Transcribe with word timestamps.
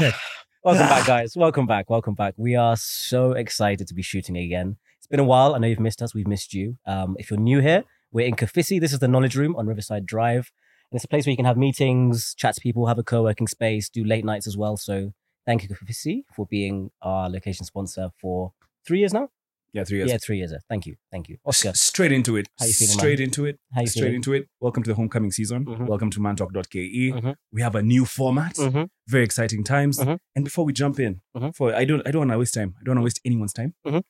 Check. 0.00 0.14
Welcome 0.64 0.88
back, 0.88 1.06
guys. 1.06 1.36
Welcome 1.36 1.66
back. 1.66 1.90
Welcome 1.90 2.14
back. 2.14 2.34
We 2.36 2.56
are 2.56 2.76
so 2.76 3.32
excited 3.32 3.86
to 3.86 3.94
be 3.94 4.02
shooting 4.02 4.36
again. 4.36 4.76
It's 4.96 5.06
been 5.06 5.20
a 5.20 5.24
while. 5.24 5.54
I 5.54 5.58
know 5.58 5.66
you've 5.66 5.78
missed 5.78 6.00
us. 6.00 6.14
We've 6.14 6.26
missed 6.26 6.54
you. 6.54 6.78
Um, 6.86 7.16
if 7.18 7.30
you're 7.30 7.38
new 7.38 7.60
here, 7.60 7.84
we're 8.10 8.26
in 8.26 8.34
Kofisi. 8.34 8.80
This 8.80 8.92
is 8.92 8.98
the 8.98 9.08
Knowledge 9.08 9.36
Room 9.36 9.54
on 9.56 9.66
Riverside 9.66 10.06
Drive. 10.06 10.50
And 10.90 10.96
it's 10.96 11.04
a 11.04 11.08
place 11.08 11.26
where 11.26 11.32
you 11.32 11.36
can 11.36 11.44
have 11.44 11.58
meetings, 11.58 12.34
chat 12.34 12.54
to 12.54 12.60
people, 12.60 12.86
have 12.86 12.98
a 12.98 13.02
co-working 13.02 13.46
space, 13.46 13.88
do 13.90 14.04
late 14.04 14.24
nights 14.24 14.46
as 14.46 14.56
well. 14.56 14.76
So 14.76 15.12
thank 15.44 15.62
you, 15.62 15.68
Kofisi, 15.68 16.22
for 16.34 16.46
being 16.46 16.90
our 17.02 17.28
location 17.28 17.66
sponsor 17.66 18.08
for 18.18 18.52
three 18.86 19.00
years 19.00 19.12
now. 19.12 19.28
Yeah, 19.74 19.82
three 19.84 19.98
years. 19.98 20.10
Yeah, 20.10 20.18
three 20.24 20.38
years. 20.38 20.54
Thank 20.68 20.86
you. 20.86 20.94
Thank 21.10 21.28
you. 21.28 21.36
Oscar, 21.44 21.70
S- 21.70 21.80
Straight 21.80 22.12
into 22.12 22.36
it. 22.36 22.46
How 22.58 22.66
you 22.66 22.72
feeling, 22.72 22.96
Straight 22.98 23.20
into 23.20 23.44
it. 23.44 23.58
how 23.74 23.80
you 23.80 23.86
Straight 23.88 24.02
feeling? 24.02 24.14
into 24.16 24.32
it. 24.32 24.48
Welcome 24.60 24.82
to 24.84 24.90
the 24.90 24.94
homecoming 24.94 25.32
season. 25.32 25.64
Mhm. 25.66 25.86
Welcome 25.88 26.10
to 26.10 26.20
mantalk.ke. 26.20 27.12
Mhm. 27.12 27.34
We 27.52 27.60
have 27.62 27.74
a 27.74 27.82
new 27.82 28.04
format. 28.04 28.54
Mhm. 28.54 28.88
Very 29.08 29.24
exciting 29.24 29.64
times. 29.64 29.98
Mhm. 29.98 30.18
And 30.36 30.44
before 30.44 30.64
we 30.64 30.72
jump 30.72 31.00
in, 31.00 31.20
Mhm. 31.36 31.54
for 31.56 31.74
I 31.74 31.84
don't 31.84 32.06
I 32.06 32.12
don't 32.12 32.20
want 32.20 32.30
to 32.30 32.38
waste 32.38 32.54
time. 32.54 32.74
I 32.80 32.84
don't 32.84 32.94
want 32.94 33.00
to 33.02 33.04
waste 33.04 33.20
anyone's 33.24 33.52
time. 33.52 33.74
Mhm. 33.84 34.02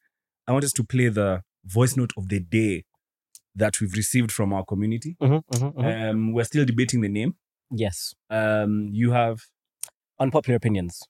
I 0.46 0.52
want 0.52 0.64
us 0.64 0.73
to 0.74 0.84
play 0.84 1.09
the 1.09 1.42
voice 1.65 1.96
note 1.96 2.12
of 2.18 2.28
the 2.28 2.40
day 2.40 2.84
that 3.56 3.80
we've 3.80 3.95
received 3.95 4.30
from 4.32 4.52
our 4.52 4.65
community. 4.65 5.16
Um, 5.20 6.32
we're 6.34 6.45
still 6.45 6.66
debating 6.66 7.01
the 7.01 7.09
name. 7.09 7.37
yes. 7.70 8.15
Um, 8.28 8.90
you 8.92 9.12
have 9.12 9.37
Unpopular 10.20 10.56
opinions. 10.56 11.02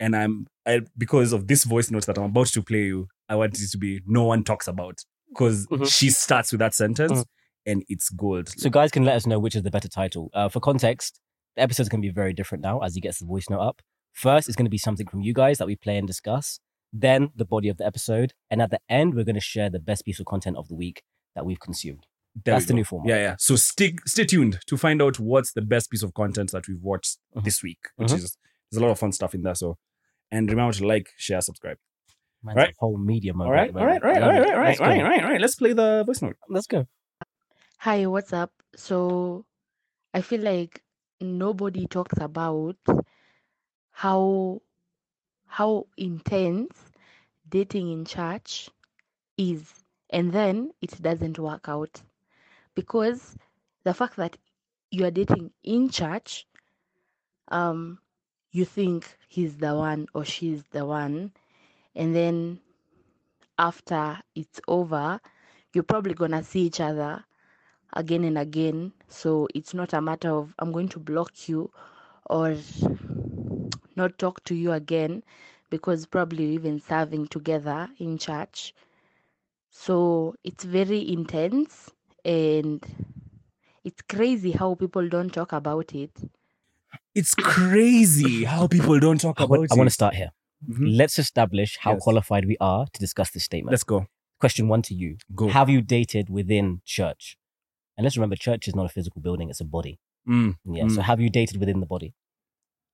and 0.00 0.14
I'm 0.16 0.46
I, 0.66 0.80
because 0.96 1.32
of 1.32 1.46
this 1.46 1.64
voice 1.64 1.90
note 1.90 2.06
that 2.06 2.18
I'm 2.18 2.24
about 2.24 2.48
to 2.48 2.62
play 2.62 2.84
you, 2.86 3.08
I 3.30 3.36
want 3.36 3.58
it 3.58 3.70
to 3.70 3.78
be 3.78 4.00
no 4.06 4.24
one 4.24 4.44
talks 4.44 4.68
about 4.68 4.98
because 5.30 5.66
Mhm. 5.68 5.90
she 5.90 6.10
starts 6.10 6.50
with 6.52 6.58
that 6.58 6.74
sentence 6.74 7.12
Mhm. 7.20 7.24
and 7.66 7.84
it's 7.88 8.10
gold. 8.10 8.48
So 8.58 8.68
guys 8.68 8.90
can 8.90 9.04
let 9.04 9.14
us 9.16 9.26
know 9.26 9.38
which 9.38 9.54
is 9.56 9.62
the 9.62 9.70
better 9.70 9.88
title. 9.88 10.28
Uh, 10.34 10.48
for 10.48 10.60
context, 10.60 11.20
the 11.56 11.62
episode's 11.62 11.88
going 11.88 12.02
to 12.02 12.08
be 12.08 12.12
very 12.12 12.32
different 12.32 12.62
now 12.62 12.80
as 12.80 12.94
he 12.96 13.00
gets 13.00 13.20
the 13.20 13.26
voice 13.26 13.48
note 13.48 13.60
up. 13.60 13.80
First, 14.12 14.48
it's 14.48 14.56
going 14.56 14.66
to 14.66 14.70
be 14.70 14.78
something 14.78 15.06
from 15.06 15.22
you 15.22 15.32
guys 15.32 15.58
that 15.58 15.66
we 15.68 15.76
play 15.76 15.96
and 15.96 16.06
discuss. 16.06 16.58
Then 16.92 17.30
the 17.36 17.44
body 17.44 17.68
of 17.68 17.76
the 17.76 17.86
episode, 17.86 18.34
and 18.50 18.60
at 18.60 18.70
the 18.70 18.80
end, 18.88 19.14
we're 19.14 19.24
going 19.24 19.36
to 19.36 19.40
share 19.40 19.70
the 19.70 19.78
best 19.78 20.04
piece 20.04 20.18
of 20.18 20.26
content 20.26 20.56
of 20.56 20.66
the 20.66 20.74
week 20.74 21.02
that 21.36 21.46
we've 21.46 21.60
consumed. 21.60 22.06
There 22.44 22.54
That's 22.54 22.64
we 22.64 22.68
the 22.68 22.74
new 22.74 22.84
format. 22.84 23.08
Yeah, 23.10 23.16
yeah. 23.18 23.36
So 23.38 23.54
stick, 23.54 24.06
stay 24.08 24.24
tuned 24.24 24.58
to 24.66 24.76
find 24.76 25.00
out 25.00 25.20
what's 25.20 25.52
the 25.52 25.62
best 25.62 25.90
piece 25.90 26.02
of 26.02 26.14
content 26.14 26.50
that 26.50 26.66
we've 26.66 26.82
watched 26.82 27.18
Mhm. 27.36 27.44
this 27.44 27.62
week. 27.62 27.78
Which 27.96 28.08
Mhm. 28.10 28.16
is 28.24 28.36
there's 28.70 28.80
a 28.82 28.84
lot 28.84 28.90
of 28.90 28.98
fun 28.98 29.12
stuff 29.12 29.34
in 29.34 29.42
there. 29.42 29.54
So, 29.54 29.78
and 30.32 30.48
remember 30.50 30.72
to 30.72 30.86
like, 30.86 31.10
share, 31.16 31.40
subscribe. 31.40 31.78
Man's 32.42 32.62
Right. 32.62 32.68
a 32.68 32.72
whole 32.78 32.98
media 32.98 33.34
mode. 33.34 33.46
All 33.46 33.52
right, 33.52 33.68
at 33.68 33.68
the 33.68 33.74
all 33.76 33.86
right, 33.86 34.00
moment. 34.00 34.02
all 34.02 34.10
right, 34.10 34.22
all 34.22 34.28
Love 34.28 34.32
right, 34.32 34.44
it. 34.44 34.54
all 34.54 34.60
right, 34.60 34.60
Let's 34.66 34.80
all 34.80 34.86
go. 34.86 34.88
right, 34.88 35.02
all 35.02 35.08
right, 35.10 35.24
all 35.24 35.30
right. 35.30 35.40
Let's 35.40 35.56
play 35.56 35.72
the 35.72 36.04
voice 36.06 36.22
note. 36.22 36.36
Let's 36.48 36.66
go. 36.66 36.86
Hi, 37.78 38.06
what's 38.06 38.32
up? 38.32 38.52
So 38.76 39.44
I 40.14 40.22
feel 40.22 40.40
like 40.42 40.82
nobody 41.20 41.86
talks 41.86 42.18
about 42.20 42.76
how 43.92 44.60
how 45.46 45.86
intense 45.96 46.90
dating 47.48 47.90
in 47.92 48.04
church 48.04 48.70
is 49.36 49.84
and 50.10 50.32
then 50.32 50.72
it 50.82 51.00
doesn't 51.02 51.38
work 51.38 51.68
out 51.68 52.02
because 52.74 53.36
the 53.84 53.94
fact 53.94 54.16
that 54.16 54.36
you 54.90 55.04
are 55.06 55.10
dating 55.12 55.52
in 55.64 55.88
church 55.90 56.46
um 57.48 57.98
you 58.52 58.64
think 58.64 59.16
he's 59.28 59.58
the 59.58 59.74
one 59.74 60.06
or 60.14 60.24
she's 60.24 60.64
the 60.70 60.84
one 60.84 61.32
and 62.00 62.16
then 62.16 62.60
after 63.58 64.20
it's 64.34 64.60
over 64.68 65.20
you're 65.74 65.84
probably 65.84 66.14
gonna 66.14 66.42
see 66.42 66.62
each 66.62 66.80
other 66.80 67.24
again 67.94 68.24
and 68.24 68.38
again. 68.38 68.92
So 69.08 69.48
it's 69.54 69.74
not 69.74 69.92
a 69.94 70.00
matter 70.02 70.30
of 70.30 70.54
I'm 70.58 70.72
going 70.72 70.88
to 70.90 71.00
block 71.00 71.48
you 71.48 71.72
or 72.30 72.56
not 73.96 74.18
talk 74.18 74.42
to 74.44 74.54
you 74.54 74.72
again 74.72 75.22
because 75.70 76.06
probably 76.06 76.44
you're 76.44 76.52
even 76.54 76.80
serving 76.80 77.28
together 77.28 77.88
in 77.98 78.18
church. 78.18 78.74
So 79.70 80.34
it's 80.44 80.64
very 80.64 81.10
intense 81.12 81.92
and 82.24 82.84
it's 83.84 84.02
crazy 84.02 84.52
how 84.52 84.74
people 84.74 85.08
don't 85.08 85.32
talk 85.34 85.52
about 85.52 85.94
it. 85.94 86.12
It's 87.14 87.34
crazy 87.34 88.44
how 88.44 88.66
people 88.66 88.98
don't 88.98 89.20
talk 89.20 89.40
I 89.40 89.44
about 89.44 89.58
want, 89.58 89.66
I 89.70 89.74
want 89.76 89.86
to 89.88 89.92
start 89.94 90.14
here. 90.14 90.30
Mhm. 90.68 90.96
Let's 90.96 91.18
establish 91.18 91.78
how 91.78 91.92
Yes. 91.94 92.02
qualified 92.02 92.44
we 92.46 92.56
are 92.60 92.86
to 92.92 93.00
discuss 93.00 93.30
this 93.30 93.44
statement. 93.44 93.72
Let's 93.72 93.84
go. 93.84 94.06
Question 94.40 94.68
one 94.68 94.82
to 94.82 94.94
you. 94.94 95.16
Go. 95.34 95.48
Have 95.48 95.68
you 95.70 95.80
dated 95.82 96.28
within 96.30 96.80
church? 96.84 97.36
And 97.96 98.04
let's 98.04 98.16
remember, 98.16 98.36
church 98.36 98.68
is 98.68 98.74
not 98.74 98.86
a 98.86 98.88
physical 98.88 99.20
building, 99.20 99.50
it's 99.50 99.60
a 99.60 99.64
body. 99.64 99.98
Mm. 100.28 100.56
Yeah. 100.64 100.88
So 100.88 101.00
Mm. 101.00 101.02
have 101.04 101.20
you 101.20 101.30
dated 101.30 101.58
within 101.60 101.80
the 101.80 101.86
body? 101.86 102.14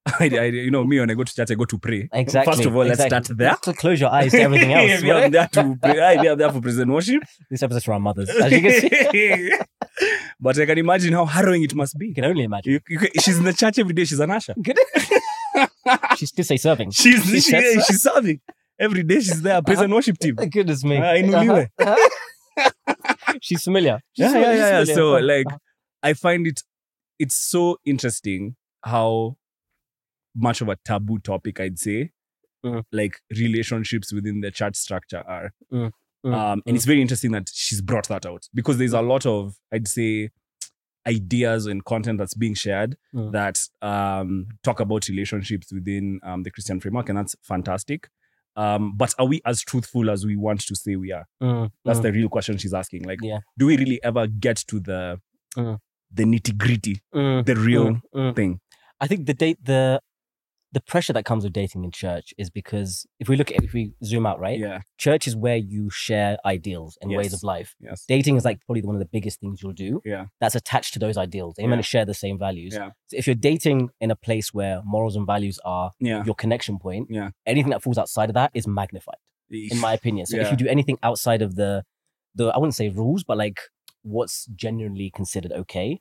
I, 0.21 0.29
I, 0.39 0.45
you 0.45 0.71
know, 0.71 0.85
me 0.85 1.01
when 1.01 1.11
I 1.11 1.15
go 1.15 1.25
to 1.25 1.35
church, 1.35 1.51
I 1.51 1.55
go 1.55 1.65
to 1.65 1.79
pray. 1.79 2.09
Exactly. 2.13 2.53
First 2.53 2.65
of 2.67 2.77
all, 2.77 2.85
let's 2.85 3.03
start 3.05 3.27
there. 3.37 3.57
So 3.65 3.73
close 3.73 4.01
your 4.01 4.11
eyes 4.11 4.31
to 4.31 4.41
everything 4.41 4.73
else. 4.79 5.03
we 5.03 5.11
are 5.11 5.29
there 5.29 5.49
to 5.49 5.77
pray. 5.83 6.19
We 6.23 6.29
are 6.29 6.37
there 6.37 6.53
for 6.53 6.61
present 6.61 6.89
worship. 6.91 7.23
this 7.51 7.63
episode's 7.65 7.85
for 7.85 7.95
our 7.95 8.01
mothers, 8.01 8.31
as 8.31 8.53
you 8.53 8.61
can 8.63 8.81
see. 8.81 9.51
but 10.39 10.59
I 10.61 10.67
can 10.67 10.79
imagine 10.79 11.13
how 11.13 11.25
harrowing 11.27 11.65
it 11.65 11.75
must 11.75 11.99
be. 11.99 12.07
You 12.09 12.15
can 12.15 12.25
only 12.25 12.45
imagine. 12.45 12.73
You, 12.75 12.81
you, 12.89 12.99
can- 13.01 13.11
she's 13.21 13.39
in 13.39 13.45
the 13.45 13.53
church 13.53 13.79
every 13.81 13.95
day. 13.95 14.05
She's 14.05 14.21
an 14.21 14.31
usher. 14.31 14.55
She 16.17 16.27
still 16.27 16.45
say 16.45 16.57
serving. 16.57 16.91
She's 16.91 17.25
She 17.31 17.41
she, 17.41 17.51
so. 17.75 17.81
she's 17.87 18.03
serving 18.03 18.41
every 18.79 19.03
day. 19.03 19.17
She's 19.17 19.43
there. 19.43 19.63
Praise 19.63 19.81
and 19.81 19.93
worship 19.93 20.19
team. 20.19 20.35
Goodness 20.37 20.85
me. 20.85 20.97
Ah, 20.99 21.15
inuliwe. 21.17 21.69
Uh-huh. 21.79 22.09
She's 23.43 23.63
familiar. 23.63 24.01
She's 24.13 24.25
Yeah, 24.25 24.27
yeah, 24.27 24.33
familiar. 24.43 24.57
yeah, 24.59 24.69
yeah. 24.79 24.85
She's 24.85 24.95
So 24.95 25.15
familiar. 25.15 25.39
like, 25.45 25.47
I 26.03 26.13
find 26.15 26.47
it 26.47 26.63
it's 27.19 27.35
so 27.35 27.79
interesting 27.85 28.57
how 28.85 29.37
much 30.35 30.61
of 30.61 30.69
a 30.69 30.77
taboo 30.85 31.19
topic 31.19 31.61
I'd 31.61 31.79
say, 31.79 32.11
Mhm. 32.65 32.83
like 32.93 33.21
relationships 33.31 34.13
within 34.13 34.41
the 34.41 34.51
church 34.51 34.77
structure 34.77 35.23
are. 35.27 35.53
Mm, 35.73 35.91
mm, 36.25 36.35
um, 36.35 36.63
and 36.67 36.77
it's 36.77 36.85
very 36.85 37.01
interesting 37.01 37.33
that 37.33 37.49
she's 37.53 37.81
brought 37.81 38.09
that 38.09 38.27
out 38.27 38.49
because 38.55 38.77
there's 38.79 38.93
a 38.93 39.01
lot 39.03 39.25
of 39.27 39.57
I'd 39.73 39.89
say 39.89 40.31
ideas 41.07 41.67
and 41.67 41.85
content 41.85 42.19
that's 42.19 42.35
being 42.35 42.55
shared 42.55 42.97
Mm. 43.15 43.33
that 43.33 43.61
um, 43.83 44.47
talk 44.63 44.81
about 44.81 45.09
relationships 45.09 45.73
within 45.73 46.21
um, 46.23 46.43
the 46.43 46.51
Christian 46.51 46.81
framework, 46.81 47.09
and 47.09 47.17
that's 47.19 47.35
fantastic. 47.43 48.09
Um, 48.57 48.95
but 48.97 49.15
are 49.19 49.27
we 49.27 49.41
as 49.45 49.61
truthful 49.61 50.09
as 50.11 50.25
we 50.25 50.35
want 50.37 50.61
to 50.67 50.75
say 50.75 50.97
we 50.97 51.13
are? 51.13 51.27
Mm, 51.43 51.71
That's 51.85 51.99
mm. 51.99 52.03
the 52.05 52.13
real 52.13 52.29
question 52.31 52.57
she's 52.57 52.73
asking. 52.73 53.03
Like, 53.05 53.19
Yeah. 53.23 53.41
do 53.59 53.67
we 53.67 53.77
really 53.77 54.03
ever 54.03 54.27
get 54.27 54.57
to 54.69 54.81
the 54.81 55.21
Mm. 55.57 55.79
the 56.15 56.25
nitty 56.25 56.57
gritty, 56.57 57.01
Mm, 57.15 57.45
the 57.45 57.55
real 57.57 58.01
mm, 58.15 58.35
thing? 58.35 58.61
I 59.01 59.07
think 59.07 59.27
the 59.27 59.35
date 59.35 59.59
the 59.63 60.01
the 60.77 60.81
pressure 60.83 61.15
that 61.15 61.25
comes 61.25 61.43
with 61.43 61.55
dating 61.55 61.85
in 61.85 61.91
church 61.91 62.35
is 62.37 62.51
because 62.51 63.07
if 63.19 63.31
we 63.31 63.37
look 63.37 63.51
at 63.51 63.65
if 63.65 63.73
we 63.73 63.95
zoom 64.05 64.27
out, 64.27 64.39
right? 64.39 64.59
Yeah. 64.59 64.81
Church 64.99 65.27
is 65.27 65.35
where 65.35 65.57
you 65.57 65.89
share 65.89 66.37
ideals 66.45 66.99
and 67.01 67.11
ways 67.11 67.33
of 67.33 67.43
life. 67.43 67.75
Yes. 67.81 68.05
Dating 68.07 68.37
is 68.37 68.45
like 68.45 68.61
probably 68.67 68.83
one 68.83 68.95
of 68.95 68.99
the 68.99 69.07
biggest 69.17 69.41
things 69.41 69.63
you'll 69.63 69.73
do. 69.73 70.03
Yeah. 70.05 70.27
That's 70.39 70.55
attached 70.55 70.93
to 70.93 70.99
those 70.99 71.17
ideals. 71.17 71.55
They're 71.57 71.63
going 71.67 71.79
Yeah. 71.79 71.89
to 71.89 71.93
share 71.95 72.05
the 72.05 72.13
same 72.13 72.39
values. 72.39 72.75
Yeah. 72.75 72.91
So 73.07 73.17
if 73.17 73.27
you're 73.27 73.35
dating 73.53 73.89
in 74.03 74.11
a 74.11 74.17
place 74.17 74.53
where 74.53 74.83
morals 74.85 75.17
and 75.17 75.27
values 75.27 75.59
are 75.65 75.93
Yeah. 75.99 76.23
your 76.27 76.35
connection 76.35 76.79
point, 76.79 77.07
Yeah. 77.09 77.31
anything 77.47 77.71
that 77.71 77.83
falls 77.83 77.97
outside 77.97 78.29
of 78.29 78.35
that 78.35 78.51
is 78.53 78.67
magnified, 78.67 79.17
in 79.51 79.79
my 79.81 79.95
opinion. 79.95 80.27
So 80.27 80.37
if 80.37 80.51
you 80.51 80.59
do 80.59 80.69
anything 80.69 80.99
outside 81.03 81.41
of 81.41 81.55
the 81.55 81.85
the 82.35 82.49
I 82.49 82.59
wouldn't 82.59 82.75
say 82.75 82.91
rules, 82.91 83.25
but 83.25 83.39
like 83.39 83.61
what's 84.03 84.45
genuinely 84.55 85.09
considered 85.11 85.53
okay, 85.53 86.01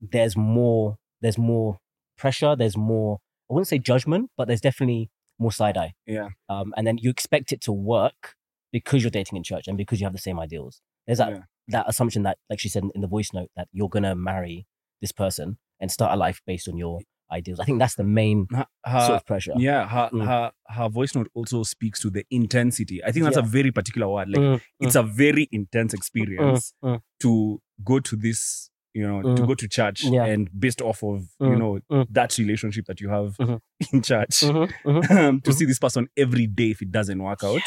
there's 0.00 0.36
more 0.36 0.98
there's 1.22 1.38
more 1.38 1.78
pressure, 2.16 2.54
there's 2.54 2.76
more 2.76 3.18
I 3.52 3.54
wouldn't 3.54 3.68
say 3.68 3.78
judgment, 3.78 4.30
but 4.36 4.48
there's 4.48 4.62
definitely 4.62 5.10
more 5.38 5.52
side 5.52 5.76
eye. 5.76 5.92
Yeah. 6.06 6.28
Um, 6.48 6.72
and 6.76 6.86
then 6.86 6.96
you 6.98 7.10
expect 7.10 7.52
it 7.52 7.60
to 7.62 7.72
work 7.72 8.34
because 8.72 9.02
you're 9.02 9.10
dating 9.10 9.36
in 9.36 9.42
church 9.42 9.68
and 9.68 9.76
because 9.76 10.00
you 10.00 10.06
have 10.06 10.14
the 10.14 10.18
same 10.18 10.40
ideals. 10.40 10.80
There's 11.06 11.18
that 11.18 11.30
Yeah. 11.32 11.42
that 11.68 11.88
assumption 11.88 12.22
that, 12.22 12.38
like 12.48 12.58
she 12.60 12.68
said 12.70 12.84
in 12.94 13.02
the 13.02 13.06
voice 13.06 13.30
note, 13.34 13.50
that 13.56 13.68
you're 13.72 13.90
gonna 13.90 14.14
marry 14.14 14.66
this 15.02 15.12
person 15.12 15.58
and 15.80 15.90
start 15.92 16.12
a 16.12 16.16
life 16.16 16.40
based 16.46 16.66
on 16.68 16.76
your 16.78 17.00
ideals. 17.30 17.60
I 17.60 17.64
think 17.64 17.78
that's 17.78 17.94
the 17.96 18.04
main 18.04 18.46
Her- 18.52 19.00
sort 19.00 19.16
of 19.16 19.26
pressure. 19.26 19.52
yeah, 19.56 19.86
her, 19.88 20.08
Mm. 20.12 20.24
her 20.26 20.52
her 20.68 20.88
voice 20.88 21.14
note 21.14 21.28
also 21.34 21.62
speaks 21.62 22.00
to 22.00 22.08
the 22.10 22.24
intensity. 22.30 23.02
I 23.04 23.12
think 23.12 23.24
that's 23.24 23.36
Yeah. 23.36 23.42
a 23.42 23.46
very 23.46 23.70
particular 23.70 24.08
word. 24.08 24.28
Like 24.30 24.40
Mm, 24.40 24.60
it's 24.80 24.94
a 24.94 25.02
very 25.02 25.48
intense 25.52 25.92
experience 25.94 26.72
mm. 26.82 27.00
to 27.20 27.60
go 27.84 28.00
to 28.00 28.16
this, 28.16 28.70
you 28.94 29.06
know, 29.06 29.22
to 29.22 29.42
Mm. 29.42 29.46
go 29.46 29.54
to 29.54 29.68
church 29.68 30.04
Yeah. 30.04 30.24
and 30.26 30.48
based 30.58 30.82
off 30.82 31.02
of, 31.02 31.22
you 31.40 31.46
Mm, 31.46 31.58
know, 31.58 31.80
mm. 31.90 32.06
that 32.10 32.36
relationship 32.38 32.84
that 32.86 33.00
you 33.00 33.08
have 33.08 33.36
Mhm. 33.38 33.60
in 33.92 34.02
church. 34.02 34.40
Mhm, 34.40 34.70
mhm. 34.84 35.10
Um, 35.30 35.40
to 35.40 35.50
Mhm. 35.50 35.54
see 35.54 35.64
this 35.64 35.78
person 35.78 36.08
every 36.16 36.46
day 36.46 36.70
if 36.72 36.82
it 36.82 36.90
doesn't 36.92 37.22
work 37.22 37.42
out. 37.42 37.62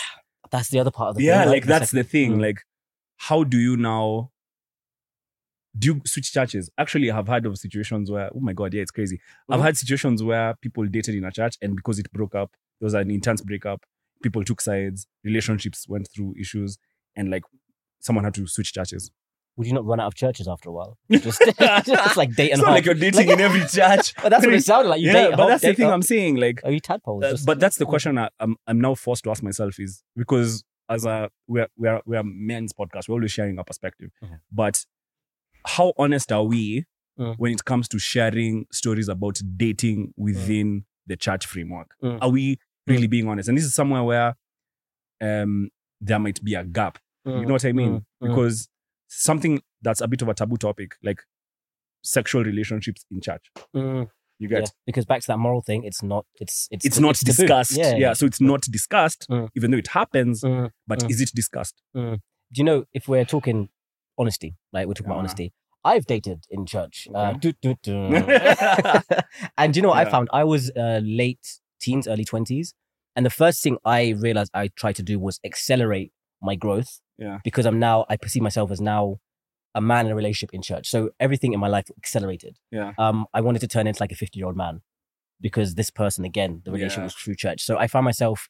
That's 0.51 0.69
the 0.69 0.79
other 0.79 0.91
part 0.91 1.09
of 1.09 1.15
the 1.17 1.23
Yeah, 1.23 1.41
thing, 1.43 1.49
like 1.53 1.65
that's 1.65 1.89
second- 1.89 2.05
the 2.05 2.09
thing. 2.09 2.31
Mm. 2.37 2.41
Like, 2.41 2.61
how 3.17 3.43
do 3.43 3.57
you 3.57 3.75
now 3.77 4.31
do 5.77 5.87
you 5.89 6.01
switch 6.05 6.31
churches? 6.31 6.69
Actually, 6.77 7.11
I've 7.11 7.27
heard 7.27 7.45
of 7.45 7.57
situations 7.57 8.09
where, 8.09 8.29
oh 8.33 8.39
my 8.39 8.53
god, 8.53 8.73
yeah, 8.73 8.81
it's 8.81 8.91
crazy. 8.91 9.19
I've 9.49 9.59
Mhm. 9.59 9.63
had 9.63 9.77
situations 9.77 10.23
where 10.23 10.55
people 10.61 10.85
dated 10.85 11.15
in 11.15 11.25
a 11.25 11.31
church 11.31 11.57
and 11.61 11.75
because 11.75 11.99
it 11.99 12.09
broke 12.13 12.33
up, 12.33 12.51
there 12.79 12.85
was 12.85 12.93
an 12.93 13.11
intense 13.11 13.41
breakup. 13.41 13.83
People 14.23 14.43
took 14.45 14.61
sides, 14.61 15.05
relationships 15.25 15.85
went 15.89 16.07
through 16.15 16.35
issues, 16.39 16.77
and 17.17 17.29
like 17.29 17.43
someone 17.99 18.23
had 18.23 18.33
to 18.35 18.47
switch 18.47 18.71
churches. 18.73 19.11
Would 19.57 19.67
you 19.67 19.73
not 19.73 19.85
run 19.85 19.99
out 19.99 20.07
of 20.07 20.15
churches 20.15 20.47
after 20.47 20.69
a 20.69 20.73
while? 20.73 20.97
Just, 21.11 21.41
just 21.85 22.17
like 22.17 22.35
dating. 22.35 22.53
It's 22.53 22.61
not 22.61 22.71
like 22.71 22.85
you're 22.85 22.93
dating 23.07 23.29
in 23.29 23.39
every 23.39 23.61
church. 23.61 24.13
But 24.21 24.29
that's 24.29 24.45
what 24.45 24.53
it 24.53 24.63
sounded 24.63 24.89
like. 24.89 25.01
You 25.01 25.11
yeah, 25.11 25.35
but 25.35 25.47
that's 25.47 25.61
the 25.63 25.73
thing 25.73 25.85
hop. 25.85 25.93
I'm 25.95 26.01
saying. 26.01 26.35
Like, 26.35 26.59
Are 26.65 26.71
you 26.71 26.79
tadpoles? 26.81 27.23
Uh, 27.23 27.31
Just- 27.31 27.45
but 27.45 27.59
that's 27.59 27.77
the 27.77 27.85
oh. 27.85 27.89
question 27.89 28.17
I, 28.17 28.29
I'm 28.39 28.55
I'm 28.67 28.79
now 28.81 28.95
forced 28.95 29.23
to 29.23 29.31
ask 29.31 29.41
myself 29.41 29.79
is 29.79 30.03
because 30.15 30.63
as 30.89 31.05
a 31.05 31.29
we're 31.47 31.67
we're 31.77 32.01
we're 32.05 32.23
men's 32.23 32.73
podcast, 32.73 33.07
we're 33.07 33.15
always 33.15 33.31
sharing 33.31 33.57
our 33.57 33.63
perspective. 33.65 34.09
Mhm. 34.23 34.39
But 34.51 34.85
how 35.65 35.93
honest 35.97 36.31
are 36.31 36.43
we 36.43 36.85
Mm. 37.17 37.35
when 37.37 37.53
it 37.53 37.63
comes 37.63 37.87
to 37.87 37.97
sharing 37.97 38.65
stories 38.73 39.07
about 39.07 39.39
dating 39.55 40.13
within 40.17 40.83
the 41.07 41.15
church 41.15 41.45
framework? 41.45 41.91
Mm. 42.03 42.17
Are 42.21 42.29
we 42.29 42.57
really 42.87 43.07
being 43.07 43.29
honest? 43.29 43.47
And 43.47 43.57
this 43.57 43.63
is 43.63 43.73
somewhere 43.73 44.03
where 44.03 44.35
um 45.21 45.69
there 46.01 46.19
might 46.19 46.43
be 46.43 46.55
a 46.55 46.63
gap. 46.65 46.99
You 47.23 47.31
Mm, 47.31 47.47
know 47.47 47.53
what 47.53 47.63
I 47.65 47.71
mean? 47.71 47.91
mm, 47.93 48.03
mm. 48.21 48.27
Because 48.27 48.67
something 49.21 49.61
that's 49.81 50.01
a 50.01 50.07
bit 50.07 50.21
of 50.21 50.29
a 50.29 50.33
taboo 50.33 50.57
topic, 50.57 50.91
like 51.03 51.19
sexual 52.03 52.43
relationships 52.43 53.05
in 53.11 53.21
church. 53.21 53.45
Mm, 53.75 54.09
You 54.39 54.47
get 54.49 54.61
yeah. 54.61 54.67
Because 54.85 55.05
back 55.05 55.21
to 55.21 55.27
that 55.27 55.37
moral 55.39 55.61
thing, 55.61 55.83
it's 55.85 56.03
not. 56.03 56.25
It's 56.39 56.67
it's 56.71 56.85
it's 56.85 56.99
not 56.99 57.15
taboo. 57.15 57.31
discussed. 57.31 57.77
Yeah, 57.77 58.13
so 58.13 58.25
it's 58.25 58.41
not 58.41 58.61
discussed, 58.61 59.27
Mm. 59.29 59.49
even 59.55 59.71
though 59.71 59.77
it 59.77 59.87
happens. 59.87 60.41
Mm. 60.43 60.69
But 60.87 60.99
Mm. 60.99 61.09
is 61.11 61.21
it 61.21 61.31
discussed? 61.33 61.81
Do 61.93 62.19
you 62.55 62.63
know 62.63 62.85
if 62.93 63.07
we're 63.07 63.25
talking 63.25 63.69
honesty, 64.17 64.55
like 64.73 64.87
we're 64.87 64.93
talking 64.93 65.07
about 65.11 65.19
honesty? 65.19 65.53
I've 65.83 66.05
dated 66.05 66.45
in 66.49 66.65
church. 66.65 67.07
Uh, 67.13 67.33
do, 67.33 67.53
do, 67.61 67.75
do. 67.83 67.91
and 69.57 69.73
do 69.73 69.77
you 69.77 69.81
know 69.81 69.89
what 69.89 69.99
I 70.07 70.09
found? 70.09 70.29
I 70.33 70.43
was 70.43 70.71
uh, 70.75 70.99
late 71.03 71.45
teens, 71.79 72.07
early 72.07 72.25
20s. 72.25 72.73
And 73.15 73.25
the 73.25 73.29
first 73.29 73.61
thing 73.63 73.77
I 73.85 74.09
realized 74.09 74.51
I 74.53 74.69
tried 74.69 74.95
to 74.97 75.03
do 75.03 75.19
was 75.19 75.39
accelerate 75.45 76.11
my 76.41 76.55
growth 76.55 76.99
Yeah. 77.17 77.39
because 77.43 77.65
I'm 77.65 77.79
now, 77.79 78.05
I 78.09 78.17
perceive 78.17 78.41
myself 78.43 78.71
as 78.71 78.81
now 78.81 79.19
a 79.73 79.81
man 79.81 80.05
in 80.05 80.11
a 80.11 80.15
relationship 80.15 80.53
in 80.53 80.61
church. 80.61 80.87
So 80.89 81.09
everything 81.19 81.53
in 81.53 81.59
my 81.59 81.67
life 81.67 81.85
accelerated. 81.97 82.57
Yeah. 82.71 82.93
Um, 82.97 83.25
I 83.33 83.41
wanted 83.41 83.59
to 83.59 83.67
turn 83.67 83.87
into 83.87 84.01
like 84.01 84.11
a 84.11 84.15
50 84.15 84.37
year 84.39 84.47
old 84.47 84.55
man 84.57 84.81
because 85.41 85.75
this 85.75 85.89
person, 85.89 86.23
again, 86.25 86.61
the 86.65 86.71
relationship 86.71 86.99
Yeah. 86.99 87.03
was 87.05 87.15
through 87.15 87.35
church. 87.35 87.61
So 87.61 87.77
I 87.77 87.87
found 87.87 88.05
myself 88.05 88.47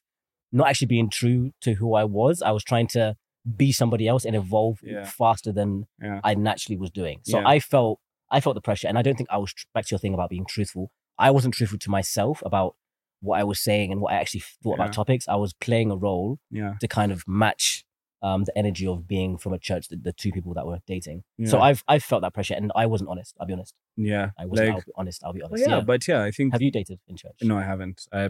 not 0.52 0.68
actually 0.68 0.86
being 0.86 1.10
true 1.10 1.52
to 1.62 1.74
who 1.74 1.94
I 1.94 2.04
was. 2.04 2.42
I 2.42 2.52
was 2.52 2.62
trying 2.64 2.86
to 2.88 3.16
be 3.56 3.72
somebody 3.72 4.06
else 4.08 4.24
and 4.24 4.34
evolve 4.36 4.78
Yeah. 4.82 5.04
faster 5.04 5.52
than 5.52 5.86
Yeah. 6.02 6.20
I 6.24 6.34
naturally 6.34 6.76
was 6.76 6.90
doing. 6.90 7.20
So. 7.24 7.38
I 7.44 7.60
felt 7.60 8.00
I 8.28 8.40
felt 8.40 8.56
the 8.56 8.60
pressure, 8.60 8.88
and 8.88 8.98
I 8.98 9.02
don't 9.02 9.14
think 9.16 9.28
I 9.30 9.36
was 9.38 9.54
back 9.72 9.86
to 9.86 9.92
your 9.92 10.00
thing 10.00 10.12
about 10.12 10.30
being 10.30 10.46
truthful. 10.46 10.90
I 11.16 11.30
wasn't 11.30 11.54
truthful 11.54 11.78
to 11.78 11.90
myself 11.90 12.42
about 12.44 12.74
what 13.20 13.38
I 13.38 13.44
was 13.44 13.60
saying 13.60 13.92
and 13.92 14.00
what 14.00 14.12
I 14.12 14.16
actually 14.16 14.42
thought 14.64 14.74
about 14.74 14.92
topics. 14.92 15.28
I 15.28 15.36
was 15.36 15.52
playing 15.54 15.92
a 15.92 15.96
role 15.96 16.40
Yeah. 16.50 16.74
to 16.80 16.88
kind 16.88 17.12
of 17.12 17.22
match 17.28 17.84
um, 18.26 18.40
the 18.48 18.54
energy 18.62 18.86
of 18.92 18.98
being 19.14 19.30
from 19.42 19.52
a 19.58 19.58
church, 19.68 19.84
the, 19.90 19.96
the 20.08 20.12
two 20.22 20.30
people 20.36 20.52
that 20.54 20.66
were 20.70 20.78
dating. 20.94 21.18
So 21.50 21.54
I've 21.68 21.80
I've 21.92 22.04
felt 22.10 22.22
that 22.24 22.34
pressure, 22.36 22.54
and 22.60 22.66
I 22.82 22.84
wasn't 22.92 23.08
honest. 23.12 23.32
I'll 23.38 23.46
be 23.52 23.56
honest. 23.58 23.74
Yeah. 24.12 24.26
I 24.42 24.44
wasn't. 24.50 24.68
Like, 24.68 24.74
I'll 24.76 24.80
be 24.90 24.92
honest. 25.00 25.18
I'll 25.24 25.32
be 25.38 25.42
honest. 25.46 25.64
yeah, 25.68 25.80
but 25.90 26.00
yeah, 26.10 26.20
I 26.28 26.30
think 26.36 26.52
Have 26.54 26.62
you 26.66 26.72
dated 26.80 26.98
in 27.08 27.14
church? 27.22 27.38
no, 27.50 27.54
I 27.62 27.66
haven't. 27.72 27.98
I 28.12 28.22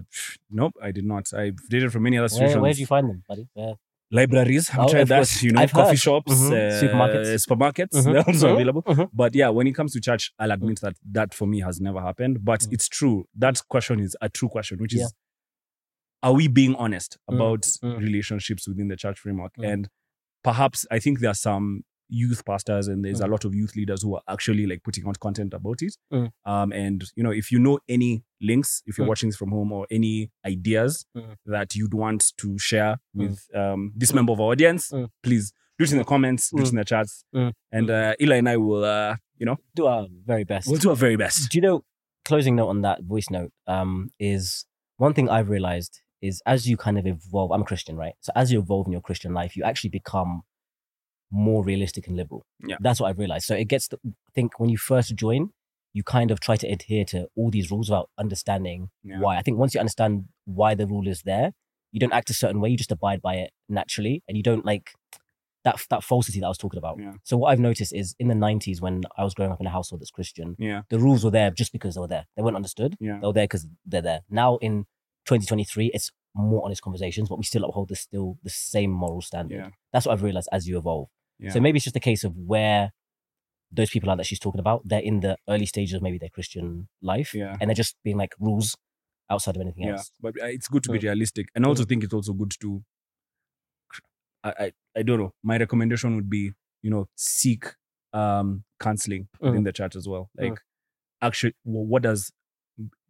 nope, 0.60 0.74
I 0.88 0.90
did 0.98 1.06
not. 1.12 1.24
I've 1.42 1.58
dated 1.74 1.88
from 1.92 2.02
many 2.08 2.16
other 2.18 2.28
situations. 2.34 2.60
where 2.62 2.72
did 2.72 2.80
you 2.84 2.90
find 2.96 3.06
them, 3.10 3.22
buddy? 3.30 3.46
Where? 3.54 3.74
Libraries. 4.12 4.70
I've 4.70 4.78
Oh, 4.78 4.88
tried 4.88 5.08
that. 5.08 5.16
course. 5.16 5.42
You 5.42 5.50
know, 5.52 5.60
I've 5.62 5.72
coffee 5.72 5.90
heard. 5.90 5.98
shops, 5.98 6.32
Mhm. 6.32 6.52
uh, 6.52 6.80
Supermarkets. 6.82 7.28
supermarkets. 7.46 7.92
Mhm. 8.06 8.12
They're 8.12 8.28
also 8.32 8.48
Mhm. 8.48 8.54
available. 8.54 8.82
Mhm. 8.82 9.08
But 9.12 9.34
yeah, 9.34 9.48
when 9.48 9.66
it 9.66 9.72
comes 9.78 9.92
to 9.94 10.00
church, 10.00 10.32
I'll 10.38 10.52
admit 10.52 10.78
that 10.84 10.94
that 11.12 11.34
for 11.34 11.46
me 11.52 11.58
has 11.68 11.80
never 11.80 12.00
happened. 12.00 12.44
But 12.44 12.60
Mm. 12.60 12.72
it's 12.74 12.88
true. 12.88 13.18
That 13.44 13.56
question 13.68 13.98
is 14.06 14.16
a 14.20 14.28
true 14.28 14.48
question, 14.48 14.78
which 14.78 14.94
is 14.94 15.00
Yeah. 15.00 15.06
Are 16.26 16.34
we 16.40 16.48
being 16.48 16.74
honest 16.84 17.10
Mm, 17.30 17.34
about 17.36 17.62
mm. 17.62 17.98
relationships 18.06 18.62
within 18.68 18.88
the 18.88 18.96
church 18.96 19.18
framework? 19.18 19.52
Mm. 19.58 19.72
And 19.72 19.88
perhaps 20.42 20.78
I 20.90 20.98
think 20.98 21.20
there 21.20 21.30
are 21.30 21.34
some 21.50 21.82
youth 22.08 22.44
pastors 22.44 22.86
and 22.88 23.04
there's 23.04 23.20
a 23.20 23.26
Mm. 23.26 23.30
lot 23.34 23.44
of 23.44 23.52
youth 23.60 23.74
leaders 23.74 24.00
who 24.02 24.14
are 24.16 24.22
actually 24.34 24.64
like 24.66 24.82
putting 24.84 25.06
out 25.08 25.18
content 25.26 25.52
about 25.54 25.82
it. 25.82 25.94
Mm. 26.12 26.30
Um, 26.44 26.72
and 26.72 26.98
you 27.16 27.22
know, 27.24 27.32
if 27.42 27.50
you 27.52 27.58
know 27.58 27.78
any 27.88 28.12
links, 28.40 28.82
if 28.86 28.96
you're 28.96 29.06
Mm. 29.06 29.12
watching 29.12 29.28
this 29.30 29.36
from 29.36 29.50
home 29.50 29.72
or 29.72 29.86
any 29.90 30.30
ideas 30.54 31.04
Mm. 31.16 31.34
that 31.46 31.74
you'd 31.74 31.94
want 31.94 32.32
to 32.42 32.58
share 32.58 32.92
Mm. 33.16 33.20
with 33.28 33.38
um, 33.54 33.92
this 33.96 34.10
Mm. 34.12 34.16
member 34.16 34.32
of 34.34 34.40
our 34.40 34.52
audience, 34.52 34.90
Mm. 34.92 35.08
please 35.22 35.52
do 35.78 35.84
it 35.84 35.92
in 35.92 35.98
the 35.98 36.04
comments, 36.04 36.50
do 36.50 36.58
it 36.62 36.66
Mm. 36.66 36.70
in 36.70 36.76
the 36.76 36.84
chats, 36.84 37.24
Mm. 37.34 37.52
and 37.76 37.90
uh, 37.90 38.14
Eli 38.20 38.36
and 38.36 38.48
I 38.48 38.56
will, 38.56 38.84
uh, 38.84 39.16
you 39.40 39.46
know, 39.46 39.56
Do 39.74 39.86
our 39.86 40.06
very 40.24 40.44
best. 40.44 40.68
we'll 40.68 40.78
do 40.86 40.90
our 40.90 40.96
very 41.06 41.16
best. 41.16 41.50
Do 41.50 41.58
you 41.58 41.62
know, 41.62 41.84
closing 42.24 42.54
note 42.56 42.68
on 42.74 42.80
that 42.82 42.98
voice 43.02 43.30
note 43.30 43.52
um, 43.66 44.10
is 44.20 44.64
one 44.96 45.12
thing 45.12 45.28
I've 45.28 45.48
realized 45.50 46.00
is 46.22 46.42
as 46.46 46.68
you 46.68 46.76
kind 46.76 46.98
of 46.98 47.06
evolve, 47.06 47.52
I'm 47.52 47.62
a 47.62 47.64
Christian, 47.64 47.96
right? 47.96 48.14
So 48.20 48.32
as 48.34 48.50
you 48.52 48.58
evolve 48.60 48.86
in 48.86 48.92
your 48.92 49.00
Christian 49.02 49.32
life, 49.34 49.56
you 49.56 49.64
actually 49.64 49.90
become 49.90 50.42
more 51.30 51.64
realistic 51.64 52.06
and 52.06 52.16
liberal. 52.16 52.46
Yeah. 52.66 52.76
That's 52.80 53.00
what 53.00 53.08
I've 53.08 53.18
realized. 53.18 53.46
So 53.46 53.54
it 53.54 53.66
gets, 53.68 53.88
to, 53.88 53.98
I 54.06 54.30
think 54.34 54.58
when 54.60 54.70
you 54.70 54.78
first 54.78 55.14
join, 55.16 55.50
you 55.92 56.02
kind 56.02 56.30
of 56.30 56.40
try 56.40 56.56
to 56.56 56.66
adhere 56.68 57.04
to 57.06 57.26
all 57.36 57.50
these 57.50 57.70
rules 57.70 57.88
without 57.90 58.10
understanding 58.18 58.90
Yeah. 59.02 59.18
why. 59.20 59.36
I 59.38 59.42
think 59.42 59.58
once 59.58 59.74
you 59.74 59.80
understand 59.80 60.26
why 60.44 60.74
the 60.74 60.86
rule 60.86 61.08
is 61.08 61.22
there, 61.22 61.52
you 61.92 62.00
don't 62.00 62.12
act 62.12 62.30
a 62.30 62.34
certain 62.34 62.60
way, 62.60 62.68
you 62.70 62.76
just 62.76 62.92
abide 62.92 63.22
by 63.22 63.36
it 63.36 63.50
naturally 63.68 64.22
and 64.28 64.36
you 64.36 64.42
don't 64.42 64.64
like 64.64 64.90
that, 65.64 65.80
that 65.90 66.04
falsity 66.04 66.38
that 66.40 66.46
I 66.46 66.48
was 66.48 66.58
talking 66.58 66.78
about. 66.78 66.98
Yeah. 67.00 67.14
So 67.24 67.36
what 67.38 67.48
I've 67.50 67.58
noticed 67.58 67.92
is 67.94 68.14
in 68.20 68.28
the 68.28 68.34
90s 68.34 68.80
when 68.80 69.02
I 69.16 69.24
was 69.24 69.34
growing 69.34 69.50
up 69.50 69.60
in 69.60 69.66
a 69.66 69.70
household 69.70 70.00
that's 70.00 70.10
Christian, 70.12 70.54
Yeah, 70.58 70.82
the 70.90 70.98
rules 71.00 71.24
were 71.24 71.30
there 71.30 71.50
just 71.50 71.72
because 71.72 71.94
they 71.96 72.00
were 72.00 72.06
there. 72.06 72.26
They 72.36 72.42
weren't 72.42 72.56
understood. 72.56 72.96
yeah, 73.00 73.18
They 73.20 73.26
were 73.26 73.32
there 73.32 73.44
because 73.44 73.66
they're 73.84 74.02
there. 74.02 74.20
Now 74.30 74.58
in 74.58 74.86
2023, 75.26 75.90
it's 75.94 76.10
more 76.34 76.62
honest 76.64 76.82
conversations, 76.82 77.28
but 77.28 77.38
we 77.38 77.44
still 77.44 77.64
uphold 77.64 77.88
the 77.88 77.96
still 77.96 78.38
the 78.42 78.50
same 78.50 78.90
moral 78.90 79.22
standard. 79.22 79.56
yeah, 79.56 79.70
That's 79.92 80.06
what 80.06 80.12
I've 80.12 80.22
realized 80.22 80.48
as 80.52 80.66
you 80.68 80.78
evolve. 80.78 81.08
yeah. 81.38 81.50
So 81.50 81.60
maybe 81.60 81.76
it's 81.76 81.84
just 81.84 81.96
a 81.96 82.00
case 82.00 82.24
of 82.24 82.36
where 82.36 82.92
those 83.72 83.90
people 83.90 84.08
are 84.10 84.16
that 84.16 84.26
she's 84.26 84.38
talking 84.38 84.60
about. 84.60 84.82
They're 84.84 85.00
in 85.00 85.20
the 85.20 85.36
early 85.48 85.66
stages 85.66 85.94
of 85.94 86.02
maybe 86.02 86.18
their 86.18 86.28
Christian 86.28 86.88
life, 87.02 87.34
Yeah. 87.34 87.56
and 87.60 87.68
they're 87.68 87.74
just 87.74 87.96
being 88.04 88.16
like 88.16 88.32
rules 88.38 88.76
outside 89.28 89.56
of 89.56 89.62
anything 89.62 89.84
yeah. 89.84 89.92
else. 89.94 90.12
But 90.20 90.34
uh, 90.40 90.46
it's 90.46 90.68
good 90.68 90.82
to 90.84 90.92
be 90.92 90.98
Mm. 90.98 91.02
realistic, 91.04 91.46
and 91.54 91.64
I 91.64 91.68
also 91.68 91.82
Mm. 91.84 91.88
think 91.88 92.04
it's 92.04 92.14
also 92.14 92.32
good 92.32 92.52
to. 92.60 92.82
I, 94.44 94.50
I 94.64 94.72
I 94.98 95.02
don't 95.02 95.18
know. 95.18 95.32
My 95.42 95.56
recommendation 95.58 96.14
would 96.16 96.30
be 96.30 96.52
you 96.82 96.90
know 96.90 97.08
seek 97.16 97.64
um 98.12 98.64
counseling 98.80 99.28
within 99.40 99.64
the 99.64 99.72
church 99.72 99.96
as 99.96 100.06
well. 100.08 100.30
Mm. 100.38 100.50
Like, 100.50 100.58
actually, 101.20 101.54
wh- 101.64 101.88
what 101.92 102.02
does 102.02 102.30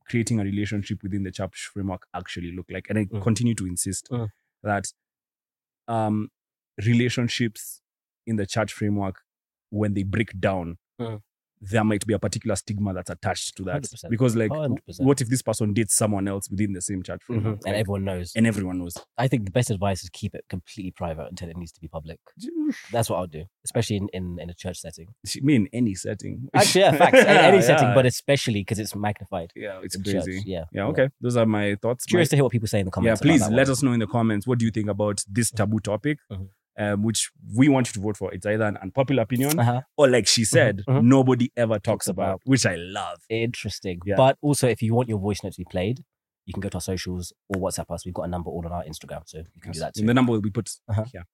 creating 0.08 0.40
a 0.40 0.44
relationship 0.44 1.02
within 1.02 1.22
the 1.24 1.30
church 1.32 1.70
framework 1.72 2.06
actually 2.14 2.52
look 2.52 2.66
like? 2.70 2.86
And 2.88 2.98
I 2.98 3.04
Mm. 3.06 3.22
continue 3.22 3.54
to 3.56 3.66
insist 3.66 4.08
Mm. 4.10 4.28
that 4.62 4.92
um 5.88 6.30
relationships 6.84 7.80
in 8.26 8.36
the 8.36 8.46
church 8.46 8.72
framework 8.72 9.22
when 9.70 9.94
they 9.94 10.02
break 10.02 10.38
down. 10.40 10.78
Mm. 11.00 11.22
There 11.60 11.82
might 11.84 12.06
be 12.06 12.12
a 12.14 12.18
particular 12.18 12.54
stigma 12.56 12.92
that's 12.92 13.08
attached 13.10 13.56
to 13.56 13.62
that 13.64 13.82
100%. 13.82 14.10
because, 14.10 14.36
like, 14.36 14.50
100%. 14.50 15.00
what 15.00 15.20
if 15.20 15.28
this 15.28 15.42
person 15.42 15.72
dates 15.72 15.94
someone 15.94 16.28
else 16.28 16.50
within 16.50 16.72
the 16.74 16.82
same 16.82 17.02
church 17.02 17.20
Mhm. 17.22 17.26
framework? 17.26 17.60
And 17.66 17.76
everyone 17.76 18.04
knows. 18.04 18.32
and 18.36 18.46
everyone 18.46 18.78
knows. 18.78 18.94
I 19.16 19.26
think 19.28 19.44
the 19.46 19.50
best 19.50 19.70
advice 19.70 20.02
is 20.02 20.10
keep 20.10 20.34
it 20.34 20.44
completely 20.48 20.90
private 20.90 21.28
until 21.30 21.48
it 21.48 21.56
needs 21.56 21.72
to 21.72 21.80
be 21.80 21.88
public. 21.88 22.18
That's 22.92 23.08
what 23.08 23.16
I'll 23.16 23.26
do, 23.26 23.44
especially 23.64 23.96
in, 23.96 24.08
in, 24.12 24.38
in 24.40 24.50
a 24.50 24.54
church 24.54 24.78
setting. 24.78 25.08
She 25.24 25.40
mean 25.40 25.62
in 25.62 25.68
any 25.72 25.94
setting. 25.94 26.48
Actually, 26.54 26.80
yeah, 26.82 26.92
facts. 26.96 27.18
In 27.18 27.26
any 27.26 27.62
setting, 27.70 27.88
Yeah. 27.88 27.94
but 27.94 28.06
especially 28.06 28.60
because 28.60 28.78
it's 28.78 28.94
magnified. 28.94 29.52
yeah, 29.56 29.80
it's 29.82 29.96
crazy. 29.96 30.42
Yeah. 30.44 30.64
Yeah, 30.72 30.84
okay. 30.88 31.08
Those 31.20 31.36
are 31.36 31.46
my 31.46 31.76
thoughts. 31.80 32.04
Curious 32.04 32.26
My- 32.28 32.30
to 32.30 32.36
hear 32.36 32.42
what 32.44 32.52
people 32.52 32.68
say 32.68 32.80
in 32.80 32.84
the 32.86 32.90
comments 32.90 33.20
yeah, 33.24 33.30
please 33.30 33.40
let 33.48 33.66
one. 33.66 33.70
us 33.70 33.82
know 33.82 33.92
in 33.92 34.00
the 34.00 34.06
comments 34.06 34.46
what 34.46 34.58
do 34.58 34.64
you 34.66 34.70
think 34.70 34.88
about 34.88 35.24
this 35.30 35.50
taboo 35.50 35.80
topic, 35.80 36.18
Mhm. 36.30 36.48
Um, 36.78 37.02
which 37.02 37.30
we 37.54 37.68
want 37.68 37.88
you 37.88 37.92
to 37.94 38.00
vote 38.00 38.16
for. 38.16 38.32
It's 38.34 38.46
either 38.46 38.64
an 38.64 38.76
unpopular 38.78 39.22
opinion 39.22 39.58
Uh-huh. 39.58 39.80
or, 39.96 40.08
like 40.08 40.26
she 40.26 40.44
said, 40.44 40.82
mhm. 40.88 41.04
nobody 41.04 41.50
ever 41.56 41.78
talks 41.78 42.06
about, 42.06 42.40
which 42.44 42.66
I 42.66 42.74
love. 42.76 43.18
Interesting. 43.30 44.00
Yeah. 44.04 44.16
But 44.16 44.36
also, 44.42 44.68
if 44.68 44.82
you 44.82 44.94
want 44.94 45.08
your 45.08 45.18
voice 45.18 45.42
note 45.42 45.52
to 45.54 45.58
be 45.60 45.66
played, 45.70 46.00
you 46.44 46.52
can 46.52 46.60
go 46.60 46.68
to 46.68 46.76
our 46.76 46.80
socials 46.80 47.32
or 47.48 47.60
WhatsApp 47.60 47.92
us. 47.92 48.04
We've 48.04 48.14
got 48.14 48.22
a 48.24 48.28
number 48.28 48.50
all 48.50 48.64
on 48.66 48.72
our 48.72 48.84
Instagram, 48.84 49.22
so 49.26 49.38
you 49.38 49.60
can 49.62 49.72
do 49.72 49.80
that 49.80 49.94
too. 49.94 50.00
And 50.02 50.08
the 50.08 50.14
number 50.14 50.32
will 50.32 50.40
be 50.40 50.50
put 50.50 50.70
Uh-huh. 50.88 51.04
here. 51.12 51.24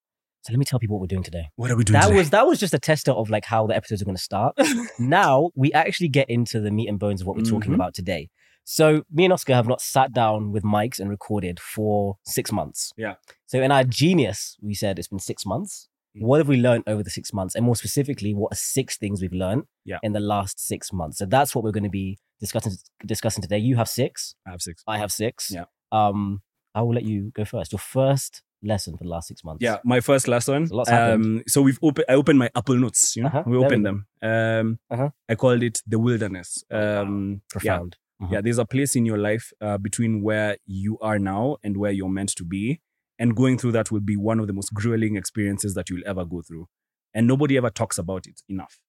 So 0.43 0.51
let 0.51 0.59
me 0.59 0.65
tell 0.65 0.77
people 0.79 0.95
what 0.97 1.01
we're 1.01 1.07
doing 1.15 1.23
today. 1.23 1.49
What 1.55 1.71
are 1.71 1.77
we 1.77 1.85
doing? 1.85 1.93
That 1.99 2.07
today? 2.07 2.17
was 2.17 2.29
that 2.31 2.45
was 2.47 2.59
just 2.59 2.73
a 2.73 2.79
tester 2.79 3.11
of 3.11 3.29
like 3.29 3.45
how 3.45 3.65
the 3.67 3.75
episodes 3.75 4.01
are 4.01 4.05
going 4.05 4.17
to 4.17 4.21
start. 4.21 4.55
now 4.99 5.51
we 5.55 5.71
actually 5.71 6.09
get 6.09 6.29
into 6.29 6.59
the 6.59 6.69
meat 6.71 6.89
and 6.89 6.99
bones 6.99 7.21
of 7.21 7.27
what 7.27 7.37
we're 7.37 7.43
talking 7.43 7.71
Mhm. 7.71 7.75
about 7.75 7.93
today. 7.93 8.29
So 8.65 9.03
me 9.11 9.25
and 9.25 9.33
Oscar 9.33 9.53
have 9.55 9.67
not 9.67 9.81
sat 9.81 10.13
down 10.13 10.51
with 10.51 10.63
mics 10.63 10.99
and 10.99 11.09
recorded 11.09 11.59
for 11.59 12.17
six 12.25 12.51
months. 12.51 12.93
Yeah. 12.97 13.15
So 13.45 13.61
in 13.61 13.71
our 13.71 13.83
genius, 13.83 14.57
we 14.61 14.73
said 14.73 14.97
it's 14.99 15.07
been 15.09 15.19
six 15.19 15.45
months. 15.45 15.89
Mm. 16.17 16.21
What 16.27 16.37
have 16.39 16.47
we 16.47 16.57
learned 16.57 16.83
over 16.87 17.03
the 17.03 17.09
six 17.09 17.33
months? 17.33 17.55
And 17.55 17.65
more 17.65 17.75
specifically, 17.75 18.33
what 18.33 18.53
are 18.53 18.55
six 18.55 18.97
things 18.97 19.21
we've 19.21 19.33
learned 19.33 19.63
Yeah. 19.85 19.97
in 20.03 20.13
the 20.13 20.19
last 20.19 20.59
six 20.59 20.93
months? 20.93 21.17
So 21.17 21.25
that's 21.25 21.53
what 21.53 21.63
we're 21.63 21.71
going 21.71 21.83
to 21.83 21.89
be 21.89 22.19
discussing 22.39 22.73
discussing 23.05 23.41
today. 23.41 23.57
You 23.57 23.75
have 23.75 23.89
six. 23.89 24.35
I 24.47 24.51
have 24.51 24.61
six. 24.61 24.83
I 24.87 24.97
have 24.97 25.11
six. 25.11 25.51
Yeah. 25.51 25.65
Um, 25.91 26.41
I 26.75 26.81
will 26.81 26.93
let 26.93 27.03
you 27.03 27.31
go 27.35 27.45
first. 27.45 27.71
Your 27.71 27.79
first 27.79 28.41
lesson 28.63 28.95
for 28.97 29.03
the 29.03 29.09
last 29.09 29.27
six 29.27 29.43
months. 29.43 29.61
Yeah, 29.61 29.77
my 29.83 29.99
first 29.99 30.27
lesson. 30.27 30.67
So 30.67 30.75
lots 30.77 30.89
happened. 30.89 31.25
Um, 31.39 31.43
so 31.47 31.61
we've 31.61 31.77
opened. 31.83 32.05
I 32.09 32.13
opened 32.13 32.39
my 32.39 32.49
Apple 32.55 32.75
Notes. 32.77 33.15
You 33.15 33.23
know, 33.23 33.27
Uh-huh, 33.29 33.43
we 33.45 33.51
there 33.51 33.59
we 33.59 33.65
opened 33.65 33.85
them. 33.85 34.07
Um, 34.21 34.79
Uh-huh. 34.89 35.09
I 35.29 35.35
called 35.35 35.63
it 35.63 35.81
the 35.85 35.99
wilderness. 35.99 36.63
wow. 36.71 37.01
Um, 37.01 37.41
yeah, 37.41 37.59
Profound. 37.77 37.97
Mhm. 38.21 38.31
yeah. 38.31 38.41
There's 38.41 38.57
a 38.59 38.65
place 38.65 38.95
in 38.95 39.05
your 39.05 39.17
life 39.17 39.51
uh, 39.61 39.77
between 39.77 40.21
where 40.21 40.57
you 40.65 40.97
are 40.99 41.19
now 41.19 41.57
and 41.63 41.77
where 41.77 41.91
you're 41.91 42.09
meant 42.09 42.35
to 42.35 42.45
be, 42.45 42.79
and 43.19 43.35
going 43.35 43.57
through 43.57 43.73
that 43.73 43.91
will 43.91 43.99
be 44.01 44.15
one 44.17 44.39
of 44.39 44.47
the 44.47 44.53
most 44.53 44.73
grueling 44.73 45.15
experiences 45.15 45.73
that 45.75 45.89
you'll 45.89 46.07
ever 46.07 46.25
go 46.25 46.41
through. 46.41 46.67
and 47.15 47.27
nobody 47.27 47.57
ever 47.57 47.69
talks 47.69 47.99
about 47.99 48.25
it 48.25 48.41
enough. 48.49 48.79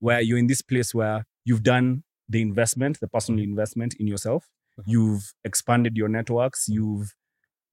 Where 0.00 0.20
you're 0.20 0.36
in 0.36 0.46
this 0.46 0.60
place 0.60 0.92
where 0.94 1.24
you've 1.46 1.62
done 1.62 2.04
the 2.28 2.42
investment, 2.42 3.00
the 3.00 3.08
personal 3.08 3.42
investment 3.42 3.94
in 3.98 4.06
yourself, 4.06 4.44
Mhm. 4.78 4.84
you've 4.86 5.32
expanded 5.42 5.96
your 5.96 6.08
networks, 6.10 6.68
you've 6.68 7.14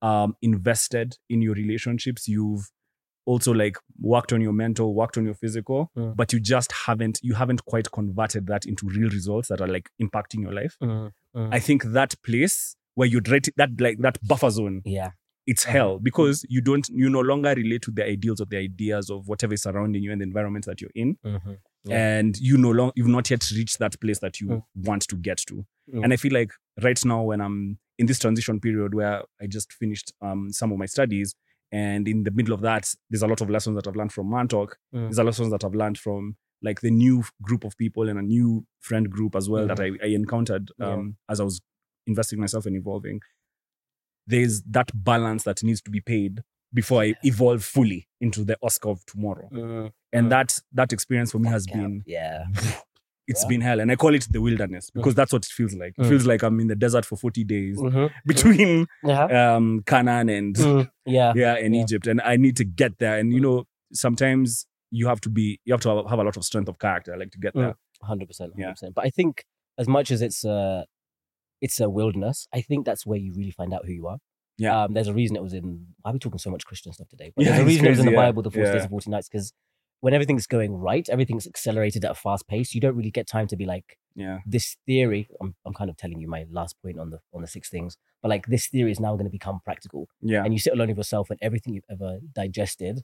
um, 0.01 0.35
invested 0.41 1.17
in 1.29 1.41
your 1.41 1.53
relationships, 1.53 2.27
you've 2.29 2.69
also 3.25 3.53
like 3.53 3.77
worked 3.99 4.33
on 4.33 4.41
your 4.41 4.53
mental, 4.53 4.93
worked 4.93 5.17
on 5.17 5.25
your 5.25 5.33
physical, 5.35 5.91
Mm. 5.97 6.15
but 6.15 6.33
you 6.33 6.39
just 6.39 6.71
haven't 6.71 7.19
you 7.23 7.33
haven't 7.35 7.63
quite 7.65 7.91
converted 7.91 8.47
that 8.47 8.65
into 8.65 8.87
real 8.87 9.09
results 9.09 9.47
that 9.49 9.61
are 9.61 9.67
like 9.67 9.89
impacting 10.01 10.41
your 10.41 10.53
life. 10.53 10.75
Mm, 10.81 11.11
mm. 11.35 11.49
I 11.53 11.59
think 11.59 11.83
that 11.93 12.15
place 12.23 12.75
where 12.95 13.07
you'd 13.07 13.29
rate 13.29 13.49
that 13.57 13.69
like 13.79 13.99
that 13.99 14.17
buffer 14.27 14.49
zone, 14.49 14.81
yeah. 14.85 15.11
it's 15.47 15.65
Uh-huh. 15.65 15.73
hell 15.73 15.99
because 15.99 16.45
you 16.49 16.61
don't 16.61 16.87
you 16.89 17.09
no 17.09 17.19
longer 17.21 17.53
relate 17.55 17.81
to 17.83 17.91
the 17.91 18.05
ideals 18.05 18.39
or 18.41 18.45
the 18.45 18.57
ideas 18.57 19.09
of 19.09 19.27
whatever 19.27 19.53
is 19.53 19.61
surrounding 19.63 20.01
you 20.03 20.11
and 20.11 20.21
the 20.21 20.25
environment 20.25 20.65
that 20.65 20.79
you're 20.81 20.91
in. 20.95 21.17
Mhm. 21.25 21.57
Yeah. 21.85 22.17
And 22.19 22.37
you 22.39 22.57
no 22.57 22.71
longer 22.71 22.93
you've 22.95 23.07
not 23.17 23.29
yet 23.29 23.49
reached 23.51 23.79
that 23.79 23.99
place 23.99 24.19
that 24.19 24.39
you 24.39 24.47
Mm. 24.47 24.63
want 24.75 25.01
to 25.09 25.15
get 25.17 25.37
to. 25.47 25.65
Mm. 25.93 26.03
And 26.03 26.13
I 26.13 26.17
feel 26.17 26.31
like 26.33 26.51
right 26.81 27.03
now 27.05 27.23
when 27.23 27.41
I'm 27.41 27.77
in 27.99 28.05
this 28.07 28.19
transition 28.19 28.59
period 28.59 28.95
where 28.95 29.23
I 29.41 29.47
just 29.47 29.71
finished 29.73 30.13
um, 30.21 30.49
some 30.51 30.71
of 30.71 30.77
my 30.77 30.85
studies, 30.87 31.35
and 31.73 32.07
in 32.07 32.23
the 32.23 32.31
middle 32.31 32.53
of 32.53 32.61
that, 32.61 32.93
there's 33.09 33.23
a 33.23 33.27
lot 33.27 33.41
of 33.41 33.49
lessons 33.49 33.75
that 33.75 33.87
I've 33.87 33.95
learned 33.95 34.13
from 34.13 34.27
Mantalk. 34.29 34.69
Mm. 34.95 35.05
There's 35.07 35.17
a 35.17 35.23
lessons 35.23 35.51
that 35.51 35.63
I've 35.65 35.73
learned 35.75 35.97
from 35.97 36.35
like 36.61 36.79
the 36.81 36.91
new 36.91 37.23
group 37.41 37.63
of 37.65 37.75
people 37.77 38.07
and 38.09 38.17
a 38.17 38.21
new 38.21 38.65
friend 38.79 39.09
group 39.09 39.35
as 39.35 39.49
well 39.49 39.67
that 39.67 39.79
I, 39.81 39.87
I 40.01 40.07
encountered 40.07 40.65
Mm. 40.79 40.85
Yeah. 40.85 40.93
um, 40.93 41.17
as 41.29 41.39
I 41.41 41.43
was 41.43 41.59
investing 42.07 42.39
myself 42.39 42.65
and 42.67 42.75
evolving. 42.77 43.19
There's 44.27 44.61
that 44.71 44.89
balance 44.93 45.43
that 45.43 45.63
needs 45.63 45.81
to 45.81 45.91
be 45.91 45.99
paid 45.99 46.41
before 46.73 47.01
I 47.01 47.15
evolve 47.23 47.63
fully 47.63 48.07
into 48.21 48.43
the 48.45 48.57
Oscar 48.61 48.89
of 48.89 49.05
tomorrow. 49.05 49.49
Mm. 49.51 49.91
And 50.13 50.27
Mm. 50.27 50.29
that 50.29 50.59
that 50.73 50.93
experience 50.93 51.31
for 51.31 51.39
me 51.39 51.49
has 51.49 51.65
been 51.67 52.03
Yeah. 52.05 52.45
it's 53.27 53.43
Yeah. 53.43 53.49
been 53.49 53.61
hell. 53.61 53.79
And 53.79 53.91
I 53.91 53.95
call 53.95 54.13
it 54.13 54.27
the 54.31 54.41
wilderness 54.41 54.89
because 54.89 55.15
that's 55.15 55.31
what 55.31 55.45
it 55.45 55.51
feels 55.51 55.73
like. 55.75 55.93
It 55.97 56.01
Mm. 56.03 56.09
feels 56.09 56.25
like 56.25 56.43
I'm 56.43 56.59
in 56.59 56.67
the 56.67 56.75
desert 56.75 57.05
for 57.05 57.15
40 57.15 57.43
days 57.43 57.77
Mhm. 57.77 58.11
between 58.25 58.87
Yeah. 59.03 59.55
um 59.55 59.81
Canaan 59.85 60.29
and 60.29 60.55
Mm. 60.55 60.91
Yeah. 61.05 61.33
yeah, 61.35 61.57
in 61.57 61.73
Yeah. 61.73 61.83
Egypt. 61.83 62.07
And 62.07 62.19
I 62.21 62.35
need 62.37 62.57
to 62.57 62.65
get 62.65 62.97
there. 62.99 63.17
And 63.19 63.31
you 63.33 63.39
Mm. 63.39 63.43
know, 63.43 63.63
sometimes 63.93 64.65
you 64.91 65.07
have 65.07 65.21
to 65.21 65.29
be 65.29 65.59
you 65.65 65.73
have 65.73 65.81
to 65.81 65.89
have, 65.89 66.19
a 66.19 66.23
lot 66.23 66.37
of 66.37 66.43
strength 66.43 66.67
of 66.69 66.77
character, 66.79 67.15
like 67.17 67.31
to 67.31 67.39
get 67.39 67.53
Mm. 67.53 67.61
there. 67.61 67.75
Hundred 68.01 68.27
percent. 68.27 68.53
Yeah. 68.57 68.65
Hundred 68.65 68.73
percent. 68.75 68.95
But 68.95 69.05
I 69.05 69.09
think 69.09 69.45
as 69.77 69.87
much 69.87 70.11
as 70.11 70.21
it's 70.21 70.43
a 70.43 70.85
it's 71.61 71.79
a 71.79 71.89
wilderness, 71.89 72.47
I 72.53 72.59
think 72.61 72.85
that's 72.85 73.05
where 73.05 73.17
you 73.17 73.31
really 73.33 73.51
find 73.51 73.73
out 73.73 73.85
who 73.85 73.93
you 73.93 74.07
are. 74.07 74.17
Yeah. 74.57 74.83
Um, 74.83 74.93
there's 74.93 75.07
a 75.07 75.13
reason 75.13 75.37
it 75.37 75.41
was 75.43 75.53
in. 75.53 75.87
Why 76.01 76.11
are 76.11 76.13
we 76.13 76.19
talking 76.19 76.37
so 76.37 76.51
much 76.51 76.65
Christian 76.65 76.91
stuff 76.91 77.07
today? 77.07 77.31
But 77.35 77.45
Yeah, 77.45 77.51
there's 77.51 77.61
a 77.61 77.65
reason 77.65 77.85
it 77.85 77.89
was 77.91 77.99
in 77.99 78.05
the. 78.07 78.11
Bible, 78.11 78.41
the 78.43 78.51
40 78.51 78.71
days 78.71 78.81
and 78.81 78.89
40 78.89 79.09
nights, 79.09 79.29
because 79.29 79.53
when 80.03 80.13
everything's 80.13 80.48
going 80.48 80.74
right, 80.89 81.07
everything's 81.15 81.48
accelerated 81.48 82.03
at 82.05 82.12
a 82.12 82.15
fast 82.25 82.43
pace. 82.51 82.75
You 82.75 82.81
don't 82.86 82.95
really 83.00 83.12
get 83.19 83.25
time 83.36 83.48
to 83.51 83.55
be 83.62 83.65
like 83.74 83.88
Yeah. 84.24 84.39
this 84.55 84.67
theory. 84.88 85.24
I'm, 85.41 85.55
I'm 85.65 85.74
kind 85.79 85.89
of 85.91 85.95
telling 86.01 86.19
you 86.22 86.27
my 86.38 86.41
last 86.57 86.74
point 86.83 86.98
on 87.03 87.07
the 87.13 87.19
on 87.36 87.41
the 87.41 87.48
six 87.55 87.63
things, 87.75 87.91
but 88.22 88.27
like 88.33 88.45
this 88.53 88.65
theory 88.74 88.91
is 88.95 89.00
now 89.00 89.13
going 89.17 89.29
to 89.31 89.38
become 89.39 89.57
practical 89.67 90.01
Yeah. 90.31 90.43
and 90.43 90.51
you 90.53 90.60
sit 90.65 90.74
alone 90.74 90.89
with 90.91 90.98
yourself 91.03 91.25
and 91.31 91.39
everything 91.48 91.72
you've 91.75 91.91
ever 91.95 92.12
digested 92.41 92.95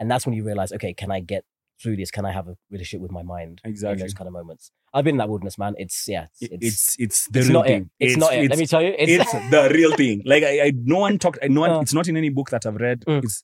and 0.00 0.10
that's 0.10 0.24
when 0.26 0.34
you 0.38 0.44
realize 0.50 0.70
okay 0.76 0.92
can 1.02 1.10
i 1.18 1.20
get 1.32 1.42
through 1.80 1.96
this 2.00 2.10
can 2.16 2.24
i 2.30 2.32
have 2.38 2.46
a 2.52 2.54
relationship 2.74 3.02
with 3.06 3.10
my 3.18 3.22
mind 3.34 3.60
in 3.64 3.70
Exactly. 3.70 4.02
those 4.02 4.14
kind 4.18 4.28
of 4.30 4.34
moments 4.40 4.70
i've 4.94 5.04
been 5.06 5.14
in 5.16 5.22
that 5.22 5.28
wilderness 5.32 5.56
man 5.62 5.74
it's 5.84 5.98
yeah 6.14 6.24
it's 6.40 6.52
it's, 6.52 6.64
It's 6.64 6.96
it's 7.04 7.18
the 7.34 7.38
it's 7.40 7.48
real 7.48 7.58
not 7.58 7.66
thing. 7.66 7.82
it 8.00 8.06
it's, 8.08 8.16
not 8.24 8.30
it 8.34 8.50
let 8.52 8.58
me 8.62 8.66
tell 8.72 8.82
you 8.86 8.94
it's, 8.98 9.12
it's 9.22 9.32
the 9.54 9.62
real 9.78 9.92
thing. 10.02 10.16
Like 10.32 10.42
I, 10.50 10.54
I 10.66 10.72
no 10.94 10.98
one 11.06 11.18
talked. 11.24 11.38
I 11.42 11.48
no 11.48 11.60
one. 11.66 11.70
Uh. 11.70 11.80
it's 11.84 11.94
not 11.98 12.06
in 12.10 12.16
any 12.22 12.30
book 12.38 12.50
that 12.54 12.64
I've 12.66 12.80
read. 12.86 12.98
Mm. 13.12 13.22
It's 13.24 13.36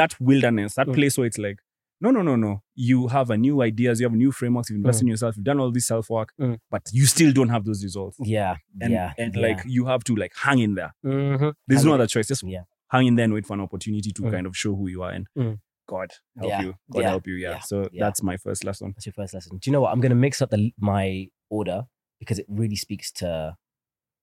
that 0.00 0.12
wilderness, 0.20 0.74
that 0.80 0.86
Mm. 0.88 0.94
place 0.98 1.14
where 1.18 1.26
it's 1.30 1.38
like, 1.46 1.58
no, 2.00 2.10
no, 2.10 2.22
no, 2.22 2.36
no. 2.36 2.62
You 2.74 3.08
have 3.08 3.30
a 3.30 3.36
new 3.36 3.60
ideas. 3.62 4.00
You 4.00 4.06
have 4.08 4.16
new 4.16 4.32
frameworks. 4.32 4.70
You've 4.70 4.78
invested 4.78 5.02
in 5.04 5.08
yourself. 5.08 5.36
You've 5.36 5.44
done 5.44 5.60
all 5.60 5.70
this 5.70 5.86
self 5.86 6.08
work, 6.10 6.32
Mm. 6.40 6.58
but 6.70 6.82
you 6.92 7.04
still 7.06 7.32
don't 7.32 7.50
have 7.50 7.64
those 7.64 7.82
results. 7.84 8.16
yeah 8.20 8.56
And 8.80 8.92
yeah 8.92 9.12
and 9.18 9.34
yeah. 9.34 9.42
like 9.46 9.60
you 9.66 9.84
have 9.86 10.02
to 10.04 10.14
like 10.16 10.32
hang 10.36 10.58
in 10.60 10.74
there. 10.74 10.94
Mhm. 11.04 11.54
There's 11.66 11.80
Hang 11.82 11.88
no 11.88 11.94
in. 11.94 12.00
other 12.00 12.06
choice. 12.06 12.28
Just 12.28 12.42
Yeah. 12.42 12.62
hang 12.88 13.06
in 13.06 13.14
there 13.16 13.24
and 13.24 13.34
wait 13.34 13.46
for 13.46 13.54
an 13.54 13.60
opportunity 13.60 14.10
to 14.12 14.22
Mm. 14.22 14.30
kind 14.30 14.46
of 14.46 14.56
show 14.56 14.74
who 14.74 14.88
you 14.88 15.02
are. 15.02 15.10
And 15.12 15.26
Mm. 15.38 15.58
God 15.88 16.10
help 16.38 16.48
Yeah. 16.50 16.62
you. 16.62 16.74
God 16.90 17.00
Yeah. 17.00 17.08
help 17.10 17.26
you. 17.26 17.34
Yeah. 17.34 17.58
So 17.60 17.88
that's 17.98 18.22
my 18.22 18.36
first 18.36 18.64
lesson. 18.64 18.92
that's 18.94 19.06
your 19.06 19.12
first 19.12 19.34
lesson 19.34 19.58
do 19.58 19.68
you 19.68 19.72
know 19.72 19.80
what 19.82 19.92
i'm 19.92 20.00
going 20.00 20.10
to 20.10 20.22
mix 20.26 20.40
up 20.42 20.50
the 20.50 20.72
my 20.78 21.26
order 21.50 21.82
because 22.20 22.38
it 22.38 22.46
really 22.48 22.76
speaks 22.76 23.10
to 23.20 23.56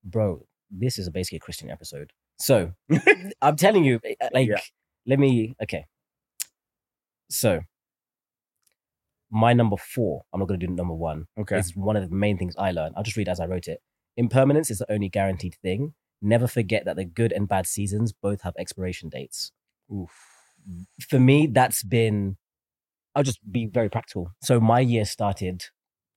bro 0.04 0.46
this 0.72 0.98
is 0.98 1.08
a 1.08 1.12
basically 1.12 1.38
a 1.38 1.40
christian 1.40 1.70
episode 1.70 2.12
so 2.40 2.72
i'm 3.42 3.56
telling 3.56 3.84
you 3.84 4.00
uh, 4.22 4.30
like 4.34 4.48
Yeah. 4.48 4.62
let 5.06 5.20
me 5.20 5.56
okay 5.62 5.86
so 7.30 7.62
my 9.30 9.52
number 9.54 9.76
four 9.78 10.24
i'm 10.34 10.40
not 10.40 10.48
going 10.48 10.60
to 10.60 10.66
do 10.68 10.74
number 10.74 10.94
one 10.94 11.26
Okay. 11.38 11.58
is 11.60 11.76
one 11.76 11.96
of 11.98 12.10
the 12.10 12.16
main 12.16 12.38
things 12.38 12.56
I 12.58 12.72
learned. 12.72 12.96
I'll 12.96 13.04
just 13.04 13.18
read 13.18 13.28
as 13.30 13.40
I 13.40 13.46
wrote 13.46 13.68
it. 13.68 13.80
Impermanence 14.16 14.72
is 14.72 14.80
the 14.80 14.92
only 14.92 15.10
guaranteed 15.10 15.56
thing. 15.62 15.94
Never 16.22 16.48
forget 16.48 16.86
that 16.86 16.96
the 16.96 17.06
good 17.06 17.32
and 17.32 17.48
bad 17.48 17.68
seasons 17.68 18.14
both 18.14 18.42
have 18.42 18.54
expiration 18.58 19.10
dates. 19.10 19.52
Oof. 19.94 20.10
For 21.10 21.20
me, 21.20 21.48
that's 21.48 21.84
been, 21.84 22.38
I'll 23.14 23.24
just 23.24 23.40
be 23.52 23.68
very 23.68 23.90
practical. 23.90 24.32
So 24.42 24.60
my 24.60 24.80
year 24.80 25.06
started 25.06 25.66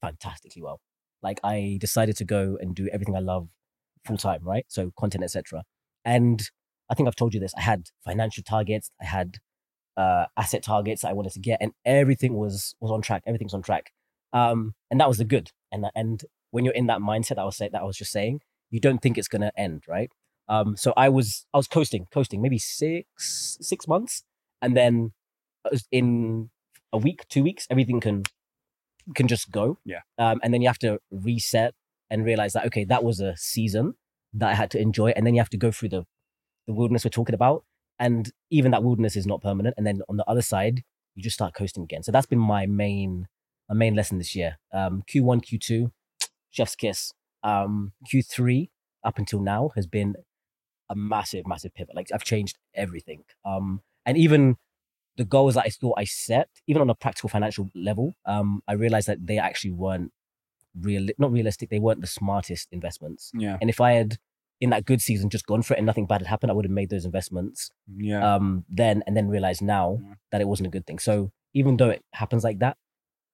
fantastically 0.01 0.63
well. 0.63 0.81
Like 1.23 1.39
I 1.45 1.77
decided 1.81 2.17
to 2.17 2.25
go 2.25 2.57
and 2.61 2.75
do 2.75 2.89
everything 2.93 3.15
I 3.17 3.21
love 3.21 3.49
full 4.07 4.17
time, 4.17 4.41
right? 4.43 4.65
So 4.69 4.93
content, 4.99 5.25
etc. 5.25 5.65
And 6.05 6.43
I 6.91 6.95
think 6.95 7.07
I've 7.07 7.17
told 7.17 7.35
you 7.35 7.41
this. 7.41 7.53
I 7.57 7.61
had 7.61 7.89
financial 8.05 8.43
targets. 8.43 8.91
I 9.01 9.05
had 9.05 9.37
uh, 10.01 10.27
asset 10.37 10.63
targets 10.63 11.05
I 11.05 11.13
wanted 11.13 11.33
to 11.33 11.41
get, 11.41 11.59
and 11.61 11.73
everything 11.85 12.35
was 12.35 12.75
was 12.81 12.91
on 12.91 13.03
track. 13.03 13.23
Everything's 13.27 13.55
on 13.55 13.63
track 13.63 13.93
um, 14.33 14.75
and 14.91 15.01
that 15.01 15.09
was 15.09 15.19
the 15.19 15.25
good. 15.25 15.51
And 15.73 15.87
and 15.95 16.25
when 16.51 16.65
you're 16.65 16.75
in 16.75 16.87
that 16.87 17.01
mindset, 17.01 17.37
that 17.37 17.41
I 17.41 17.45
was 17.45 17.57
say, 17.57 17.69
that 17.69 17.81
I 17.81 17.85
was 17.85 17.97
just 17.97 18.13
saying, 18.13 18.41
you 18.71 18.81
don't 18.81 19.01
think 19.01 19.19
it's 19.19 19.29
gonna 19.29 19.53
end, 19.57 19.85
right? 19.89 20.11
Um, 20.49 20.77
so 20.77 20.93
I 20.97 21.09
was 21.09 21.47
I 21.55 21.57
was 21.57 21.69
coasting, 21.69 22.07
coasting, 22.13 22.43
maybe 22.43 22.59
six 22.59 23.57
six 23.61 23.87
months, 23.89 24.25
and 24.61 24.77
then 24.77 25.13
in 25.93 26.51
a 26.93 26.99
week, 26.99 27.27
two 27.29 27.43
weeks, 27.43 27.67
everything 27.71 28.01
can 28.01 28.25
can 29.15 29.29
just 29.29 29.51
go. 29.51 29.79
Yeah. 29.85 30.01
Um, 30.19 30.41
and 30.43 30.53
then 30.53 30.63
you 30.63 30.69
have 30.69 30.79
to 30.81 31.01
reset 31.11 31.75
and 32.11 32.25
realize 32.25 32.53
that 32.55 32.67
okay, 32.67 32.85
that 32.85 33.05
was 33.05 33.21
a 33.21 33.37
season 33.37 33.95
that 34.35 34.51
I 34.51 34.55
had 34.55 34.71
to 34.73 34.81
enjoy, 34.81 35.11
and 35.11 35.27
then 35.27 35.35
you 35.35 35.41
have 35.41 35.51
to 35.51 35.59
go 35.59 35.71
through 35.71 35.91
the 35.91 36.05
the 36.67 36.75
wilderness 36.75 37.05
we're 37.05 37.11
talking 37.11 37.35
about, 37.35 37.65
and 38.01 38.33
even 38.51 38.73
that 38.73 38.83
wilderness 38.83 39.15
is 39.15 39.27
not 39.27 39.43
permanent. 39.43 39.75
And 39.77 39.87
then 39.87 40.01
on 40.09 40.17
the 40.17 40.29
other 40.29 40.43
side, 40.43 40.83
you 41.15 41.23
just 41.23 41.35
start 41.35 41.55
coasting 41.55 41.85
again. 41.85 42.03
So 42.03 42.11
that's 42.11 42.27
been 42.27 42.41
my 42.41 42.67
main 42.67 43.29
my 43.69 43.77
main 43.77 43.95
lesson 43.95 44.19
this 44.19 44.35
year. 44.35 44.59
Um, 44.73 45.05
Q1, 45.09 45.45
Q2, 45.45 45.93
chef's 46.51 46.75
kiss. 46.75 47.13
Um, 47.45 47.93
Q3 48.13 48.71
up 49.05 49.19
until 49.19 49.41
now 49.41 49.71
has 49.77 49.87
been 49.87 50.17
a 50.89 50.97
massive, 50.97 51.47
massive 51.47 51.73
pivot. 51.75 51.95
Like 51.95 52.09
I've 52.13 52.25
changed 52.25 52.59
everything. 52.75 53.23
Um, 53.45 53.83
and 54.05 54.17
even 54.17 54.57
the 55.17 55.25
goals 55.25 55.55
that 55.55 55.65
I 55.67 55.69
thought 55.69 55.95
I 55.99 56.05
set, 56.05 56.49
even 56.67 56.83
on 56.83 56.91
a 56.91 56.95
practical 56.95 57.29
financial 57.29 57.71
level, 57.75 58.15
um, 58.27 58.63
I 58.67 58.73
realized 58.73 59.07
that 59.07 59.25
they 59.25 59.39
actually 59.39 59.73
weren't 59.73 60.11
real, 60.81 61.07
not 61.19 61.31
realistic. 61.31 61.71
They 61.71 61.79
weren't 61.79 62.01
the 62.01 62.07
smartest 62.07 62.69
investments. 62.73 63.31
Yeah. 63.35 63.59
And 63.61 63.71
if 63.71 63.81
I 63.81 63.93
had 63.93 64.19
in 64.61 64.71
that 64.71 64.85
good 64.85 65.01
season 65.01 65.31
just 65.31 65.47
gone 65.47 65.63
for 65.63 65.75
it 65.75 65.79
and 65.79 65.87
nothing 65.87 66.07
bad 66.07 66.21
had 66.21 66.27
happened, 66.29 66.51
I 66.51 66.55
would 66.55 66.65
have 66.67 66.73
made 66.73 66.91
those 66.91 67.05
investments 67.05 67.71
Yeah. 67.97 68.35
um, 68.35 68.65
then 68.69 69.03
and 69.07 69.17
then 69.17 69.29
realized 69.29 69.63
now 69.63 69.99
Yeah. 70.03 70.15
that 70.33 70.41
it 70.41 70.49
wasn't 70.49 70.67
a 70.67 70.71
good 70.71 70.87
thing. 70.87 70.99
So 70.99 71.33
even 71.55 71.77
though 71.79 71.91
it 71.91 72.03
happens 72.13 72.45
like 72.45 72.59
that, 72.61 72.77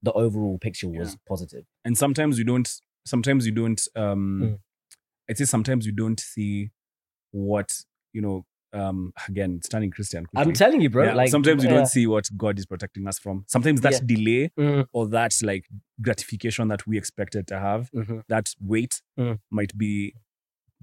the 0.02 0.12
overall 0.12 0.58
picture 0.58 0.88
was 0.88 1.12
Yeah. 1.12 1.18
positive. 1.28 1.64
and 1.84 1.96
sometimes 1.98 2.38
you 2.38 2.44
don't 2.44 2.68
sometimes 3.04 3.46
you 3.46 3.52
don't 3.52 3.82
um 3.96 4.40
Mm. 4.42 4.58
i'd 5.30 5.38
say 5.38 5.44
sometimes 5.44 5.86
you 5.86 5.92
don't 5.92 6.20
see 6.20 6.70
what 7.32 7.68
you 8.12 8.20
know 8.20 8.44
um 8.72 9.12
again 9.28 9.56
it's 9.58 9.68
turning 9.68 9.90
christian 9.90 10.26
I'm 10.36 10.52
telling 10.52 10.80
you, 10.80 10.90
bro. 10.90 11.04
Yeah, 11.04 11.14
like 11.14 11.30
sometimes 11.30 11.62
you 11.64 11.70
don't 11.70 11.86
see 11.86 12.06
what 12.06 12.28
god 12.36 12.58
is 12.58 12.66
protecting 12.66 13.06
us 13.08 13.18
from 13.18 13.44
sometimes 13.48 13.80
that 13.82 14.06
delay 14.06 14.50
Mm, 14.58 14.86
or 14.92 15.08
that 15.08 15.32
like 15.42 15.64
gratification 16.00 16.68
that 16.68 16.86
we 16.86 16.98
expected 16.98 17.46
to 17.48 17.58
have 17.58 17.90
mhm. 17.92 18.22
that 18.28 18.54
wait 18.60 19.02
Mm. 19.18 19.38
might 19.50 19.76
be 19.78 20.14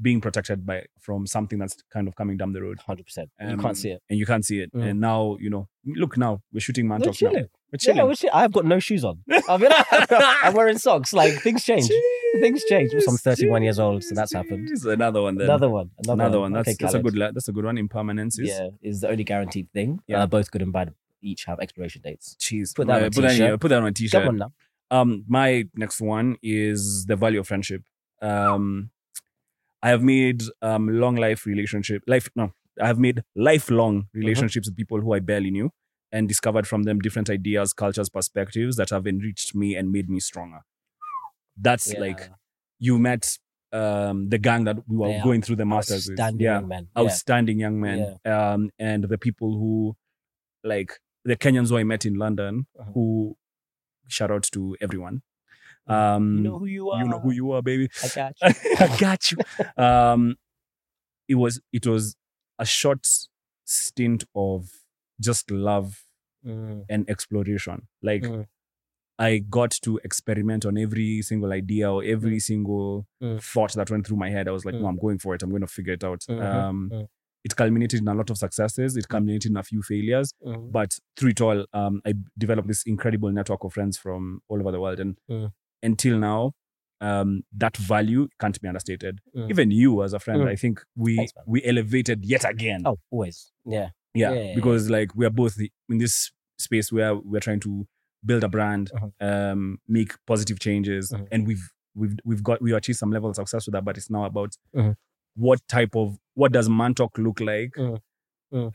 being 0.01 0.19
protected 0.21 0.65
by 0.65 0.83
from 0.99 1.27
something 1.27 1.59
that's 1.59 1.77
kind 1.91 2.07
of 2.07 2.15
coming 2.15 2.35
down 2.37 2.51
the 2.51 2.61
road 2.61 2.79
100%. 2.87 3.29
you 3.41 3.47
Um, 3.47 3.59
can't 3.59 3.77
see 3.77 3.91
it. 3.91 4.01
and 4.09 4.17
you 4.19 4.25
can't 4.25 4.43
see 4.43 4.59
it 4.61 4.71
Mm. 4.73 4.83
and 4.89 4.99
now 4.99 5.37
you 5.39 5.49
know 5.51 5.67
look 5.85 6.17
now 6.17 6.41
we're 6.51 6.59
shooting 6.59 6.87
man 6.87 6.99
now 7.01 7.07
we're 7.07 7.13
chilling 7.13 7.35
Yeah, 7.97 8.03
we're 8.03 8.15
chill- 8.15 8.29
I've 8.33 8.51
got 8.51 8.65
no 8.65 8.79
shoes 8.79 9.03
on. 9.05 9.19
I 9.49 9.57
mean, 9.57 9.69
I'm 10.43 10.53
wearing 10.53 10.77
socks. 10.77 11.11
Like 11.13 11.33
things 11.41 11.63
change. 11.63 11.89
Things 12.39 12.63
change. 12.65 12.91
Jeez, 12.91 13.03
I'm 13.07 13.17
31 13.17 13.63
years 13.63 13.79
old, 13.79 14.03
so 14.03 14.13
that's 14.15 14.33
happened. 14.33 14.69
jeez. 14.69 14.85
another 14.91 15.21
one 15.21 15.35
then 15.37 15.45
Another 15.49 15.69
one. 15.69 15.89
Another, 16.03 16.21
another 16.23 16.39
one. 16.39 16.51
That's 16.53 16.69
Okay, 16.69 16.77
that's 16.79 16.93
a 16.95 16.99
good 16.99 17.15
that's 17.35 17.47
a 17.47 17.51
good 17.51 17.65
one. 17.65 17.77
Impermanence 17.77 18.37
is 18.39 18.49
Yeah, 18.49 18.69
is 18.81 19.01
the 19.01 19.09
only 19.09 19.23
guaranteed 19.23 19.67
thing. 19.73 19.99
Yeah. 20.07 20.23
Uh, 20.23 20.27
both 20.27 20.49
good 20.51 20.61
and 20.61 20.71
bad 20.73 20.93
each 21.21 21.45
have 21.45 21.59
expiration 21.59 22.01
dates. 22.03 22.35
cheese. 22.39 22.73
Put 22.73 22.87
that 22.87 22.97
on 22.97 23.03
a 23.07 23.11
put 23.11 23.21
t-shirt. 23.29 23.51
on, 23.53 23.57
put 23.59 23.69
that 23.69 23.77
on 23.81 23.87
a 23.87 23.91
t-shirt. 23.91 24.21
Come 24.23 24.29
on 24.29 24.37
now. 24.37 24.53
Um, 24.91 25.23
my 25.27 25.67
next 25.75 25.99
one 26.01 26.37
is 26.43 27.05
the 27.07 27.15
value 27.15 27.39
of 27.39 27.47
friendship. 27.47 27.81
Um, 28.21 28.91
I 29.85 29.89
have 29.89 30.01
made 30.01 30.41
um 30.61 30.87
long 31.03 31.15
life 31.25 31.45
relationship 31.45 32.01
life 32.07 32.29
no, 32.35 32.45
I 32.81 32.87
have 32.87 32.99
made 33.07 33.17
lifelong 33.35 33.95
Mm-hmm. 34.03 34.19
relationships 34.23 34.67
with 34.67 34.75
people 34.77 34.99
who 35.01 35.13
I 35.13 35.19
barely 35.19 35.51
knew, 35.51 35.69
and 36.11 36.27
discovered 36.27 36.65
from 36.67 36.83
them 36.83 36.99
different 36.99 37.29
ideas, 37.29 37.73
cultures, 37.73 38.09
perspectives 38.09 38.75
that 38.77 38.89
have 38.95 39.05
enriched 39.13 39.53
me 39.61 39.75
and 39.75 39.91
made 39.91 40.09
me 40.09 40.19
stronger. 40.19 40.61
That's 41.67 41.93
like 42.05 42.21
you 42.79 42.97
met 42.99 43.37
um, 43.71 44.29
the 44.29 44.37
gang 44.47 44.63
that 44.65 44.77
we 44.87 44.97
were 44.97 45.09
are 45.13 45.23
going 45.23 45.41
through 45.41 45.57
the 45.57 45.65
masters 45.65 46.07
with. 46.07 46.19
Outstanding 46.19 46.41
Yeah, 46.45 46.53
young 46.59 46.67
men. 46.67 46.87
Yeah. 46.95 47.01
outstanding 47.01 47.59
young 47.59 47.79
men. 47.81 47.99
Um, 48.25 48.69
and 48.79 49.03
the 49.13 49.17
people 49.17 49.49
who, 49.59 49.95
like 50.63 50.91
the 51.25 51.35
Kenyans 51.35 51.69
who 51.69 51.77
I 51.77 51.83
met 51.83 52.05
in 52.05 52.15
London, 52.15 52.67
Uh-huh. 52.79 52.91
who 52.93 53.35
shout 54.07 54.31
out 54.31 54.43
to 54.53 54.75
everyone. 54.81 55.21
Um, 55.87 56.37
You 56.37 56.43
know 56.43 56.59
who 56.59 56.65
you 56.65 56.89
are. 56.91 57.01
you 57.03 57.07
know 57.09 57.19
who 57.19 57.31
you 57.31 57.51
are, 57.51 57.61
baby. 57.61 57.89
I 58.03 58.07
got 58.15 58.33
you. 58.41 58.75
I 58.79 58.97
got 58.99 59.31
you. 59.31 59.37
Um, 59.77 60.35
it 61.27 61.35
was 61.35 61.59
it 61.71 61.85
was 61.87 62.15
a 62.59 62.65
short 62.65 63.05
stint 63.65 64.23
of 64.35 64.69
just 65.19 65.49
love 65.51 65.99
Mm, 66.45 66.83
and 66.89 67.09
exploration. 67.09 67.87
Like 68.01 68.23
Mm. 68.23 68.47
I 69.17 69.37
got 69.49 69.71
to 69.83 69.97
experiment 70.03 70.65
on 70.65 70.77
every 70.77 71.21
single 71.21 71.53
idea 71.53 71.89
or 71.89 72.03
every 72.03 72.39
single 72.41 73.07
Mm. 73.21 73.41
thought 73.41 73.71
that 73.75 73.89
went 73.89 74.05
through 74.05 74.17
my 74.17 74.29
head. 74.29 74.49
I 74.49 74.51
was 74.51 74.65
like, 74.65 74.75
Mm. 74.75 74.81
no, 74.81 74.87
I'm 74.87 74.97
going 74.97 75.19
for 75.19 75.33
it. 75.35 75.41
I'm 75.41 75.51
going 75.51 75.61
to 75.61 75.67
figure 75.67 75.93
it 75.93 76.03
out. 76.03 76.19
Mhm. 76.29 76.41
Um, 76.43 76.89
Mm. 76.91 77.07
It 77.45 77.55
culminated 77.55 77.99
in 78.01 78.07
a 78.09 78.13
lot 78.13 78.29
of 78.29 78.37
successes. 78.37 78.97
It 78.97 79.07
culminated 79.07 79.51
in 79.51 79.57
a 79.57 79.63
few 79.63 79.81
failures. 79.83 80.33
mm, 80.45 80.69
But 80.71 80.99
through 81.17 81.29
it 81.31 81.39
all, 81.41 81.65
um, 81.73 82.01
I 82.05 82.13
developed 82.37 82.67
this 82.67 82.83
incredible 82.83 83.31
network 83.31 83.63
of 83.63 83.71
friends 83.73 83.97
from 83.97 84.41
all 84.49 84.59
over 84.59 84.71
the 84.71 84.81
world. 84.81 84.99
And 84.99 85.17
Mm. 85.29 85.51
Until 85.83 86.17
now, 86.17 86.53
um, 87.01 87.43
that 87.57 87.75
value 87.77 88.27
can't 88.39 88.59
be 88.61 88.67
understated. 88.67 89.19
Mm. 89.35 89.49
Even 89.49 89.71
you 89.71 90.03
as 90.03 90.13
a 90.13 90.19
friend, 90.19 90.41
Mm. 90.41 90.47
I 90.49 90.55
think 90.55 90.81
we 90.95 91.17
Thanks, 91.17 91.33
we 91.45 91.63
elevated 91.63 92.23
yet 92.25 92.49
again. 92.49 92.83
Oh, 92.85 92.97
always. 93.11 93.51
Yeah. 93.65 93.89
yeah, 94.13 94.31
yeah, 94.33 94.41
yeah, 94.43 94.55
because 94.55 94.89
like 94.89 95.13
we 95.15 95.25
are 95.25 95.29
both 95.29 95.57
in 95.89 95.97
this 95.97 96.31
space 96.57 96.91
where 96.91 97.15
we're 97.15 97.41
trying 97.41 97.59
to 97.61 97.85
build 98.25 98.43
a 98.43 98.47
brand, 98.49 98.89
Uh-huh. 98.95 99.09
um, 99.29 99.79
make 99.87 100.13
positive 100.25 100.59
changes, 100.59 101.11
Mhm. 101.11 101.27
and 101.31 101.47
we've 101.47 101.69
we've 101.95 102.15
we've 102.25 102.41
got 102.43 102.61
we 102.61 102.73
achieved 102.73 102.97
some 102.99 103.11
level 103.11 103.29
of 103.29 103.35
success 103.35 103.65
with 103.67 103.73
that. 103.73 103.83
But 103.83 103.97
it's 103.97 104.09
now 104.09 104.23
about 104.25 104.55
Mhm. 104.75 104.95
what 105.35 105.59
type 105.67 105.95
of 105.95 106.17
what 106.35 106.51
does 106.53 106.69
Mantalk 106.69 107.17
look 107.17 107.39
like 107.41 107.73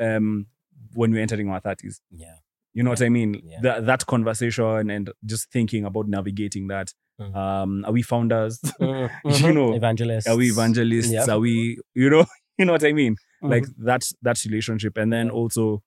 um, 0.01 0.47
when 0.95 1.13
we're 1.13 1.23
entering 1.23 1.49
our 1.49 1.61
thirties. 1.61 2.01
Yeah. 2.11 2.37
You 2.79 2.85
know 2.85 2.91
what 2.91 3.03
I 3.03 3.09
mean? 3.09 3.31
Yeah. 3.45 3.61
That 3.63 3.87
that 3.87 4.07
conversation 4.07 4.91
and 4.91 5.11
just 5.33 5.51
thinking 5.51 5.85
about 5.85 6.07
navigating 6.09 6.69
that. 6.69 6.89
Mhm. 7.21 7.35
Um, 7.35 7.85
are 7.85 7.93
we 7.93 8.03
founders? 8.03 8.61
Mm, 8.81 9.11
You 9.25 9.31
mhm. 9.31 9.55
know, 9.55 9.75
evangelists. 9.75 10.29
are 10.29 10.37
we 10.37 10.47
evangelists? 10.51 11.11
Yeah. 11.11 11.27
Are 11.35 11.41
we, 11.41 11.79
you 11.95 12.09
know, 12.11 12.25
you 12.59 12.65
know 12.67 12.73
what 12.77 12.85
I 12.85 12.93
mean? 12.93 13.17
Mhm. 13.43 13.51
Like 13.55 13.67
that 13.89 14.03
that 14.27 14.39
relationship, 14.45 14.97
and 14.97 15.13
then 15.13 15.27
Yeah. 15.27 15.33
also 15.41 15.83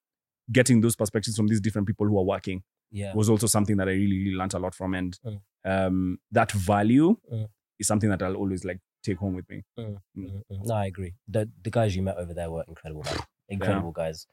getting 0.58 0.82
those 0.82 0.96
perspectives 0.96 1.36
from 1.36 1.46
these 1.48 1.60
different 1.66 1.86
people 1.88 2.06
who 2.06 2.18
are 2.18 2.24
working 2.34 2.62
yeah. 3.00 3.14
was 3.14 3.28
also 3.30 3.46
something 3.46 3.76
that 3.78 3.88
I 3.88 3.92
really, 3.92 4.18
really 4.24 4.36
learned 4.36 4.54
a 4.54 4.58
lot 4.58 4.74
from, 4.74 4.94
and 4.94 5.18
Mm. 5.24 5.40
um, 5.72 6.18
that 6.38 6.52
value 6.52 7.16
Mm. 7.32 7.48
is 7.80 7.86
something 7.86 8.10
that 8.10 8.20
I'll 8.22 8.36
always 8.42 8.64
like 8.66 8.80
take 9.02 9.18
home 9.18 9.34
with 9.38 9.48
me. 9.48 9.58
Mm, 9.78 9.96
mm. 10.16 10.42
No, 10.68 10.74
I 10.74 10.86
agree. 10.92 11.12
The 11.34 11.48
the 11.64 11.70
guys 11.70 11.96
you 11.96 12.02
met 12.02 12.16
over 12.18 12.34
there 12.34 12.50
were 12.50 12.64
incredible, 12.68 13.04
man. 13.04 13.18
Incredible 13.48 13.92
guys. 13.92 14.26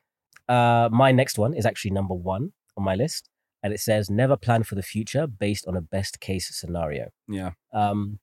Uh, 0.49 0.89
my 0.91 1.11
next 1.11 1.37
one 1.37 1.53
is 1.53 1.65
actually 1.65 1.91
number 1.91 2.13
one 2.15 2.51
on 2.75 2.83
my 2.83 2.95
list, 2.95 3.29
and 3.63 3.71
it 3.73 3.79
says 3.79 4.09
never 4.09 4.35
plan 4.35 4.63
for 4.63 4.75
the 4.75 4.81
future 4.83 5.27
based 5.27 5.65
on 5.67 5.75
a 5.77 5.81
best 5.81 6.19
case 6.19 6.49
scenario. 6.59 7.09
Yeah, 7.27 7.51
Um, 7.73 8.19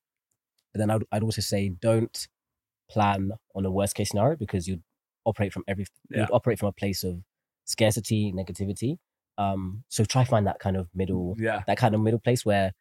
but 0.72 0.80
then 0.80 0.90
I'd, 0.90 1.04
I'd 1.12 1.22
also 1.22 1.40
say 1.40 1.68
don't 1.68 2.26
plan 2.90 3.32
on 3.54 3.64
a 3.64 3.70
worst 3.70 3.94
case 3.94 4.10
scenario 4.10 4.36
because 4.36 4.66
you'd 4.68 4.82
operate 5.24 5.52
from 5.52 5.64
every 5.68 5.86
Yeah. 6.10 6.20
you'd 6.20 6.30
operate 6.32 6.58
from 6.58 6.68
a 6.68 6.72
place 6.72 7.02
of 7.04 7.22
scarcity, 7.64 8.32
negativity. 8.32 8.98
Um, 9.38 9.84
so 9.88 10.04
try 10.04 10.24
find 10.24 10.46
that 10.46 10.58
kind 10.60 10.76
of 10.76 10.88
middle 10.94 11.36
yeah, 11.38 11.62
that 11.66 11.76
kind 11.76 11.94
of 11.94 12.00
middle 12.00 12.20
place 12.20 12.44
where 12.44 12.72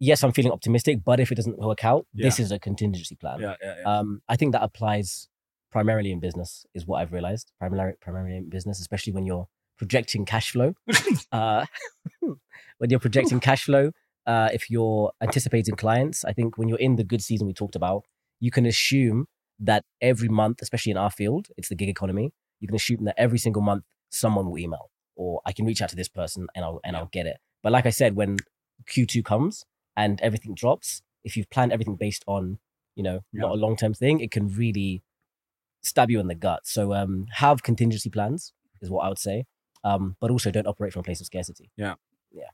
yes, 0.00 0.22
I'm 0.22 0.32
feeling 0.32 0.52
optimistic, 0.52 1.02
but 1.04 1.18
if 1.20 1.32
it 1.32 1.34
doesn't 1.36 1.58
work 1.58 1.84
out, 1.84 2.06
this 2.14 2.38
is 2.38 2.52
a 2.52 2.58
contingency 2.58 3.16
plan. 3.16 3.40
yeah, 3.40 3.54
yeah. 3.62 3.74
yeah. 3.80 3.98
Um, 3.98 4.22
I 4.28 4.36
think 4.36 4.52
that 4.52 4.62
applies 4.62 5.28
primarily 5.70 6.12
in 6.12 6.20
business, 6.20 6.66
is 6.74 6.86
what 6.86 7.00
I've 7.00 7.12
realized. 7.12 7.52
Primarily, 7.58 7.94
primarily 8.00 8.36
in 8.36 8.48
business, 8.48 8.80
especially 8.80 9.12
when 9.12 9.26
you're 9.26 9.48
projecting 9.76 10.24
cash 10.24 10.50
flow. 10.50 10.74
uh, 11.32 11.64
when 12.78 12.90
you're 12.90 13.00
projecting 13.00 13.40
cash 13.40 13.64
flow, 13.64 13.92
uh, 14.26 14.50
if 14.52 14.68
you're 14.68 15.12
anticipating 15.22 15.76
clients, 15.76 16.24
I 16.24 16.32
think 16.32 16.58
when 16.58 16.68
you're 16.68 16.78
in 16.78 16.96
the 16.96 17.04
good 17.04 17.22
season 17.22 17.46
we 17.46 17.54
talked 17.54 17.76
about, 17.76 18.04
you 18.40 18.50
can 18.50 18.66
assume 18.66 19.26
that 19.60 19.84
every 20.00 20.28
month, 20.28 20.60
especially 20.62 20.92
in 20.92 20.98
our 20.98 21.10
field, 21.10 21.48
it's 21.56 21.68
the 21.68 21.74
gig 21.74 21.88
economy. 21.88 22.32
You 22.60 22.68
can 22.68 22.76
assume 22.76 23.04
that 23.04 23.14
every 23.16 23.38
single 23.38 23.62
month 23.62 23.84
someone 24.10 24.46
will 24.46 24.58
email, 24.58 24.90
or 25.16 25.40
I 25.46 25.52
can 25.52 25.64
reach 25.64 25.80
out 25.82 25.88
to 25.90 25.96
this 25.96 26.08
person 26.08 26.46
and 26.54 26.64
I'll 26.64 26.80
and 26.84 26.96
I'll 26.96 27.08
get 27.12 27.26
it. 27.26 27.38
But 27.62 27.72
like 27.72 27.86
I 27.86 27.90
said, 27.90 28.14
when 28.14 28.36
Q2 28.88 29.24
comes 29.24 29.64
and 29.96 30.20
everything 30.20 30.54
drops, 30.54 31.02
if 31.24 31.36
you've 31.36 31.50
planned 31.50 31.72
everything 31.72 31.96
based 31.96 32.24
on, 32.26 32.58
you 32.94 33.02
know, 33.02 33.20
not 33.32 33.50
a 33.50 33.54
long 33.54 33.76
term 33.76 33.94
thing, 33.94 34.20
it 34.20 34.30
can 34.30 34.48
really 34.48 35.02
stab 35.88 36.10
you 36.10 36.20
in 36.20 36.28
the 36.28 36.34
gut. 36.34 36.60
So 36.64 36.92
um, 36.94 37.26
have 37.32 37.62
contingency 37.62 38.10
plans 38.10 38.52
is 38.80 38.90
what 38.90 39.04
I 39.04 39.08
would 39.08 39.18
say. 39.18 39.44
Um, 39.84 40.16
but 40.20 40.30
also 40.30 40.50
don't 40.50 40.66
operate 40.66 40.92
from 40.92 41.00
a 41.00 41.02
place 41.04 41.20
of 41.20 41.26
scarcity. 41.26 41.70
Yeah. 41.76 41.94
yeah. 42.32 42.44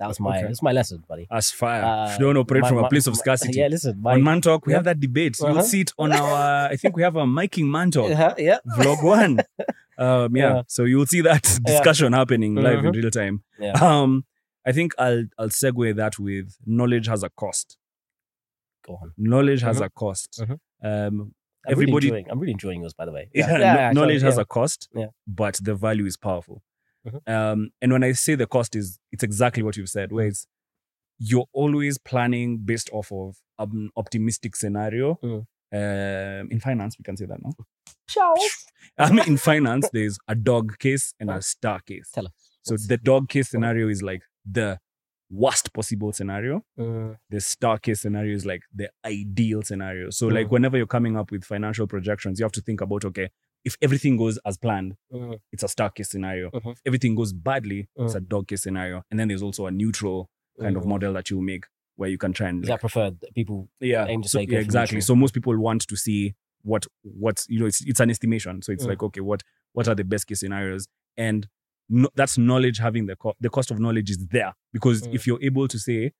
That 0.00 0.08
was 0.08 0.18
my 0.20 0.38
Okay. 0.38 0.46
that's 0.48 0.62
my 0.62 0.72
lesson, 0.72 1.02
buddy. 1.08 1.26
As 1.30 1.50
fire. 1.50 1.82
Uh, 1.84 2.18
don't 2.18 2.36
operate 2.36 2.62
my- 2.62 2.68
from 2.68 2.78
a 2.78 2.82
my- 2.82 2.88
place 2.88 3.06
of 3.06 3.14
my- 3.14 3.18
scarcity. 3.18 3.58
Yeah, 3.58 3.68
listen, 3.68 4.00
my, 4.02 4.14
on 4.14 4.22
Man 4.22 4.40
Talk, 4.40 4.66
we 4.66 4.72
yeah. 4.72 4.78
have 4.78 4.84
that 4.84 5.00
debate. 5.00 5.36
Uh-huh. 5.40 5.52
You'll 5.54 5.62
see 5.62 5.80
it 5.82 5.92
on 5.98 6.12
our. 6.12 6.68
I 6.70 6.76
think 6.76 6.96
we 6.96 7.02
have 7.02 7.16
a 7.16 7.24
miking 7.24 7.66
Man 7.70 7.90
Talk 7.90 8.10
Uh-huh, 8.10 8.34
yeah, 8.38 8.58
vlog 8.78 9.02
one. 9.04 9.40
Um, 9.96 10.34
yeah. 10.36 10.54
Yeah. 10.56 10.62
So 10.66 10.82
you'll 10.84 11.06
see 11.06 11.20
that 11.20 11.44
discussion 11.64 12.12
happening 12.14 12.56
live 12.56 12.80
in 12.84 12.86
Mhm. 12.86 12.96
real 13.00 13.10
time. 13.12 13.44
yeah. 13.60 13.74
Um, 13.80 14.24
I 14.66 14.72
think 14.72 14.92
I'll 14.98 15.24
I'll 15.38 15.50
segue 15.50 15.94
that 15.94 16.18
with 16.18 16.56
knowledge 16.66 17.06
has 17.06 17.22
a 17.22 17.30
cost. 17.30 17.78
Go 18.84 18.94
on. 19.00 19.12
Knowledge 19.16 19.62
has 19.62 19.78
Mhm. 19.80 19.84
a 19.86 19.90
cost. 19.90 20.42
Mhm. 20.42 20.58
Um, 20.82 21.34
I'm 21.66 21.72
Everybody- 21.72 22.08
really 22.08 22.18
enjoying, 22.20 22.30
I'm 22.30 22.38
really 22.40 22.52
enjoying 22.52 22.80
yours, 22.82 22.94
by 22.94 23.04
the 23.06 23.12
way. 23.12 23.28
yeah, 23.34 23.46
Yeah, 23.50 23.56
kno- 23.58 23.64
yeah, 23.64 23.92
knowledge 23.92 24.20
sorry, 24.20 24.28
has 24.30 24.36
yeah. 24.36 24.42
a 24.42 24.44
cost, 24.44 24.88
Yeah. 24.94 25.06
but 25.26 25.58
the 25.62 25.74
value 25.74 26.06
is 26.06 26.16
powerful. 26.16 26.62
Mhm. 27.06 27.28
Um, 27.28 27.70
and 27.82 27.92
when 27.92 28.02
I 28.04 28.12
say 28.12 28.34
the 28.34 28.46
cost 28.46 28.74
is, 28.74 28.98
it's 29.12 29.22
exactly 29.22 29.62
what 29.62 29.76
you've 29.76 29.90
said, 29.90 30.10
where 30.12 30.26
it's 30.26 30.46
you're 31.18 31.46
always 31.52 31.98
planning 31.98 32.58
based 32.58 32.90
off 32.92 33.12
of 33.12 33.36
an 33.58 33.90
optimistic 33.96 34.56
scenario. 34.56 35.18
Mm. 35.22 35.46
Um, 35.72 36.48
in 36.50 36.60
finance, 36.60 36.96
we 36.98 37.02
can 37.04 37.16
say 37.16 37.26
that 37.26 37.42
now. 37.42 37.52
Ciao. 38.08 38.34
I 38.98 39.10
mean, 39.10 39.26
in 39.26 39.36
finance, 39.36 39.88
there's 39.92 40.18
a 40.28 40.34
dog 40.34 40.78
case 40.78 41.14
and 41.20 41.30
a 41.30 41.40
star 41.42 41.80
case. 41.80 42.10
Tell 42.12 42.26
us. 42.26 42.32
So 42.62 42.74
What's- 42.74 42.86
the 42.88 42.96
dog 42.96 43.28
case 43.28 43.50
scenario 43.50 43.88
is 43.88 44.02
like 44.02 44.22
the 44.50 44.78
worst 45.30 45.72
possible 45.72 46.12
scenario. 46.12 46.62
Mm, 46.78 47.16
The 47.30 47.40
star 47.40 47.78
case 47.78 48.00
scenario 48.02 48.34
is 48.34 48.44
like 48.46 48.62
the 48.74 48.90
ideal 49.04 49.62
scenario. 49.62 50.10
So 50.10 50.28
like 50.28 50.46
Mm. 50.48 50.50
whenever 50.50 50.76
you're 50.76 50.86
coming 50.86 51.16
up 51.16 51.30
with 51.30 51.44
financial 51.44 51.86
projections, 51.86 52.38
you 52.38 52.44
have 52.44 52.52
to 52.52 52.60
think 52.60 52.80
about 52.80 53.04
okay, 53.04 53.30
if 53.64 53.76
everything 53.80 54.16
goes 54.16 54.38
as 54.44 54.58
planned, 54.58 54.96
mm, 55.12 55.38
it's 55.52 55.62
a 55.62 55.68
star 55.68 55.90
case 55.90 56.10
scenario. 56.10 56.50
Mhm. 56.50 56.72
If 56.72 56.80
everything 56.86 57.14
goes 57.14 57.32
badly, 57.32 57.88
it's 57.96 58.14
a 58.14 58.20
dog 58.20 58.48
case 58.48 58.62
scenario. 58.62 59.02
And 59.10 59.18
then 59.18 59.28
there's 59.28 59.42
also 59.42 59.66
a 59.66 59.70
neutral 59.70 60.28
kind 60.60 60.76
of 60.76 60.84
mm. 60.84 60.88
model 60.88 61.12
that 61.14 61.30
you 61.30 61.40
make 61.40 61.64
where 61.96 62.10
you 62.10 62.18
can 62.18 62.32
try 62.32 62.48
and 62.48 62.62
Is 62.62 62.68
like, 62.68 62.80
that 62.80 62.80
preferred? 62.80 63.16
People 63.34 63.68
yeah, 63.80 64.06
aim 64.06 64.22
to 64.22 64.28
so- 64.28 64.38
say 64.40 64.46
yeah 64.48 64.58
exactly. 64.58 64.96
neutral? 64.96 65.06
So 65.06 65.16
most 65.16 65.32
people 65.34 65.56
want 65.58 65.86
to 65.88 65.96
see 65.96 66.34
what 66.62 66.86
what 67.02 67.44
you 67.48 67.58
know. 67.60 67.66
It's 67.66 67.80
it's 67.86 68.00
an 68.00 68.10
estimation. 68.10 68.60
So 68.62 68.72
it's 68.72 68.84
Mm. 68.84 68.90
like 68.90 69.02
okay, 69.02 69.20
what 69.20 69.42
what 69.72 69.88
are 69.88 69.94
the 69.94 70.04
best 70.04 70.26
case 70.26 70.40
scenarios? 70.40 70.86
And 71.16 71.48
no, 71.88 72.08
that's 72.14 72.38
knowledge. 72.38 72.78
Having 72.78 73.06
the 73.06 73.16
co- 73.16 73.34
the 73.40 73.50
cost 73.50 73.70
of 73.70 73.78
knowledge 73.78 74.10
is 74.10 74.18
there 74.30 74.54
because 74.72 75.02
Mm. 75.02 75.14
if 75.14 75.26
you're 75.26 75.42
able 75.42 75.68
to 75.68 75.78
say, 75.78 76.12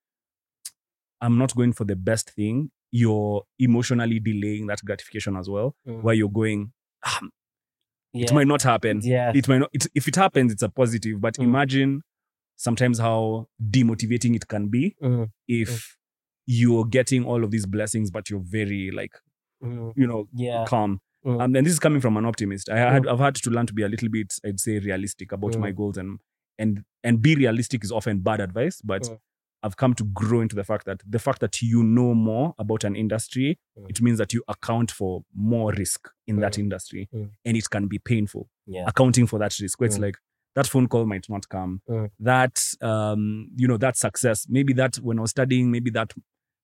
I'm 1.20 1.38
not 1.38 1.54
going 1.56 1.72
for 1.72 1.84
the 1.84 1.96
best 1.96 2.30
thing, 2.30 2.70
you're 2.90 3.42
emotionally 3.58 4.20
delaying 4.20 4.66
that 4.66 4.80
gratification 4.84 5.36
as 5.36 5.48
well. 5.48 5.74
Mm. 5.88 6.02
Where 6.02 6.14
you're 6.14 6.28
going, 6.30 6.72
ah, 7.04 7.20
yeah. 8.12 8.24
it 8.26 8.32
might 8.32 8.46
not 8.46 8.62
happen. 8.62 9.00
yeah. 9.02 9.32
It 9.34 9.48
might 9.48 9.58
not. 9.58 9.70
It, 9.72 9.86
if 9.94 10.06
it 10.08 10.16
happens, 10.16 10.52
it's 10.52 10.62
a 10.62 10.68
positive. 10.68 11.20
But 11.20 11.34
Mm. 11.34 11.44
imagine 11.44 12.02
sometimes 12.56 12.98
how 12.98 13.48
demotivating 13.70 14.36
it 14.36 14.46
can 14.48 14.68
be 14.68 14.94
Mm, 15.02 15.28
if 15.48 15.96
you're 16.46 16.84
getting 16.84 17.24
all 17.24 17.42
of 17.42 17.50
these 17.50 17.66
blessings, 17.66 18.10
but 18.10 18.28
you're 18.30 18.44
very 18.44 18.90
like 18.92 19.12
mm, 19.62 19.92
you 19.96 20.06
know 20.06 20.28
yeah. 20.34 20.64
calm. 20.68 21.00
Mm. 21.24 21.40
Um, 21.40 21.56
and 21.56 21.66
this 21.66 21.72
is 21.72 21.78
coming 21.78 22.00
from 22.00 22.16
an 22.16 22.24
optimist. 22.26 22.68
I 22.68 22.76
had 22.78 23.06
I've 23.06 23.18
had 23.18 23.34
to 23.36 23.50
learn 23.50 23.66
to 23.66 23.72
be 23.74 23.82
a 23.82 23.88
little 23.88 24.08
bit, 24.08 24.34
I'd 24.44 24.60
say, 24.60 24.78
realistic 24.78 25.32
about 25.32 25.52
Mm. 25.52 25.60
my 25.60 25.70
goals 25.72 25.96
and 25.96 26.18
and 26.58 26.84
and 27.02 27.20
be 27.22 27.34
realistic 27.34 27.82
is 27.84 27.90
often 27.92 28.20
bad 28.20 28.40
advice, 28.40 28.80
but 28.82 29.02
Mm. 29.02 29.18
I've 29.62 29.76
come 29.78 29.94
to 29.94 30.04
grow 30.04 30.40
into 30.42 30.54
the 30.54 30.64
fact 30.64 30.84
that 30.84 31.00
the 31.08 31.18
fact 31.18 31.40
that 31.40 31.62
you 31.62 31.82
know 31.82 32.12
more 32.14 32.54
about 32.58 32.84
an 32.84 32.94
industry, 32.94 33.58
Mm. 33.78 33.88
it 33.90 34.02
means 34.02 34.18
that 34.18 34.32
you 34.34 34.42
account 34.48 34.90
for 34.90 35.24
more 35.34 35.72
risk 35.72 36.10
in 36.26 36.36
that 36.40 36.52
Mm. 36.54 36.58
industry, 36.64 37.08
Mm. 37.14 37.30
and 37.46 37.56
it 37.56 37.70
can 37.70 37.86
be 37.88 37.98
painful 37.98 38.50
Yeah. 38.66 38.84
accounting 38.86 39.26
for 39.26 39.38
that 39.38 39.58
risk. 39.58 39.80
Where 39.80 39.86
it's 39.86 39.98
Mm. 39.98 40.02
like 40.02 40.18
that 40.54 40.66
phone 40.68 40.86
call 40.86 41.06
might 41.06 41.28
not 41.30 41.48
come. 41.48 41.80
Mm. 41.88 42.10
That 42.20 42.74
um, 42.82 43.48
you 43.56 43.66
know, 43.66 43.78
that 43.78 43.96
success, 43.96 44.46
maybe 44.48 44.72
that 44.74 44.96
when 44.96 45.18
I 45.18 45.22
was 45.22 45.30
studying, 45.30 45.70
maybe 45.70 45.90
that 45.92 46.12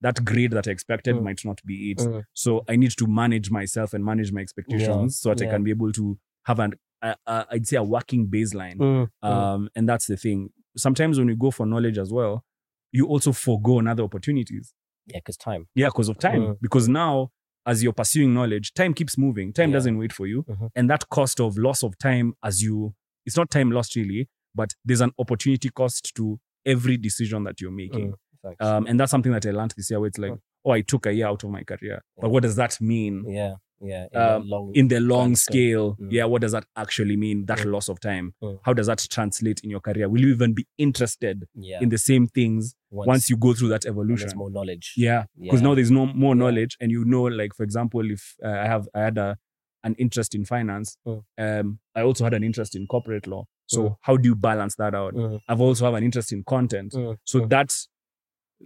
that 0.03 0.25
grade 0.25 0.53
that 0.53 0.67
I 0.67 0.71
expected 0.71 1.17
Mm. 1.17 1.23
might 1.25 1.45
not 1.45 1.61
be 1.67 1.91
it. 1.93 1.99
Mm, 1.99 2.25
So 2.33 2.65
I 2.69 2.77
need 2.77 2.93
to 2.93 3.07
manage 3.07 3.51
myself 3.51 3.93
and 3.95 4.05
manage 4.05 4.33
my 4.33 4.41
expectations 4.41 5.19
so 5.19 5.35
that 5.35 5.43
I 5.47 5.51
can 5.51 5.63
be 5.65 5.71
able 5.71 5.93
to 5.93 6.19
have 6.45 6.59
an 6.59 6.75
a, 7.03 7.17
a, 7.27 7.47
I'd 7.51 7.67
say 7.67 7.77
a 7.77 7.83
working 7.83 8.27
baseline. 8.29 8.77
Mm, 8.77 9.09
mm. 9.25 9.27
Um, 9.29 9.69
and 9.75 9.89
that's 9.89 10.07
the 10.07 10.17
thing. 10.19 10.51
Sometimes 10.77 11.19
when 11.19 11.29
you 11.29 11.37
go 11.37 11.51
for 11.51 11.65
knowledge 11.67 11.97
as 11.99 12.13
well, 12.13 12.45
you 12.93 13.07
also 13.07 13.33
forego 13.33 13.81
other 13.87 14.03
opportunities. 14.03 14.75
yeah, 15.07 15.19
because 15.19 15.37
time. 15.39 15.67
Yeah, 15.75 15.87
because 15.89 16.09
of 16.11 16.19
time. 16.19 16.43
Mm. 16.43 16.57
Because 16.61 16.89
now, 16.89 17.31
as 17.67 17.83
you're 17.83 17.93
pursuing 17.95 18.33
knowledge, 18.35 18.73
time 18.75 18.93
keeps 18.95 19.17
moving. 19.19 19.53
Time 19.53 19.71
Yeah. 19.71 19.75
doesn't 19.79 19.97
wait 19.99 20.13
for 20.13 20.27
you. 20.27 20.43
Mhm. 20.45 20.69
And 20.77 20.89
that 20.91 21.09
cost 21.09 21.41
of 21.41 21.57
loss 21.59 21.83
of 21.83 21.97
time 21.99 22.35
as 22.45 22.63
you, 22.63 22.95
it's 23.27 23.37
not 23.37 23.51
time 23.51 23.71
lost 23.71 23.97
really, 23.97 24.29
but 24.55 24.75
there's 24.85 25.01
an 25.01 25.13
opportunity 25.19 25.69
cost 25.71 26.13
to 26.17 26.39
every 26.67 26.97
decision 26.99 27.45
that 27.45 27.61
you're 27.63 27.71
making. 27.73 28.11
Mm, 28.13 28.15
Um, 28.61 28.87
and 28.87 28.99
that's 28.99 29.11
something 29.11 29.33
that 29.33 29.45
I 29.47 29.51
learned 29.51 29.75
this 29.77 29.91
year 29.91 30.01
where 30.01 30.09
it's 30.09 30.19
like, 30.19 30.33
oh, 30.65 30.71
I 30.73 30.81
took 30.83 31.07
a 31.07 31.13
year 31.13 31.27
out 31.27 31.43
of 31.45 31.51
my 31.51 31.63
career. 31.63 32.03
But 32.21 32.31
what 32.31 32.43
does 32.43 32.57
that 32.57 32.81
mean 32.81 33.25
yeah, 33.29 33.55
yeah. 33.81 34.05
in 34.05 34.09
the 34.13 34.37
um, 34.37 34.49
long, 34.49 34.73
in 34.75 34.89
the 34.89 35.01
long 35.01 35.37
scale? 35.37 35.97
Mm. 36.01 36.09
Yeah, 36.11 36.25
what 36.25 36.43
does 36.43 36.53
that 36.53 36.65
actually 36.77 37.17
mean? 37.17 37.47
That 37.47 37.59
Mm. 37.61 37.73
loss 37.73 37.89
of 37.89 38.01
time. 38.01 38.35
Mm. 38.43 38.59
How 38.65 38.73
does 38.73 38.87
that 38.87 39.07
translate 39.11 39.61
in 39.65 39.71
your 39.71 39.81
career? 39.81 40.09
Will 40.09 40.21
you 40.21 40.29
even 40.35 40.53
be 40.55 40.67
interested 40.79 41.45
yeah. 41.55 41.79
in 41.81 41.89
the 41.91 41.99
same 41.99 42.27
things 42.29 42.75
once, 42.91 43.31
you 43.31 43.37
go 43.37 43.53
through 43.55 43.69
that 43.69 43.87
evolution? 43.87 44.27
there's 44.27 44.35
more 44.37 44.51
knowledge. 44.51 44.95
Yeah, 44.97 45.25
because 45.41 45.61
Yeah. 45.61 45.69
now 45.69 45.75
there's 45.75 45.91
no 45.91 46.07
more 46.07 46.35
Yeah. 46.35 46.41
knowledge, 46.41 46.77
and 46.81 46.91
you 46.91 47.05
know, 47.05 47.23
like 47.23 47.55
for 47.55 47.63
example, 47.63 48.11
if 48.11 48.35
uh, 48.45 48.49
I 48.49 48.67
have 48.67 48.89
I 48.95 49.01
had 49.01 49.19
a 49.19 49.37
an 49.83 49.95
interest 49.95 50.35
in 50.35 50.45
finance, 50.45 50.99
Mm. 51.07 51.23
um, 51.39 51.79
I 51.95 52.03
also 52.03 52.25
had 52.25 52.35
an 52.35 52.45
interest 52.45 52.77
in 52.77 52.87
corporate 52.87 53.27
law. 53.27 53.45
So 53.67 53.81
Mm. 53.83 53.97
how 54.03 54.17
do 54.19 54.29
you 54.29 54.35
balance 54.35 54.75
that 54.77 54.95
out? 54.95 55.15
Mm, 55.15 55.41
I've 55.49 55.61
also 55.63 55.87
have 55.87 55.95
an 55.95 56.05
interest 56.05 56.33
in 56.33 56.45
content. 56.45 56.93
So 57.25 57.47
that's 57.47 57.89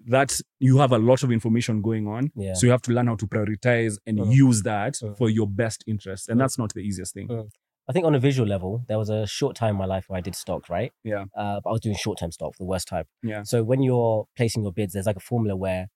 that 0.06 0.40
you 0.58 0.78
have 0.78 0.92
a 0.92 0.98
lot 0.98 1.22
of 1.22 1.30
information 1.30 1.80
going 1.82 2.06
on. 2.06 2.30
yeah. 2.34 2.54
So 2.54 2.66
you 2.66 2.72
have 2.72 2.82
to 2.82 2.92
learn 2.92 3.06
how 3.06 3.16
to 3.16 3.26
prioritize 3.26 3.96
and 4.06 4.18
Mm. 4.18 4.32
use 4.34 4.62
that 4.62 4.94
Mm. 4.94 5.16
for 5.16 5.30
your 5.30 5.46
best 5.48 5.84
interest, 5.86 6.28
and 6.28 6.36
Mm. 6.36 6.42
that's 6.42 6.58
not 6.58 6.72
the 6.74 6.80
easiest 6.80 7.14
thing. 7.14 7.28
Mm. 7.28 7.48
I 7.86 7.92
think 7.92 8.06
on 8.06 8.14
a 8.14 8.18
visual 8.18 8.48
level, 8.48 8.82
there 8.88 8.98
was 8.98 9.10
a 9.10 9.26
short 9.26 9.54
time 9.56 9.70
in 9.74 9.76
my 9.76 9.84
life 9.84 10.06
where 10.08 10.16
I 10.18 10.20
did 10.22 10.34
stock, 10.34 10.68
right? 10.70 10.90
Yeah. 11.04 11.26
Uh, 11.36 11.60
but 11.62 11.68
I 11.70 11.72
was 11.72 11.80
doing 11.82 11.94
short 11.96 12.18
term 12.18 12.32
stock, 12.32 12.56
the 12.58 12.64
worst 12.64 12.88
type. 12.88 13.06
Yeah. 13.22 13.42
So 13.42 13.62
when 13.62 13.82
you're 13.82 14.26
placing 14.36 14.62
your 14.62 14.72
bids, 14.72 14.94
there's 14.94 15.06
like 15.06 15.16
a 15.16 15.20
formula 15.20 15.54
where 15.54 15.88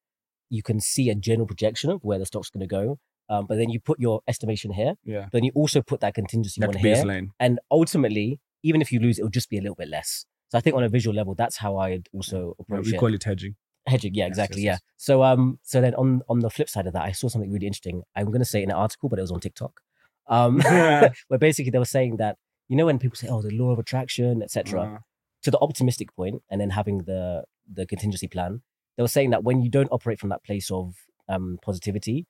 you 0.50 0.62
can 0.62 0.80
see 0.80 1.08
a 1.10 1.14
general 1.14 1.46
projection 1.46 1.90
of 1.90 2.04
where 2.04 2.18
the 2.18 2.26
stock's 2.26 2.50
going 2.50 2.60
to 2.60 2.66
go. 2.66 2.98
Um, 3.30 3.46
but 3.46 3.56
then 3.56 3.68
you 3.68 3.80
put 3.80 3.98
your 4.00 4.20
estimation 4.28 4.72
here. 4.72 4.94
Yeah, 5.04 5.28
Then 5.32 5.44
you 5.44 5.52
also 5.54 5.82
put 5.82 6.00
that 6.00 6.14
contingency 6.14 6.60
that 6.60 6.74
here. 6.76 6.94
baseline. 6.96 7.28
And 7.38 7.58
ultimately, 7.70 8.40
even 8.62 8.80
if 8.80 8.90
you 8.92 9.00
lose, 9.00 9.18
it'll 9.18 9.30
just 9.30 9.50
be 9.50 9.58
a 9.58 9.60
little 9.60 9.74
bit 9.74 9.88
less. 9.88 10.24
So 10.50 10.56
I 10.56 10.62
think 10.62 10.76
on 10.76 10.82
a 10.82 10.88
visual 10.88 11.14
level, 11.14 11.34
that's 11.34 11.58
how 11.58 11.76
I'd 11.76 12.06
also 12.14 12.38
Yeah, 12.58 12.62
approach 12.62 12.86
we 12.86 12.94
it. 12.94 12.98
call 12.98 13.12
it 13.12 13.24
hedging. 13.24 13.56
Hedging, 13.88 14.14
yeah, 14.14 14.24
Yes, 14.24 14.28
exactly, 14.30 14.62
yes, 14.62 14.78
yeah. 14.82 14.92
So 14.96 15.22
um, 15.22 15.58
so 15.62 15.80
then 15.80 15.94
on 15.94 16.22
on 16.28 16.40
the 16.40 16.50
flip 16.50 16.68
side 16.68 16.86
of 16.86 16.92
that, 16.92 17.02
I 17.02 17.12
saw 17.12 17.28
something 17.28 17.50
really 17.50 17.66
interesting. 17.66 18.02
I'm 18.16 18.26
going 18.26 18.40
to 18.40 18.44
say 18.44 18.62
in 18.62 18.70
an 18.70 18.76
article, 18.76 19.08
but 19.08 19.18
it 19.18 19.22
was 19.22 19.30
on 19.32 19.40
TikTok. 19.40 19.80
Um, 20.28 20.60
where 21.28 21.38
basically 21.38 21.70
they 21.70 21.78
were 21.78 21.84
saying 21.84 22.16
that 22.18 22.36
you 22.68 22.76
know 22.76 22.86
when 22.86 22.98
people 22.98 23.16
say, 23.16 23.28
"Oh, 23.28 23.42
the 23.42 23.50
law 23.50 23.70
of 23.70 23.78
attraction," 23.78 24.42
etc. 24.42 24.80
Uh, 24.80 24.98
To 25.42 25.50
the 25.50 25.58
optimistic 25.60 26.14
point, 26.14 26.42
and 26.50 26.60
then 26.60 26.70
having 26.70 26.98
the 27.10 27.44
the 27.72 27.86
contingency 27.86 28.28
plan, 28.28 28.62
they 28.96 29.02
were 29.02 29.08
saying 29.16 29.30
that 29.30 29.42
when 29.44 29.62
you 29.62 29.70
don't 29.70 29.88
operate 29.90 30.18
from 30.20 30.30
that 30.30 30.42
place 30.44 30.70
of 30.70 30.94
um 31.28 31.58
positivity, 31.62 32.26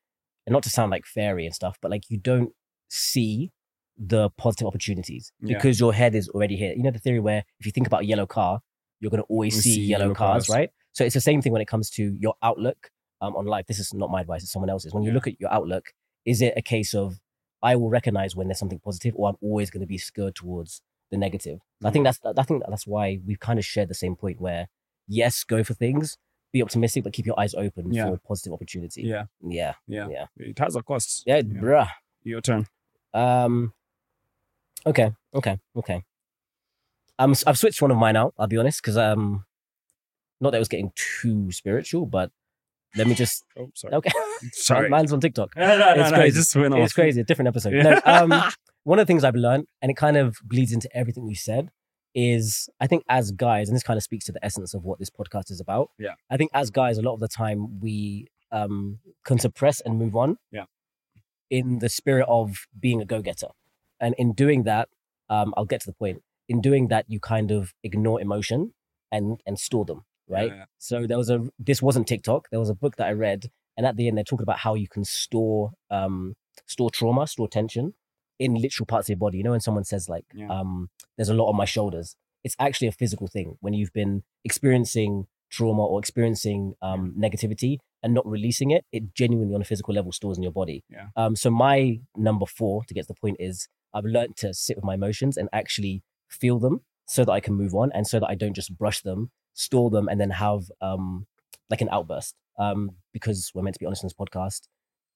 and 0.46 0.52
not 0.52 0.62
to 0.64 0.70
sound 0.70 0.90
like 0.90 1.04
fairy 1.06 1.44
and 1.46 1.54
stuff, 1.54 1.76
but 1.82 1.90
like 1.90 2.04
you 2.08 2.18
don't 2.18 2.52
see 2.88 3.50
the 3.96 4.30
positive 4.30 4.66
opportunities 4.66 5.32
Yeah. 5.40 5.56
because 5.56 5.80
your 5.80 5.92
head 5.92 6.14
is 6.14 6.28
already 6.28 6.56
here. 6.56 6.72
You 6.76 6.82
know 6.84 6.90
the 6.92 6.98
theory 7.00 7.20
where 7.20 7.44
if 7.58 7.66
you 7.66 7.72
think 7.72 7.86
about 7.86 8.02
a 8.02 8.06
yellow 8.06 8.26
car, 8.26 8.60
you're 9.00 9.10
going 9.10 9.22
to 9.22 9.26
always 9.28 9.54
see, 9.62 9.74
see 9.74 9.80
yellow, 9.82 10.04
yellow 10.04 10.14
cars, 10.14 10.46
cars. 10.46 10.56
right? 10.56 10.70
So 10.98 11.04
it's 11.04 11.14
the 11.14 11.20
same 11.20 11.40
thing 11.40 11.52
when 11.52 11.62
it 11.62 11.68
comes 11.68 11.90
to 11.90 12.16
your 12.18 12.34
outlook 12.42 12.90
um, 13.20 13.36
on 13.36 13.46
life. 13.46 13.66
This 13.68 13.78
is 13.78 13.94
not 13.94 14.10
my 14.10 14.20
advice; 14.22 14.42
it's 14.42 14.50
someone 14.50 14.68
else's. 14.68 14.92
When 14.92 15.04
you 15.04 15.10
Yeah. 15.10 15.14
look 15.14 15.28
at 15.28 15.40
your 15.40 15.52
outlook, 15.52 15.92
is 16.24 16.42
it 16.42 16.54
a 16.56 16.62
case 16.62 16.92
of 16.92 17.20
I 17.62 17.76
will 17.76 17.88
recognize 17.88 18.34
when 18.34 18.48
there's 18.48 18.58
something 18.58 18.80
positive, 18.80 19.14
or 19.16 19.28
I'm 19.28 19.36
always 19.40 19.70
going 19.70 19.80
to 19.82 19.86
be 19.86 19.96
scared 19.96 20.34
towards 20.34 20.82
the 21.12 21.16
negative? 21.16 21.60
I 21.84 21.90
think 21.90 22.04
that's 22.04 22.18
I 22.24 22.42
think 22.42 22.64
that's 22.68 22.84
why 22.84 23.20
we've 23.24 23.38
kind 23.38 23.60
of 23.60 23.64
shared 23.64 23.88
the 23.88 23.94
same 23.94 24.16
point 24.16 24.40
where 24.40 24.66
yes, 25.06 25.44
go 25.44 25.62
for 25.62 25.74
things, 25.74 26.18
be 26.52 26.62
optimistic, 26.62 27.04
but 27.04 27.12
keep 27.12 27.26
your 27.26 27.38
eyes 27.38 27.54
open 27.54 27.92
Yeah. 27.92 28.06
for 28.10 28.18
positive 28.18 28.52
opportunity. 28.52 29.02
yeah, 29.02 29.26
yeah, 29.40 29.74
yeah, 29.86 30.08
Yeah. 30.10 30.26
It 30.36 30.58
has 30.58 30.74
a 30.74 30.82
cost. 30.82 31.22
yeah, 31.26 31.42
bruh. 31.42 31.88
Your 32.24 32.40
turn. 32.40 32.66
Um, 33.14 33.72
okay, 34.84 35.12
okay, 35.32 35.60
okay. 35.76 36.02
Um, 37.20 37.34
I've 37.46 37.58
switched 37.58 37.80
one 37.82 37.92
of 37.92 37.96
mine 37.98 38.16
out. 38.16 38.34
I'll 38.36 38.48
be 38.48 38.56
honest, 38.58 38.82
because 38.82 38.96
um, 38.96 39.44
not 40.40 40.50
that 40.50 40.56
it 40.56 40.60
was 40.60 40.68
getting 40.68 40.92
too 40.94 41.50
spiritual, 41.52 42.06
but 42.06 42.30
let 42.96 43.06
me 43.06 43.14
just 43.14 43.44
Oh, 43.58 43.70
sorry. 43.74 43.94
okay. 43.94 44.10
Sorry. 44.52 44.88
Mine's 44.94 45.12
on 45.12 45.20
TikTok. 45.20 45.54
No, 45.56 45.66
no, 45.66 45.94
no, 45.94 46.00
It's 46.02 46.10
no, 46.10 46.16
crazy. 46.16 46.36
just 46.40 46.56
went 46.56 46.74
It's 46.74 46.92
crazy. 46.92 47.20
A 47.20 47.24
different 47.24 47.48
episode. 47.48 47.74
Yeah. 47.74 47.82
No, 47.82 48.00
um, 48.04 48.42
one 48.84 48.98
of 48.98 49.06
the 49.06 49.10
things 49.10 49.24
I've 49.24 49.34
learned, 49.34 49.66
and 49.82 49.90
it 49.90 49.96
kind 49.96 50.16
of 50.16 50.38
bleeds 50.44 50.72
into 50.72 50.88
everything 50.96 51.26
we 51.26 51.34
said, 51.34 51.70
is 52.14 52.68
I 52.80 52.86
think 52.86 53.04
as 53.08 53.30
guys, 53.32 53.68
and 53.68 53.76
this 53.76 53.82
kind 53.82 53.96
of 53.98 54.02
speaks 54.02 54.24
to 54.26 54.32
the 54.32 54.42
essence 54.44 54.72
of 54.74 54.84
what 54.84 54.98
this 54.98 55.10
podcast 55.10 55.50
is 55.50 55.60
about. 55.60 55.90
Yeah. 55.98 56.14
I 56.30 56.36
think 56.38 56.50
as 56.54 56.70
guys, 56.70 56.96
a 56.98 57.02
lot 57.02 57.14
of 57.14 57.20
the 57.20 57.28
time 57.28 57.80
we 57.80 58.28
um 58.50 59.00
can 59.24 59.38
suppress 59.38 59.80
and 59.82 59.98
move 59.98 60.16
on. 60.16 60.38
Yeah. 60.50 60.64
In 61.50 61.78
the 61.80 61.88
spirit 61.88 62.26
of 62.28 62.66
being 62.78 63.00
a 63.00 63.04
go-getter. 63.04 63.48
And 64.00 64.14
in 64.18 64.32
doing 64.32 64.62
that, 64.64 64.88
um, 65.28 65.52
I'll 65.56 65.64
get 65.64 65.80
to 65.82 65.86
the 65.86 65.94
point. 65.94 66.22
In 66.48 66.60
doing 66.60 66.88
that, 66.88 67.04
you 67.08 67.20
kind 67.20 67.50
of 67.50 67.74
ignore 67.82 68.20
emotion 68.20 68.72
and 69.12 69.40
and 69.46 69.58
store 69.58 69.84
them, 69.84 70.04
right? 70.28 70.50
Yeah, 70.50 70.64
So 70.78 71.06
there 71.06 71.18
was 71.18 71.30
a 71.30 71.38
this 71.58 71.80
wasn't 71.82 72.06
TikTok. 72.06 72.48
There 72.50 72.60
was 72.60 72.70
a 72.70 72.74
book 72.74 72.96
that 72.96 73.06
I 73.06 73.12
read, 73.12 73.50
and 73.76 73.86
at 73.86 73.96
the 73.96 74.06
end 74.08 74.16
they're 74.16 74.24
talking 74.24 74.42
about 74.44 74.58
how 74.58 74.74
you 74.74 74.88
can 74.88 75.04
store 75.04 75.72
um 75.90 76.34
store 76.66 76.90
trauma, 76.90 77.26
store 77.26 77.48
tension 77.48 77.94
in 78.38 78.54
literal 78.54 78.86
parts 78.86 79.06
of 79.06 79.10
your 79.10 79.18
body. 79.18 79.38
You 79.38 79.44
know 79.44 79.50
when 79.52 79.60
someone 79.60 79.84
says 79.84 80.08
like 80.08 80.24
Yeah. 80.34 80.48
um 80.48 80.90
there's 81.16 81.28
a 81.28 81.34
lot 81.34 81.48
on 81.48 81.56
my 81.56 81.64
shoulders. 81.64 82.16
It's 82.44 82.56
actually 82.58 82.88
a 82.88 82.92
physical 82.92 83.26
thing 83.26 83.56
when 83.60 83.74
you've 83.74 83.92
been 83.92 84.22
experiencing 84.44 85.26
trauma 85.50 85.84
or 85.86 85.98
experiencing 85.98 86.74
um 86.82 87.14
negativity 87.18 87.78
and 88.02 88.12
not 88.14 88.26
releasing 88.26 88.70
it, 88.70 88.84
it 88.92 89.14
genuinely 89.14 89.54
on 89.54 89.60
a 89.60 89.64
physical 89.64 89.94
level 89.94 90.12
stores 90.12 90.36
in 90.36 90.42
your 90.42 90.52
body. 90.52 90.84
Yeah. 90.90 91.08
Um 91.16 91.34
so 91.36 91.50
my 91.50 92.00
number 92.16 92.46
4 92.46 92.84
to 92.84 92.94
get 92.94 93.02
to 93.02 93.08
the 93.08 93.20
point 93.20 93.36
is 93.40 93.68
I've 93.94 94.04
learned 94.04 94.36
to 94.38 94.52
sit 94.52 94.76
with 94.76 94.84
my 94.84 94.94
emotions 94.94 95.36
and 95.36 95.48
actually 95.52 96.02
feel 96.28 96.58
them 96.58 96.82
so 97.06 97.24
that 97.24 97.32
I 97.32 97.40
can 97.40 97.54
move 97.54 97.74
on 97.74 97.90
and 97.94 98.06
so 98.06 98.20
that 98.20 98.26
I 98.28 98.34
don't 98.34 98.54
just 98.54 98.76
brush 98.76 99.00
them, 99.00 99.30
store 99.58 99.90
them, 99.90 100.08
and 100.08 100.20
then 100.20 100.30
have 100.30 100.62
um 100.80 101.26
like 101.70 101.80
an 101.80 101.88
outburst. 101.90 102.34
Um, 102.58 102.80
because 103.12 103.50
we're 103.54 103.62
meant 103.62 103.74
to 103.74 103.80
be 103.80 103.86
honest 103.86 104.02
in 104.02 104.08
this 104.08 104.14
podcast, 104.14 104.62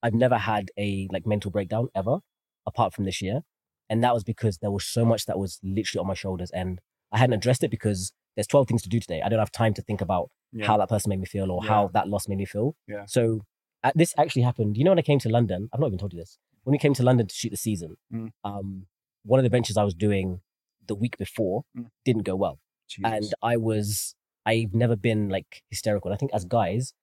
I've 0.01 0.13
never 0.13 0.37
had 0.37 0.65
a 0.77 1.07
like 1.11 1.25
mental 1.27 1.51
breakdown 1.51 1.87
ever, 1.93 2.19
apart 2.65 2.93
from 2.93 3.03
this 3.05 3.21
year. 3.21 3.41
And 3.89 4.01
that 4.03 4.13
was 4.13 4.23
because 4.23 4.59
there 4.59 4.71
was 4.71 4.85
so 4.85 5.03
much 5.03 5.25
that 5.25 5.37
was 5.37 5.59
literally 5.61 5.99
on 6.01 6.07
my 6.07 6.13
shoulders 6.13 6.49
and 6.51 6.79
I 7.11 7.17
hadn't 7.17 7.33
addressed 7.33 7.63
it 7.63 7.69
because 7.69 8.13
there's 8.35 8.47
12 8.47 8.67
things 8.69 8.81
to 8.83 8.89
do 8.89 8.99
today. 9.01 9.21
I 9.21 9.27
don't 9.29 9.39
have 9.39 9.51
time 9.51 9.73
to 9.73 9.81
think 9.81 9.99
about 10.01 10.29
Yeah. 10.53 10.65
how 10.67 10.77
that 10.77 10.87
person 10.89 11.09
made 11.09 11.19
me 11.19 11.25
feel 11.25 11.51
or 11.51 11.59
Yeah. 11.63 11.69
how 11.69 11.87
that 11.89 12.07
loss 12.07 12.27
made 12.29 12.37
me 12.37 12.45
feel. 12.45 12.75
Yeah. 12.87 13.05
So 13.07 13.41
uh, 13.83 13.91
this 13.93 14.13
actually 14.17 14.43
happened. 14.43 14.77
You 14.77 14.85
know, 14.85 14.91
when 14.91 14.99
I 14.99 15.07
came 15.11 15.19
to 15.19 15.29
London, 15.29 15.69
I've 15.73 15.81
not 15.81 15.87
even 15.87 15.99
told 15.99 16.13
you 16.13 16.19
this. 16.19 16.37
When 16.63 16.71
we 16.71 16.77
came 16.77 16.93
to 16.93 17.03
London 17.03 17.27
to 17.27 17.35
shoot 17.35 17.49
the 17.49 17.57
season, 17.57 17.97
Mm. 18.11 18.29
um, 18.45 18.87
one 19.25 19.37
of 19.41 19.43
the 19.43 19.49
ventures 19.49 19.75
I 19.75 19.83
was 19.83 19.93
doing 19.93 20.39
the 20.87 20.95
week 20.95 21.17
before 21.17 21.65
Mm. 21.77 21.89
didn't 22.05 22.23
go 22.23 22.35
well 22.37 22.59
and 23.03 23.25
I 23.43 23.57
was 23.57 24.15
I've 24.45 24.73
never 24.73 24.95
been 24.95 25.29
like 25.29 25.63
hysterical. 25.69 26.09
And 26.09 26.15
I 26.15 26.17
think 26.19 26.33
as 26.33 26.45
guys, 26.45 26.93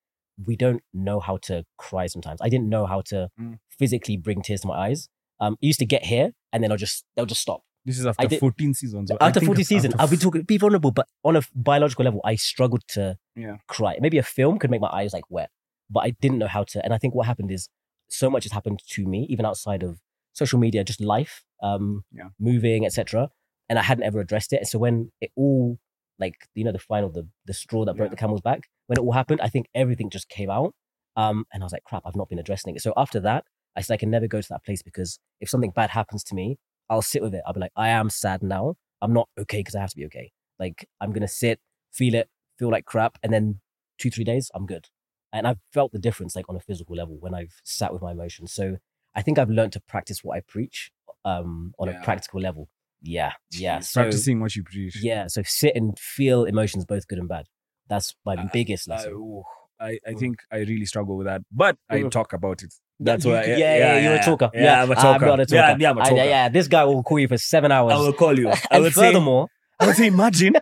we 0.47 0.57
don't 0.57 0.83
know 0.95 1.21
how 1.21 1.37
to 1.49 1.65
cry 1.79 2.07
sometimes. 2.07 2.41
I 2.43 2.49
didn't 2.49 2.69
know 2.69 2.87
how 2.87 3.01
to 3.07 3.29
Mm. 3.41 3.59
physically 3.79 4.17
bring 4.17 4.43
tears 4.43 4.61
to 4.63 4.69
my 4.69 4.75
eyes. 4.87 5.09
Um, 5.39 5.57
it 5.61 5.67
used 5.67 5.79
to 5.81 5.87
get 5.87 6.05
here 6.05 6.33
and 6.53 6.63
then 6.63 6.71
I'll 6.71 6.77
just 6.79 7.05
they'll 7.17 7.27
just 7.27 7.41
stop. 7.43 7.63
this 7.87 7.99
is 7.99 8.05
after 8.05 8.29
did- 8.29 8.41
14 8.41 8.75
seasons. 8.75 9.11
After 9.11 9.41
think 9.41 9.47
40 9.49 9.63
after 9.63 9.65
season, 9.75 9.95
I'll 9.99 10.07
be 10.09 10.19
talking 10.19 10.43
be 10.43 10.59
vulnerable, 10.59 10.91
but 10.91 11.07
on 11.25 11.35
a 11.37 11.43
biological 11.55 12.05
level, 12.05 12.21
I 12.25 12.35
struggled 12.37 12.83
to 12.89 13.17
Yeah. 13.35 13.57
cry. 13.69 13.97
Maybe 14.01 14.19
a 14.19 14.23
film 14.23 14.59
could 14.59 14.71
make 14.71 14.83
my 14.83 14.91
eyes 14.93 15.13
like 15.15 15.25
wet, 15.31 15.51
but 15.89 16.01
I 16.01 16.11
didn't 16.11 16.39
know 16.39 16.47
how 16.47 16.65
to. 16.65 16.85
And 16.85 16.93
I 16.93 16.99
think 16.99 17.15
what 17.15 17.27
happened 17.27 17.51
is 17.51 17.69
so 18.09 18.29
much 18.29 18.45
has 18.45 18.53
happened 18.53 18.81
to 18.87 19.07
me, 19.07 19.27
even 19.31 19.47
outside 19.47 19.83
of 19.83 20.01
social 20.35 20.59
media, 20.59 20.85
just 20.85 21.01
life, 21.01 21.43
um, 21.63 22.05
Yeah. 22.13 22.29
moving, 22.39 22.85
etc. 22.85 23.31
And 23.69 23.79
I 23.79 23.83
hadn't 23.83 24.05
ever 24.05 24.21
addressed 24.21 24.53
it. 24.53 24.57
And 24.59 24.69
so 24.69 24.79
when 24.79 25.11
it 25.23 25.31
all 25.35 25.79
like 26.21 26.37
you 26.55 26.65
know 26.65 26.73
the 26.73 26.79
final 26.79 27.09
the 27.11 27.27
the 27.47 27.55
straw 27.55 27.85
that 27.85 27.95
broke 27.97 28.09
Yeah. 28.09 28.11
the 28.11 28.17
camel's 28.17 28.41
back? 28.43 28.63
When 28.87 28.99
it 28.99 29.03
all 29.03 29.13
happened 29.13 29.41
i 29.41 29.49
think 29.49 29.67
everything 29.75 30.11
just 30.11 30.29
came 30.29 30.51
out 30.51 30.75
um 31.17 31.45
and 31.53 31.63
i 31.63 31.65
was 31.65 31.73
like 31.73 31.85
crap 31.85 32.03
i've 32.07 32.17
not 32.17 32.29
been 32.29 32.39
addressing 32.39 32.75
it. 32.77 32.83
So 32.83 32.93
after 32.97 33.21
that 33.21 33.45
i 33.77 33.81
said 33.81 33.95
i 33.95 33.97
can 33.97 34.11
never 34.11 34.27
go 34.27 34.41
to 34.41 34.49
that 34.51 34.65
place 34.65 34.83
because 34.83 35.19
if 35.41 35.49
something 35.49 35.71
bad 35.71 35.91
happens 35.91 36.23
to 36.25 36.35
me 36.35 36.59
i'll 36.91 37.03
sit 37.03 37.23
with 37.23 37.35
it. 37.35 37.43
I'll 37.47 37.53
be 37.55 37.61
like 37.61 37.73
i 37.77 37.89
am 37.89 38.11
sad 38.11 38.43
now. 38.43 38.75
I'm 39.03 39.13
not 39.13 39.29
okay 39.43 39.61
because 39.61 39.75
i 39.75 39.81
have 39.81 39.91
to 39.91 39.97
be 39.97 40.07
okay. 40.07 40.33
Like 40.59 40.87
i'm 41.01 41.13
gonna 41.13 41.29
sit 41.29 41.61
feel 41.93 42.15
it 42.15 42.29
feel 42.59 42.71
like 42.71 42.85
crap 42.85 43.17
and 43.23 43.33
then 43.33 43.61
two 43.99 44.11
three 44.11 44.25
days 44.25 44.51
i'm 44.55 44.67
good 44.67 44.87
and 45.33 45.47
i've 45.47 45.59
felt 45.73 45.93
the 45.93 45.99
difference 45.99 46.35
like 46.37 46.49
on 46.49 46.57
a 46.57 46.61
physical 46.61 46.95
level 46.97 47.17
when 47.21 47.35
i've 47.35 47.55
sat 47.65 47.93
with 47.93 48.03
my 48.03 48.13
emotions. 48.13 48.53
So 48.53 48.77
i 49.15 49.23
think 49.23 49.39
i've 49.39 49.51
learned 49.51 49.73
to 49.75 49.81
practice 49.81 50.23
what 50.25 50.37
i 50.37 50.41
preach 50.41 50.91
um 51.25 51.75
on 51.79 51.89
Yeah. 51.89 52.01
a 52.01 52.05
practical 52.05 52.41
level 52.41 52.69
yeah 53.03 53.33
yeah 53.53 53.81
so 53.81 54.03
practicing 54.03 54.41
what 54.41 54.55
you 54.57 54.63
preach. 54.63 54.97
yeah, 55.03 55.27
so 55.27 55.43
sit 55.45 55.75
and 55.75 55.99
feel 55.99 56.45
emotions, 56.45 56.85
both 56.85 57.07
good 57.09 57.19
and 57.19 57.29
bad. 57.29 57.47
That's 57.89 58.15
my 58.25 58.35
Uh, 58.35 58.47
biggest 58.53 58.89
I, 58.91 58.95
lesson. 58.97 59.13
ooh, 59.13 59.43
I, 59.81 59.99
I 60.07 60.13
think 60.15 60.37
I 60.53 60.59
really 60.59 60.85
struggle 60.87 61.17
with 61.17 61.27
that, 61.27 61.41
but 61.51 61.77
I 61.89 62.03
talk 62.03 62.33
about 62.33 62.63
it 62.63 62.73
That's 63.01 63.25
You- 63.25 63.33
why. 63.33 63.45
Yeah, 63.45 63.57
yeah, 63.79 63.99
you're 64.01 64.15
a 64.21 64.23
talker. 64.23 64.51
Yeah, 64.55 64.83
I'm 64.83 64.91
a 64.91 64.95
I'm 64.95 65.21
not 65.23 65.41
a 65.41 65.47
talker. 65.47 65.55
Yeah, 65.57 65.77
yeah, 65.79 65.91
I'm 65.91 65.99
a 65.99 66.01
I- 66.03 66.09
talker. 66.11 66.25
yeah, 66.25 66.49
this 66.51 66.69
guy 66.69 66.85
will 66.85 67.03
call 67.03 67.19
you 67.19 67.29
for 67.29 67.39
seven 67.39 67.73
hours. 67.73 67.95
I 67.95 67.97
will 67.99 68.13
call 68.13 68.39
you. 68.39 68.53
I 68.71 68.79
will 68.79 68.91
say, 68.91 69.01
furthermore, 69.07 69.47
I 69.81 69.87
would 69.87 69.97
say, 69.97 70.07
imagine, 70.09 70.55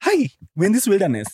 hi, 0.00 0.28
we're 0.56 0.66
in 0.66 0.72
this 0.72 0.86
wilderness, 0.86 1.26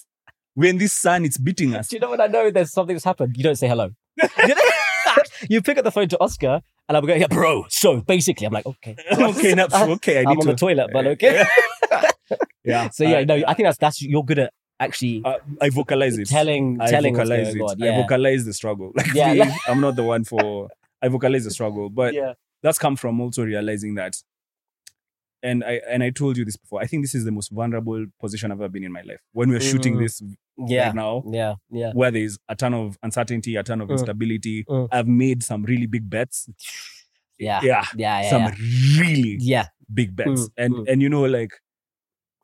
we're 0.57 0.71
in 0.71 0.79
this 0.79 0.95
sun, 0.95 1.25
it's 1.27 1.37
beating 1.39 1.75
us. 1.75 1.89
do 1.89 1.97
you 1.97 2.01
know 2.01 2.11
when 2.11 2.21
I 2.23 2.27
know 2.27 2.51
there's 2.51 2.73
something 2.73 2.95
that's 2.97 3.05
happened? 3.05 3.37
You 3.37 3.45
don't 3.45 3.57
say 3.57 3.69
hello. 3.69 3.91
you 5.49 5.61
pick 5.63 5.79
up 5.79 5.85
the 5.85 5.91
phone 5.93 6.09
to 6.09 6.19
Oscar, 6.21 6.63
and 6.89 6.97
I'm 6.97 7.05
going, 7.05 7.21
yeah, 7.21 7.27
bro. 7.27 7.67
So 7.69 8.01
basically, 8.01 8.47
I'm 8.47 8.53
like, 8.53 8.67
okay, 8.67 8.97
okay, 9.13 9.55
no, 9.55 9.67
okay, 9.73 10.19
I 10.19 10.21
I'm 10.21 10.29
need 10.31 10.39
on 10.39 10.47
to. 10.47 10.53
the 10.53 10.55
toilet, 10.55 10.91
but 10.93 11.07
okay. 11.07 11.45
yeah. 12.65 12.89
so 12.91 13.05
yeah, 13.05 13.19
I, 13.19 13.25
no, 13.25 13.37
uh, 13.37 13.45
I 13.47 13.55
think 13.55 13.67
that's 13.67 13.79
that's 13.79 14.03
you're 14.03 14.25
good 14.25 14.39
at 14.39 14.53
actually 14.81 15.23
I, 15.25 15.39
I 15.61 15.71
vocalize 15.71 16.17
it. 16.19 16.29
telling 16.29 16.81
I 16.81 16.91
telling 16.91 17.15
vocalize 17.15 17.55
it. 17.55 17.61
on. 17.61 17.83
I 17.83 18.01
vocalize 18.01 18.45
the 18.45 18.53
struggle. 18.53 18.93
Like 18.95 19.13
Yeah, 19.15 19.55
I'm 19.67 19.81
not 19.81 19.97
the 19.97 20.05
one 20.05 20.25
for. 20.25 20.69
I 21.01 21.09
vocalize 21.09 21.45
the 21.45 21.51
struggle, 21.51 21.91
but 21.91 22.13
yeah. 22.13 22.33
that's 22.63 22.79
come 22.79 22.97
from 22.97 23.21
also 23.21 23.45
realizing 23.45 23.95
that. 23.97 24.17
And 25.43 25.63
I 25.63 25.81
and 25.89 26.03
I 26.03 26.11
told 26.11 26.37
you 26.37 26.45
this 26.45 26.57
before. 26.57 26.81
I 26.81 26.87
think 26.87 27.05
this 27.05 27.15
is 27.15 27.25
the 27.25 27.31
most 27.31 27.51
vulnerable 27.51 28.07
position 28.21 28.51
I've 28.51 28.59
ever 28.61 28.69
been 28.69 28.83
in 28.85 28.93
my 28.93 29.03
life. 29.03 29.21
When 29.33 29.51
we're 29.51 29.61
shooting 29.61 29.95
Mm. 29.95 30.01
this 30.01 30.23
Yeah. 30.67 30.87
right 30.87 30.95
now, 30.97 31.23
Yeah. 31.31 31.55
Yeah. 31.71 31.93
where 31.93 32.11
there's 32.11 32.39
a 32.49 32.57
ton 32.57 32.75
of 32.75 32.99
uncertainty, 33.03 33.55
a 33.57 33.63
ton 33.63 33.81
of 33.81 33.89
Mm. 33.89 33.93
instability. 33.93 34.65
Mm. 34.65 34.89
I've 34.91 35.07
made 35.07 35.43
some 35.45 35.63
really 35.65 35.87
big 35.87 36.11
bets. 36.11 36.49
Yeah. 37.39 37.61
Yeah, 37.63 37.85
Yeah. 37.95 38.21
Yeah. 38.23 38.31
some 38.31 38.43
yeah. 38.43 39.01
really 39.01 39.37
yeah. 39.41 39.67
big 39.93 40.17
bets, 40.17 40.29
Mm, 40.29 40.49
and 40.57 40.75
mm. 40.75 40.89
and 40.89 41.03
you 41.03 41.09
know 41.09 41.23
like, 41.25 41.53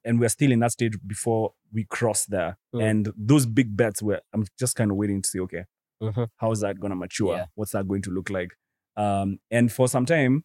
and 0.05 0.21
we're 0.21 0.29
still 0.29 0.53
in 0.53 0.61
that 0.61 0.71
stage 0.73 0.97
before 1.05 1.53
we 1.73 1.83
cross 1.85 2.27
there. 2.27 2.59
Mm. 2.73 2.83
And 2.91 3.13
those 3.17 3.45
big 3.47 3.77
bets 3.77 4.03
were 4.03 4.21
I'm 4.33 4.45
just 4.59 4.77
kind 4.77 4.93
of 4.93 4.97
waiting 4.97 5.21
to 5.23 5.29
see. 5.29 5.41
Okay, 5.41 5.65
Mhm. 6.01 6.29
how 6.37 6.53
is 6.53 6.61
that 6.61 6.79
gonna 6.79 6.95
mature? 6.95 7.47
What's 7.57 7.73
that 7.73 7.89
going 7.89 8.03
to 8.03 8.11
look 8.13 8.31
like? 8.31 8.53
Um, 8.97 9.41
and 9.51 9.73
for 9.73 9.89
some 9.89 10.07
time, 10.07 10.45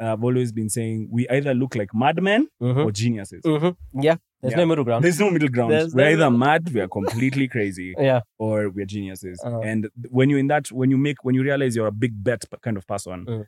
I've 0.00 0.24
always 0.24 0.50
been 0.52 0.68
saying 0.70 1.08
we 1.10 1.28
either 1.28 1.52
look 1.54 1.74
like 1.76 1.90
madmen 1.94 2.48
Mhm. 2.60 2.84
or 2.86 2.90
geniuses. 2.90 3.42
Mhm. 3.44 3.76
Yeah. 3.94 4.16
There's 4.40 4.52
Yeah. 4.52 4.58
no 4.58 4.66
middle 4.66 4.84
ground. 4.84 5.04
There's 5.04 5.20
no 5.20 5.30
middle 5.30 5.50
ground. 5.50 5.72
There's 5.72 5.94
we're 5.94 6.04
no 6.06 6.10
either 6.12 6.30
mad, 6.30 6.62
we 6.74 6.80
are 6.80 6.88
completely 6.88 7.46
crazy, 7.48 7.94
Yeah. 7.98 8.20
or 8.38 8.70
we're 8.70 8.86
geniuses. 8.86 9.38
Uh-huh. 9.44 9.60
And 9.60 9.88
when 10.08 10.30
you're 10.30 10.38
in 10.38 10.46
that, 10.46 10.72
when 10.72 10.90
you 10.90 10.96
make, 10.96 11.22
when 11.24 11.34
you 11.34 11.42
realize 11.42 11.76
you're 11.76 11.86
a 11.88 11.92
big 11.92 12.24
bet 12.24 12.44
kind 12.62 12.76
of 12.78 12.86
person, 12.86 13.26
Mm. 13.26 13.44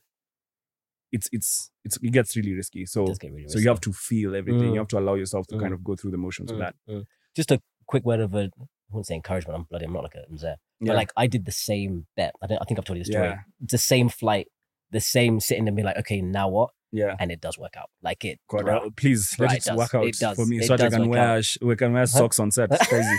it's 1.10 1.28
it's 1.32 1.70
it's 1.84 1.96
it 2.02 2.10
gets 2.12 2.36
really 2.36 2.54
risky. 2.54 2.86
So 2.86 3.04
really 3.22 3.48
so 3.48 3.58
you 3.58 3.68
have 3.68 3.80
to 3.82 3.92
feel 3.92 4.34
everything. 4.34 4.62
Mm. 4.70 4.72
You 4.74 4.78
have 4.80 4.88
to 4.88 4.98
allow 4.98 5.14
yourself 5.14 5.46
to 5.48 5.56
Mm. 5.56 5.60
kind 5.60 5.74
of 5.74 5.82
go 5.84 5.94
through 5.96 6.10
the 6.10 6.18
motions 6.18 6.50
of 6.50 6.56
Mm, 6.56 6.60
that. 6.60 6.74
mm. 6.88 7.04
Just 7.36 7.50
a 7.50 7.60
quick 7.86 8.04
word 8.04 8.20
of 8.20 8.34
a, 8.34 8.44
I 8.58 8.90
wouldn't 8.90 9.06
say 9.06 9.14
encouragement. 9.14 9.58
I'm 9.58 9.64
bloody, 9.64 9.86
I'm 9.86 9.92
not 9.92 10.02
like 10.04 10.14
a. 10.14 10.24
Yeah. 10.30 10.56
But 10.80 10.96
like 10.96 11.12
I 11.16 11.26
did 11.26 11.44
the 11.44 11.52
same 11.52 12.06
bet. 12.16 12.34
I, 12.42 12.46
don't, 12.46 12.58
I 12.60 12.64
think 12.64 12.78
I've 12.78 12.84
told 12.84 12.98
you 12.98 13.04
the 13.04 13.12
story. 13.12 13.28
Yeah. 13.28 13.38
The 13.60 13.78
same 13.78 14.08
flight, 14.08 14.48
the 14.92 15.00
same 15.00 15.40
sitting 15.40 15.66
and 15.66 15.76
be 15.76 15.82
like, 15.82 15.96
okay, 15.98 16.20
now 16.22 16.48
what? 16.48 16.70
yeah. 16.92 17.16
And 17.18 17.32
it 17.32 17.40
does 17.40 17.58
work 17.58 17.74
out. 17.78 17.88
Like 18.02 18.24
it. 18.24 18.38
God, 18.48 18.64
bro, 18.66 18.90
please 18.96 19.34
Right, 19.38 19.48
let 19.48 19.56
it 19.56 19.62
it 19.62 19.64
does. 19.70 19.76
work 19.78 19.94
out 19.94 20.04
It 20.06 20.18
does. 20.18 20.36
for 20.36 20.44
me 20.46 20.58
It 20.58 20.64
so 20.64 20.76
that 20.76 20.92
I 20.92 20.96
can 20.96 21.08
wear 21.08 21.42
sh- 21.42 21.56
we 21.62 21.74
can 21.76 21.92
wear 21.94 22.04
socks 22.18 22.38
on 22.38 22.50
set. 22.50 22.68
It's 22.70 22.86
crazy. 22.86 23.16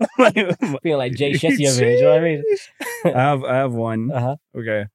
feeling 0.82 0.98
like 0.98 1.14
Jay 1.14 1.32
Shetty 1.32 1.66
over 1.68 1.84
here. 1.84 1.96
Do 1.96 1.96
you 1.96 2.02
know 2.02 2.10
what 2.10 2.20
I 2.20 2.24
mean? 2.24 2.42
I 3.06 3.20
have 3.20 3.44
I 3.44 3.54
have 3.56 3.72
one. 3.72 4.10
Uh 4.12 4.20
huh. 4.20 4.36
Okay. 4.56 4.86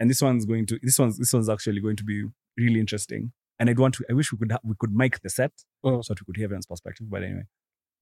And 0.00 0.08
this 0.08 0.22
one's 0.22 0.46
going 0.46 0.66
to 0.66 0.78
this 0.82 0.98
one's 0.98 1.18
this 1.18 1.32
one's 1.32 1.48
actually 1.48 1.80
going 1.80 1.96
to 1.96 2.04
be 2.04 2.24
really 2.56 2.78
interesting. 2.78 3.32
And 3.58 3.68
I'd 3.68 3.78
want 3.80 3.94
to 3.94 4.04
I 4.08 4.12
wish 4.12 4.30
we 4.32 4.38
could 4.38 4.52
ha- 4.52 4.60
we 4.62 4.74
could 4.78 4.92
mic 4.94 5.20
the 5.22 5.30
set 5.30 5.50
Mm. 5.84 6.04
so 6.04 6.14
that 6.14 6.20
we 6.20 6.26
could 6.26 6.36
hear 6.36 6.44
everyone's 6.44 6.66
perspective. 6.66 7.10
But 7.10 7.24
anyway, 7.24 7.46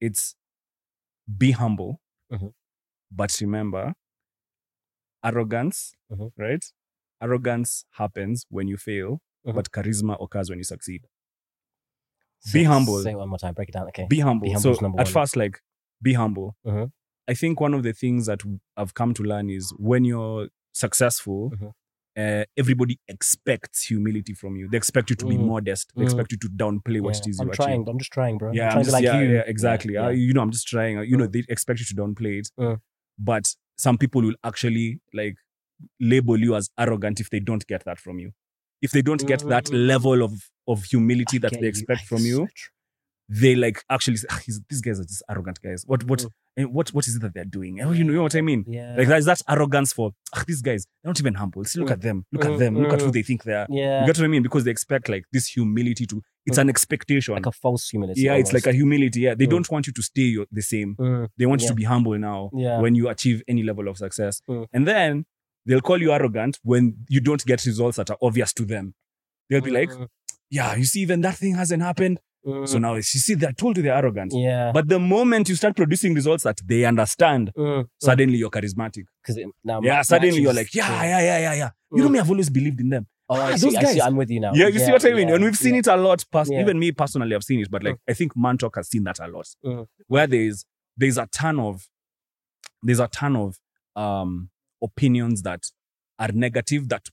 it's 0.03 0.35
be 1.38 1.53
humble, 1.53 2.01
Mhm. 2.31 2.53
but 3.11 3.35
remember, 3.40 3.95
arrogance, 5.25 5.95
Mhm. 6.12 6.33
right? 6.37 6.64
Arrogance 7.22 7.85
happens 7.92 8.44
when 8.50 8.68
you 8.68 8.76
fail, 8.76 9.20
Mhm. 9.46 9.55
but 9.55 9.70
charisma 9.72 10.16
occurs 10.22 10.50
when 10.50 10.59
you 10.59 10.64
succeed. 10.64 11.07
Be 12.52 12.64
humble. 12.64 13.02
Say 13.02 13.12
it 13.12 13.16
one 13.16 13.29
more 13.29 13.38
time. 13.38 13.55
Break 13.55 13.68
it 13.70 13.72
down. 13.72 13.88
Okay. 13.88 14.07
Be 14.09 14.20
humble. 14.20 14.48
Be 14.48 14.55
so 14.57 14.74
number 14.81 15.00
at 15.00 15.09
first, 15.09 15.37
like, 15.37 15.61
be 16.02 16.12
humble. 16.12 16.57
Mhm. 16.66 16.92
I 17.29 17.35
think 17.35 17.61
one 17.61 17.74
of 17.74 17.83
the 17.83 17.92
things 17.92 18.26
that 18.26 18.42
I've 18.76 18.94
come 18.94 19.14
to 19.14 19.22
learn 19.22 19.50
is 19.50 19.72
when 19.79 20.05
you're 20.05 20.48
successful, 20.74 21.50
Mhm. 21.50 21.72
uh, 22.16 22.44
everybody 22.57 23.00
expects 23.09 23.83
humility 23.85 24.33
from 24.33 24.57
you. 24.57 24.68
They 24.68 24.76
expect 24.76 25.11
you 25.11 25.16
to 25.16 25.26
be 25.26 25.37
Mm. 25.37 25.46
modest. 25.46 25.92
They 25.96 26.02
Mm. 26.02 26.05
expect 26.05 26.31
you 26.33 26.38
to 26.38 26.48
downplay 26.48 27.00
what 27.00 27.14
Yeah. 27.16 27.20
it 27.22 27.26
is 27.31 27.40
I'm 27.40 27.50
trying. 27.50 27.81
achieve. 27.83 27.88
I'm 27.88 27.98
just 27.98 28.12
trying, 28.12 28.38
bro. 28.38 28.52
Yeah, 28.52 28.68
I'm 28.70 28.79
I'm 28.79 28.85
just, 28.85 28.90
to 28.90 28.92
like 28.92 29.05
yeah, 29.05 29.20
you. 29.20 29.35
yeah, 29.35 29.42
exactly. 29.46 29.94
Yeah, 29.94 30.07
Uh, 30.07 30.11
you 30.11 30.33
know, 30.35 30.42
I'm 30.42 30.52
just 30.52 30.68
trying. 30.68 30.98
uh, 30.98 31.02
You 31.02 31.16
know, 31.16 31.26
Mm. 31.26 31.33
they 31.33 31.42
expect 31.48 31.81
you 31.81 31.87
to 31.87 31.94
downplay 31.94 32.38
it. 32.40 32.50
Mm. 32.59 32.81
But 33.18 33.57
some 33.76 33.98
people 33.98 34.22
will 34.22 34.37
actually 34.44 35.00
like 35.12 35.37
label 36.00 36.38
you 36.38 36.54
as 36.56 36.70
arrogant 36.78 37.20
if 37.20 37.30
they 37.30 37.40
don't 37.40 37.66
get 37.66 37.84
that 37.84 37.98
from 37.98 38.18
you. 38.18 38.32
If 38.82 38.90
they 38.92 39.02
don't 39.02 39.26
get 39.26 39.40
that 39.48 39.64
Mm. 39.66 39.86
level 39.86 40.22
of 40.22 40.32
of 40.68 40.84
humility 40.84 41.36
I 41.36 41.40
that 41.40 41.60
they 41.60 41.68
expect 41.68 42.00
I- 42.02 42.04
from 42.04 42.22
you, 42.26 42.48
they 43.28 43.56
like 43.56 43.82
actually 43.90 44.16
say, 44.16 44.26
"Ah, 44.30 44.40
he's- 44.44 44.60
these 44.68 44.80
guys 44.80 45.00
are 45.00 45.04
just 45.04 45.22
arrogant 45.28 45.60
guys. 45.60 45.82
What 45.86 46.04
what 46.04 46.20
Mm. 46.58 46.66
what 46.72 46.90
what 46.94 47.06
is 47.08 47.16
it 47.16 47.22
that 47.22 47.34
they're 47.34 47.44
doing? 47.44 47.80
Oh, 47.80 47.90
you 47.92 48.04
know, 48.04 48.12
you 48.12 48.22
what 48.22 48.34
I 48.36 48.40
mean? 48.40 48.64
Yeah. 48.68 48.94
Like 48.96 49.08
that's 49.08 49.26
that 49.26 49.42
arrogance 49.48 49.92
for 49.92 50.12
"Ah, 50.34 50.44
these 50.46 50.62
guys. 50.62 50.86
They're 51.02 51.10
not 51.10 51.18
even 51.20 51.34
humble. 51.34 51.64
See, 51.64 51.80
look 51.80 51.88
Mm. 51.88 51.92
at 51.92 52.00
them. 52.02 52.24
Look 52.32 52.42
Mm, 52.44 52.52
at 52.52 52.58
them. 52.58 52.76
Look 52.78 52.92
at 52.92 53.00
who 53.02 53.08
mm. 53.08 53.12
they 53.12 53.22
think 53.22 53.42
they 53.44 53.54
are. 53.54 53.66
yeah. 53.68 54.00
You 54.00 54.06
get 54.06 54.18
what 54.18 54.24
I 54.24 54.28
mean? 54.28 54.42
Because 54.42 54.64
they 54.64 54.70
expect 54.70 55.08
like 55.08 55.24
this 55.32 55.46
humility 55.48 56.06
to. 56.06 56.22
It's 56.46 56.58
Mm. 56.58 56.62
an 56.62 56.68
expectation. 56.70 57.34
like 57.34 57.46
a 57.46 57.52
false 57.52 57.88
humility. 57.88 58.20
yeah, 58.22 58.34
it's 58.34 58.52
like 58.52 58.66
a 58.66 58.72
humility. 58.72 59.20
Yeah, 59.20 59.34
they 59.34 59.46
Mm. 59.46 59.50
don't 59.50 59.70
want 59.72 59.86
you 59.88 59.92
to 59.92 60.02
stay 60.02 60.22
your, 60.22 60.46
the 60.52 60.62
same. 60.62 60.94
Mm, 60.96 61.28
They 61.36 61.46
want 61.46 61.62
you 61.62 61.68
to 61.68 61.74
be 61.74 61.84
humble 61.84 62.16
now 62.18 62.50
yeah. 62.54 62.80
when 62.80 62.94
you 62.94 63.08
achieve 63.08 63.42
any 63.48 63.62
level 63.64 63.88
of 63.88 63.96
success. 63.98 64.40
Mm. 64.48 64.66
And 64.72 64.86
then 64.86 65.26
they'll 65.66 65.81
call 65.81 66.00
you 66.00 66.12
arrogant 66.12 66.59
when 66.62 66.96
you 67.09 67.20
don't 67.20 67.44
get 67.44 67.64
results 67.66 67.96
that 67.98 68.11
are 68.11 68.18
obvious 68.22 68.52
to 68.55 68.64
them. 68.64 68.94
They'll 69.50 69.61
be 69.61 69.70
like, 69.70 69.90
Mm, 69.90 70.09
"Yeah, 70.50 70.74
you 70.76 70.85
see, 70.85 71.00
even 71.00 71.20
that 71.22 71.37
thing 71.37 71.55
hasn't 71.55 71.83
happened. 71.83 72.18
mm, 72.46 72.66
So 72.68 72.79
now 72.79 72.94
you 72.94 73.02
see, 73.02 73.35
they're 73.35 73.52
told 73.52 73.76
you 73.76 73.83
they're 73.83 73.94
arrogant. 73.96 74.33
yeah. 74.35 74.70
But 74.72 74.88
the 74.88 74.98
moment 75.00 75.48
you 75.48 75.57
start 75.57 75.74
producing 75.76 76.14
results 76.14 76.44
that 76.44 76.61
they 76.64 76.85
understand, 76.85 77.52
Mm, 77.57 77.88
suddenly 78.00 78.38
you're 78.38 78.50
charismatic. 78.50 79.05
because 79.22 79.38
now 79.64 79.81
yeah, 79.83 80.02
suddenly 80.02 80.40
you're 80.40 80.52
like, 80.55 80.72
yeah, 80.74 81.02
yeah, 81.05 81.20
yeah, 81.20 81.38
yeah, 81.40 81.55
yeah. 81.55 81.70
You 81.92 82.02
know 82.02 82.09
Mm. 82.09 82.12
me, 82.12 82.18
I've 82.20 82.31
always 82.31 82.50
believed 82.50 82.81
in 82.81 82.88
them. 82.90 83.07
Oh, 83.29 83.35
I 83.35 83.52
Ah, 83.55 83.57
see, 83.57 83.66
those 83.66 83.74
I 83.76 83.81
see. 83.85 83.98
guys. 83.98 84.07
I'm 84.07 84.14
with 84.16 84.31
you 84.31 84.38
now. 84.38 84.52
Yeah, 84.55 84.68
you 84.68 84.79
see 84.79 84.92
what 84.92 85.05
I 85.05 85.12
mean? 85.12 85.29
yeah, 85.29 85.35
and 85.35 85.44
we've 85.44 85.57
seen 85.57 85.74
yeah. 85.74 85.81
it 85.81 85.87
a 85.88 85.96
lot. 85.96 86.24
Yeah. 86.48 86.61
Even 86.61 86.79
me 86.79 86.92
personally, 86.92 87.35
I've 87.35 87.42
seen 87.42 87.59
it, 87.61 87.68
but 87.70 87.83
like 87.83 87.96
I 88.09 88.12
think 88.12 88.37
Mantalk 88.37 88.76
has 88.76 88.88
seen 88.88 89.02
that 89.05 89.18
a 89.18 89.26
lot. 89.26 89.48
Mm. 89.64 89.87
Where 90.07 90.29
there's 90.29 90.64
there's 90.96 91.18
a 91.18 91.26
ton 91.33 91.59
of 91.59 91.88
there's 92.85 93.00
a 93.00 93.09
ton 93.09 93.35
of 93.35 93.59
um 93.96 94.50
opinions 94.88 95.42
that 95.49 95.62
are 96.18 96.33
negative 96.46 96.88
that 96.92 97.05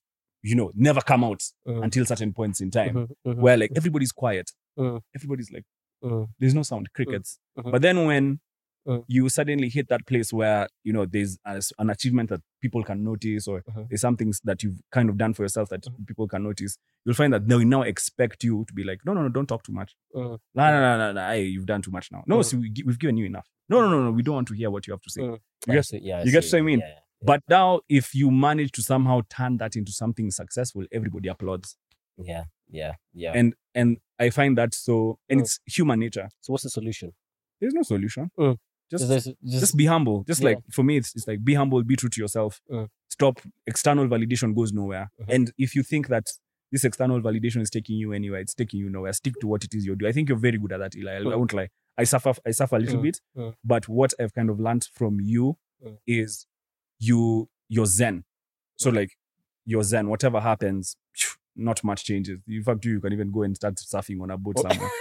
you 0.50 0.56
know 0.60 0.72
never 0.88 1.02
come 1.12 1.24
out 1.30 1.42
Mm. 1.68 1.84
until 1.86 2.06
certain 2.06 2.32
points 2.40 2.60
in 2.62 2.70
time. 2.72 2.96
Mhm, 3.26 3.36
Where 3.44 3.58
like 3.58 3.72
everybody's 3.76 4.12
quiet. 4.12 4.48
Mm. 4.80 5.02
Everybody's 5.18 5.52
like 5.52 5.66
mm, 6.04 6.28
there's 6.40 6.54
no 6.60 6.64
sound, 6.64 6.86
crickets. 6.98 7.30
Mhm. 7.58 7.72
But 7.74 7.82
then 7.82 7.98
when 8.10 8.40
Mm. 8.86 9.06
you 9.08 9.30
suddenly 9.30 9.70
hit 9.70 9.88
that 9.88 10.06
place 10.06 10.34
where 10.40 10.68
you 10.84 10.92
know 10.96 11.06
there's 11.06 11.38
a, 11.46 11.62
an 11.80 11.90
achievement 11.90 12.28
that 12.32 12.42
people 12.62 12.84
can 12.84 13.02
notice, 13.12 13.48
or 13.48 13.64
there's 13.90 14.02
some 14.02 14.18
things 14.18 14.42
that 14.44 14.62
you've 14.64 14.80
kind 14.92 15.08
of 15.10 15.16
done 15.18 15.34
for 15.34 15.44
yourself 15.46 15.70
that 15.70 15.86
people 16.06 16.28
can 16.28 16.44
notice, 16.44 16.76
you'll 17.06 17.16
find 17.22 17.32
that 17.36 17.48
they 17.48 17.64
now 17.64 17.84
expect 17.84 18.44
you 18.44 18.66
to 18.68 18.74
be 18.74 18.84
like, 18.84 19.00
no, 19.06 19.14
no, 19.14 19.22
no, 19.22 19.30
don't 19.30 19.48
talk 19.48 19.64
too 19.64 19.72
much. 19.72 19.96
mm, 20.14 20.38
No, 20.60 20.64
no, 20.74 20.80
no, 20.88 20.98
no, 20.98 21.08
no, 21.14 21.22
hey, 21.32 21.44
you've 21.54 21.66
done 21.74 21.82
too 21.82 21.92
much 21.92 22.12
now. 22.12 22.22
No, 22.28 22.40
Mm. 22.40 22.44
see, 22.46 22.58
we, 22.58 22.68
we've 22.86 23.00
given 23.00 23.16
you 23.16 23.26
enough. 23.26 23.48
No, 23.70 23.80
no, 23.84 23.88
no, 23.90 24.04
no, 24.08 24.12
we 24.12 24.22
don't 24.22 24.36
want 24.40 24.50
to 24.50 24.54
hear 24.54 24.70
what 24.70 24.86
you 24.86 24.92
have 24.96 25.02
to 25.08 25.10
say. 25.16 25.22
Mm. 25.22 25.40
You 25.68 25.74
get- 25.76 25.86
see, 25.86 26.00
yeah, 26.04 26.22
you 26.26 26.32
get 26.34 26.44
what 26.44 26.54
I 26.54 26.62
mean? 26.62 26.80
Yeah, 26.80 26.88
yeah, 26.96 27.00
But 27.26 27.42
now, 27.50 27.82
if 27.90 28.14
you 28.14 28.32
manage 28.32 28.72
to 28.74 28.82
somehow 28.82 29.22
turn 29.30 29.58
that 29.58 29.76
into 29.76 29.92
something 29.92 30.30
successful, 30.32 30.84
everybody 30.92 31.30
applauds, 31.30 31.78
yeah, 32.18 32.44
yeah, 32.70 32.94
yeah. 33.14 33.32
and 33.36 33.56
and 33.76 33.98
I 34.20 34.30
find 34.30 34.58
that 34.58 34.74
so, 34.74 35.18
and 35.30 35.40
Mm. 35.40 35.44
it's 35.44 35.60
human 35.66 36.00
nature. 36.00 36.30
so 36.42 36.52
what's 36.54 36.64
the 36.64 36.70
solution? 36.70 37.14
There's 37.60 37.74
no 37.74 37.84
solution. 37.84 38.30
Mm. 38.38 38.58
Just 38.92 39.08
just, 39.08 39.30
just 39.44 39.78
be 39.78 39.86
humble. 39.86 40.24
Just 40.28 40.42
Yeah. 40.42 40.50
like 40.50 40.60
for 40.72 40.84
me, 40.84 40.98
it's, 40.98 41.16
it's 41.16 41.28
like 41.28 41.44
be 41.44 41.54
humble, 41.56 41.82
be 41.84 41.96
true 41.96 42.10
to 42.10 42.22
yourself. 42.22 42.62
Mm. 42.70 42.90
Stop 43.10 43.40
external 43.66 44.08
validation 44.08 44.54
goes 44.56 44.72
nowhere. 44.74 45.10
Mhm. 45.22 45.36
And 45.36 45.52
if 45.58 45.76
you 45.76 45.82
think 45.84 46.08
that 46.10 46.26
this 46.72 46.84
external 46.84 47.22
validation 47.22 47.62
is 47.62 47.70
taking 47.70 47.96
you 47.98 48.14
anywhere, 48.14 48.40
it's 48.42 48.54
taking 48.54 48.80
you 48.80 48.90
nowhere. 48.90 49.14
Stick 49.14 49.36
to 49.42 49.48
what 49.48 49.64
it 49.64 49.74
is 49.74 49.86
you're 49.86 49.96
doing. 49.96 50.10
I 50.10 50.14
think 50.14 50.30
you're 50.30 50.38
very 50.38 50.58
good 50.58 50.72
at 50.74 50.80
that, 50.80 50.96
Eli. 50.96 51.12
I, 51.14 51.18
I 51.18 51.22
Mm. 51.22 51.38
won't 51.38 51.54
lie. 51.54 51.70
I 51.98 52.04
suffer. 52.04 52.34
I 52.46 52.52
suffer 52.52 52.76
a 52.76 52.80
little 52.80 53.00
Mm. 53.00 53.04
bit, 53.04 53.22
Mm. 53.38 53.56
but 53.64 53.88
what 53.88 54.14
I've 54.20 54.34
kind 54.34 54.50
of 54.50 54.60
learned 54.60 54.88
from 54.94 55.20
you 55.22 55.58
is 56.08 56.46
you 57.00 57.50
you're 57.70 57.86
zen. 57.86 58.24
So 58.78 58.90
like 58.90 59.10
you're 59.66 59.84
zen. 59.84 60.08
Whatever 60.10 60.40
happens, 60.40 60.96
not 61.56 61.84
much 61.84 62.04
changes. 62.06 62.40
In 62.48 62.64
fact, 62.64 62.84
you 62.86 63.00
can 63.00 63.14
even 63.14 63.32
go 63.32 63.44
and 63.44 63.56
start 63.56 63.76
surfing 63.76 64.22
on 64.22 64.32
a 64.32 64.38
boat 64.38 64.56
Oh. 64.58 64.62
somewhere, 64.70 64.92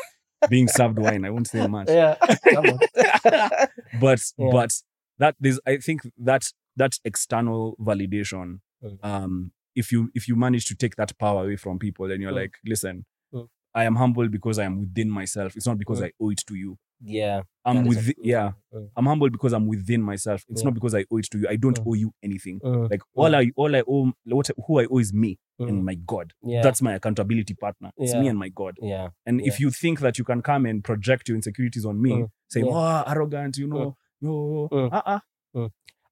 being 0.48 0.68
served 0.68 0.98
wine. 0.98 1.24
I 1.24 1.30
won't 1.30 1.48
say 1.48 1.66
much 1.66 1.88
yeah. 2.00 2.16
But 4.00 4.20
Yeah. 4.38 4.50
but 4.52 4.72
that 5.18 5.36
is 5.42 5.60
i 5.66 5.76
think 5.76 6.00
that 6.18 6.50
that 6.76 6.98
external 7.04 7.76
validation 7.80 8.60
um 9.02 9.52
if 9.76 9.92
you 9.92 10.10
if 10.14 10.26
you 10.28 10.34
manage 10.36 10.64
to 10.66 10.74
take 10.74 10.96
that 10.96 11.16
power 11.18 11.44
away 11.44 11.56
from 11.56 11.78
people 11.78 12.10
and 12.10 12.20
you're 12.22 12.32
Mm. 12.32 12.36
like 12.42 12.54
listen 12.64 13.04
Mm. 13.32 13.48
i 13.74 13.84
am 13.84 13.96
humble 13.96 14.28
because 14.28 14.58
i 14.58 14.64
am 14.64 14.80
within 14.80 15.10
myself 15.10 15.54
it's 15.56 15.66
not 15.66 15.78
because 15.78 16.00
Mm. 16.00 16.06
i 16.06 16.12
owe 16.20 16.30
it 16.30 16.42
to 16.46 16.54
you 16.54 16.78
Yeah. 17.04 17.42
I'm 17.64 17.84
that 17.84 17.86
is 17.90 17.96
a- 17.96 18.00
with 18.00 18.14
yeah. 18.22 18.52
I'm 18.96 19.06
humble 19.06 19.30
because 19.30 19.52
I'm 19.52 19.66
within 19.66 20.02
myself. 20.02 20.44
It's 20.48 20.62
Yeah. 20.62 20.66
not 20.66 20.74
because 20.74 20.94
I 20.94 21.04
owe 21.10 21.18
it 21.18 21.26
to 21.32 21.38
you. 21.40 21.46
I 21.48 21.56
don't 21.56 21.78
owe 21.86 21.94
you 21.94 22.12
anything. 22.22 22.60
Like 22.62 23.02
all 23.14 23.34
I 23.34 23.50
all 23.56 23.74
I 23.76 23.82
owe 23.88 24.12
what 24.24 24.50
who 24.66 24.80
I 24.80 24.86
owe 24.90 24.98
is 24.98 25.12
me 25.12 25.38
and 25.58 25.84
my 25.84 25.94
God. 25.94 26.32
Yeah. 26.42 26.62
That's 26.62 26.82
my 26.82 26.94
accountability 26.94 27.54
partner. 27.54 27.90
It's 27.96 28.14
me 28.14 28.28
and 28.28 28.38
my 28.38 28.48
God. 28.48 28.74
yeah. 28.82 29.08
And 29.26 29.40
Yeah. 29.40 29.46
if 29.48 29.60
you 29.60 29.70
think 29.70 30.00
that 30.00 30.18
you 30.18 30.24
can 30.24 30.42
come 30.42 30.66
and 30.66 30.82
project 30.82 31.28
your 31.28 31.36
insecurities 31.36 31.84
on 31.86 32.00
me, 32.02 32.26
Yeah. 32.54 32.64
"Oh, 32.66 33.04
arrogant," 33.06 33.56
you 33.58 33.66
know, 33.68 33.96
no, 34.20 34.68
uh-uh. 34.72 35.20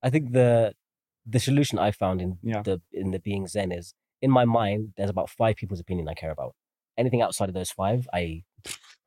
I 0.02 0.10
think 0.10 0.32
the 0.32 0.74
the 1.26 1.38
solution 1.38 1.78
I 1.78 1.90
found 1.90 2.20
in 2.22 2.38
Yeah. 2.42 2.62
the 2.62 2.80
in 2.92 3.10
the 3.10 3.18
being 3.20 3.46
Zen 3.46 3.70
is 3.72 3.94
in 4.22 4.30
my 4.30 4.44
mind. 4.44 4.92
There's 4.96 5.10
about 5.10 5.30
five 5.30 5.54
people's 5.56 5.80
opinion 5.80 6.08
I 6.08 6.14
care 6.14 6.30
about. 6.30 6.54
Anything 6.96 7.22
outside 7.22 7.48
of 7.48 7.54
those 7.54 7.70
five, 7.70 8.08
I 8.12 8.42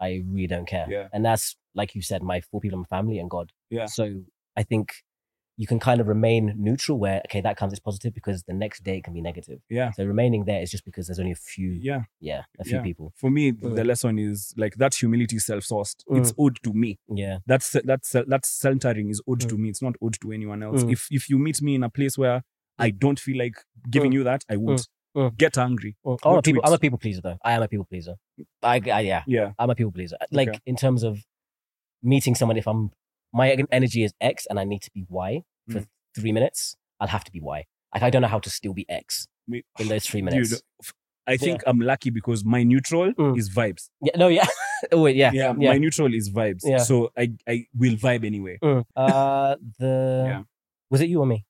I 0.07 0.09
really 0.33 0.47
don't 0.47 0.67
care. 0.67 0.85
Yeah. 0.89 1.07
And 1.13 1.23
that's 1.25 1.55
like 1.75 1.95
you 1.95 2.01
said, 2.01 2.21
my 2.21 2.39
four 2.41 2.59
people 2.61 2.77
in 2.79 2.85
my 2.89 2.97
family 2.97 3.17
and 3.19 3.29
God. 3.29 3.47
Yeah. 3.69 3.87
So 3.87 4.03
I 4.55 4.63
think 4.63 4.85
you 5.55 5.67
can 5.67 5.79
kind 5.79 6.01
of 6.01 6.07
remain 6.07 6.43
neutral 6.57 6.97
where 7.03 7.19
okay 7.27 7.41
that 7.41 7.55
comes 7.57 7.73
as 7.73 7.79
positive 7.79 8.11
because 8.19 8.37
the 8.51 8.53
next 8.63 8.83
day 8.83 8.97
it 8.97 9.03
can 9.03 9.13
be 9.13 9.21
negative. 9.21 9.59
Yeah. 9.69 9.91
So 9.91 10.03
remaining 10.03 10.45
there 10.45 10.61
is 10.63 10.71
just 10.71 10.83
because 10.89 11.05
there's 11.07 11.19
only 11.19 11.31
a 11.31 11.41
few 11.53 11.69
yeah, 11.89 12.01
Yeah. 12.19 12.41
a 12.59 12.63
few 12.63 12.77
Yeah. 12.77 12.83
people. 12.89 13.07
For 13.21 13.29
me, 13.37 13.51
Mm. 13.51 13.75
the 13.75 13.83
lesson 13.83 14.17
is 14.17 14.53
like 14.57 14.75
that 14.83 14.95
humility 14.95 15.35
is 15.35 15.45
self-sourced. 15.45 15.97
It's 16.17 16.33
owed 16.39 16.57
to 16.63 16.73
me. 16.73 16.91
Yeah. 17.23 17.37
That's 17.45 17.67
that's 17.91 18.09
that 18.33 18.45
centering 18.45 19.07
is 19.13 19.21
owed 19.27 19.41
to 19.41 19.55
Mm. 19.55 19.61
me. 19.61 19.69
It's 19.69 19.81
not 19.87 19.95
owed 20.03 20.17
to 20.21 20.31
anyone 20.31 20.61
else. 20.67 20.83
Mm. 20.83 20.91
If 20.95 21.01
if 21.11 21.29
you 21.29 21.37
meet 21.47 21.61
me 21.61 21.75
in 21.75 21.83
a 21.83 21.89
place 21.89 22.17
where 22.17 22.41
I 22.79 22.89
don't 23.03 23.19
feel 23.25 23.37
like 23.37 23.57
giving 23.95 24.11
you 24.17 24.23
that, 24.23 24.41
I 24.49 24.55
would 24.57 24.81
Mm. 25.15 25.37
get 25.37 25.57
angry. 25.57 25.95
I'm 26.05 26.17
Go 26.23 26.37
a 26.37 26.41
people. 26.41 26.61
I'm 26.65 26.73
a 26.73 26.79
people 26.79 26.97
pleaser 26.97 27.21
though. 27.21 27.37
I 27.43 27.53
am 27.53 27.61
a 27.61 27.67
people 27.67 27.85
pleaser. 27.85 28.15
I, 28.63 28.81
I 28.91 28.99
yeah. 29.01 29.23
Yeah. 29.27 29.51
I'm 29.59 29.69
a 29.69 29.75
people 29.75 29.91
pleaser. 29.91 30.17
Like 30.31 30.49
Okay. 30.49 30.59
in 30.65 30.75
terms 30.75 31.03
of 31.03 31.23
meeting 32.01 32.35
someone, 32.35 32.57
if 32.57 32.67
I'm 32.67 32.91
my 33.31 33.51
energy 33.71 34.03
is 34.03 34.13
X 34.21 34.45
and 34.49 34.59
I 34.59 34.63
need 34.63 34.81
to 34.83 34.91
be 34.91 35.05
Y 35.09 35.43
for 35.69 35.79
Mm. 35.81 35.87
three 36.15 36.31
minutes, 36.31 36.75
I'll 36.99 37.07
have 37.07 37.23
to 37.25 37.31
be 37.31 37.39
Y. 37.41 37.65
Like 37.93 38.03
I 38.03 38.09
don't 38.09 38.21
know 38.21 38.27
how 38.27 38.39
to 38.39 38.49
still 38.49 38.73
be 38.73 38.85
X 38.89 39.27
Me- 39.47 39.63
in 39.79 39.87
those 39.87 40.05
three 40.05 40.21
Dude, 40.21 40.31
minutes. 40.31 40.61
f- 40.83 40.93
I 41.25 41.37
think 41.37 41.61
I'm 41.65 41.79
lucky 41.79 42.09
because 42.09 42.43
my 42.43 42.63
neutral 42.63 43.13
Mm. 43.13 43.37
is 43.37 43.49
vibes. 43.49 43.89
Yeah, 44.01 44.17
no, 44.17 44.27
yeah. 44.27 44.45
oh 44.91 45.01
wait, 45.03 45.15
yeah, 45.15 45.31
Yeah, 45.31 45.53
yeah. 45.57 45.69
my 45.71 45.77
neutral 45.77 46.13
is 46.13 46.29
vibes. 46.31 46.61
Yeah. 46.65 46.79
So 46.79 47.11
I 47.17 47.31
I 47.47 47.67
will 47.77 47.95
vibe 47.95 48.25
anyway. 48.25 48.57
Mm. 48.63 48.83
Uh, 48.95 49.55
the 49.79 50.23
Yeah. 50.27 50.43
was 50.89 51.01
it 51.01 51.09
you 51.09 51.19
or 51.21 51.25
me? 51.27 51.45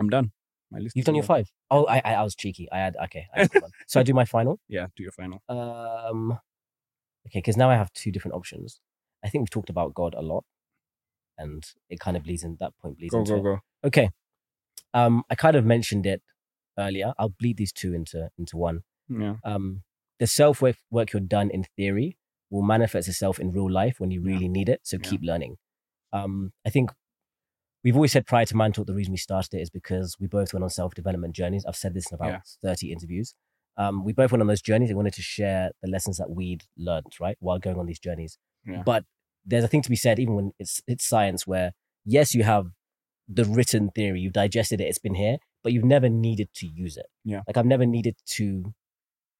I'm 0.00 0.08
done. 0.08 0.30
My 0.70 0.78
list. 0.80 0.96
You've 0.96 1.06
done 1.06 1.14
your 1.14 1.24
five. 1.24 1.50
Oh, 1.70 1.84
I, 1.86 1.98
I 2.04 2.14
I 2.14 2.22
was 2.22 2.34
cheeky. 2.34 2.68
I 2.70 2.78
had 2.78 2.96
okay. 3.04 3.26
I 3.34 3.40
had 3.40 3.50
one. 3.54 3.70
so 3.86 4.00
I 4.00 4.02
do 4.02 4.12
my 4.14 4.24
final. 4.24 4.58
Yeah, 4.68 4.86
do 4.96 5.02
your 5.02 5.12
final. 5.12 5.42
Um, 5.48 6.32
okay, 7.26 7.38
because 7.40 7.56
now 7.56 7.70
I 7.70 7.74
have 7.74 7.92
two 7.92 8.10
different 8.12 8.34
options. 8.34 8.80
I 9.24 9.28
think 9.28 9.42
we've 9.42 9.50
talked 9.50 9.70
about 9.70 9.94
God 9.94 10.14
a 10.14 10.20
lot, 10.22 10.44
and 11.38 11.64
it 11.88 12.00
kind 12.00 12.16
of 12.16 12.22
bleeds 12.24 12.44
in. 12.44 12.56
That 12.60 12.72
point 12.80 12.98
bleeds 12.98 13.12
Go 13.14 13.20
into 13.20 13.32
go 13.32 13.38
it. 13.38 13.42
go. 13.42 13.58
Okay. 13.84 14.10
Um, 14.94 15.22
I 15.30 15.34
kind 15.34 15.56
of 15.56 15.64
mentioned 15.64 16.06
it 16.06 16.22
earlier. 16.78 17.12
I'll 17.18 17.28
bleed 17.30 17.56
these 17.56 17.72
two 17.72 17.94
into 17.94 18.30
into 18.38 18.56
one. 18.56 18.82
Yeah. 19.08 19.36
Um, 19.44 19.82
the 20.18 20.26
self 20.26 20.60
work 20.62 20.76
work 20.90 21.12
you're 21.12 21.20
done 21.20 21.50
in 21.50 21.64
theory 21.76 22.16
will 22.50 22.62
manifest 22.62 23.08
itself 23.08 23.38
in 23.38 23.52
real 23.52 23.70
life 23.70 24.00
when 24.00 24.10
you 24.10 24.20
Yeah. 24.20 24.32
really 24.34 24.48
need 24.48 24.68
it. 24.68 24.80
So 24.82 24.98
Yeah. 25.02 25.08
keep 25.10 25.22
learning. 25.22 25.56
Um, 26.12 26.52
I 26.66 26.70
think 26.70 26.90
we've 27.84 27.94
always 27.94 28.12
said 28.12 28.26
prior 28.26 28.44
to 28.46 28.56
Man 28.56 28.72
Talk, 28.72 28.86
the 28.86 28.94
reason 28.94 29.12
we 29.12 29.18
started 29.18 29.54
it 29.54 29.60
is 29.60 29.70
because 29.70 30.16
we 30.20 30.26
both 30.26 30.52
went 30.52 30.64
on 30.64 30.70
self 30.70 30.94
development 30.94 31.34
journeys. 31.34 31.64
I've 31.66 31.76
said 31.76 31.94
this 31.94 32.10
in 32.10 32.14
about 32.16 32.28
Yeah. 32.28 32.40
30 32.62 32.92
interviews. 32.92 33.34
Um, 33.76 34.04
we 34.04 34.12
both 34.12 34.32
went 34.32 34.40
on 34.42 34.48
those 34.48 34.60
journeys 34.62 34.90
and 34.90 34.96
wanted 34.96 35.14
to 35.14 35.22
share 35.22 35.70
the 35.82 35.88
lessons 35.88 36.16
that 36.16 36.30
we'd 36.30 36.64
learned, 36.76 37.12
right, 37.20 37.36
while 37.38 37.58
going 37.60 37.78
on 37.78 37.86
these 37.86 38.00
journeys. 38.00 38.36
Yeah. 38.66 38.82
But 38.84 39.04
there's 39.44 39.62
a 39.64 39.68
thing 39.68 39.82
to 39.82 39.90
be 39.90 39.96
said, 39.96 40.18
even 40.18 40.34
when 40.34 40.52
it's 40.58 40.80
it's 40.86 41.06
science, 41.06 41.46
where 41.46 41.72
yes, 42.04 42.34
you 42.34 42.42
have 42.42 42.66
the 43.28 43.44
written 43.44 43.90
theory, 43.90 44.20
you've 44.20 44.32
digested 44.32 44.80
it, 44.80 44.84
it's 44.84 44.98
been 44.98 45.14
here, 45.14 45.36
but 45.62 45.72
you've 45.72 45.84
never 45.84 46.08
needed 46.08 46.48
to 46.54 46.66
use 46.66 46.96
it. 46.96 47.06
Yeah. 47.24 47.42
Like 47.46 47.56
I've 47.56 47.66
never 47.66 47.86
needed 47.86 48.16
to 48.36 48.74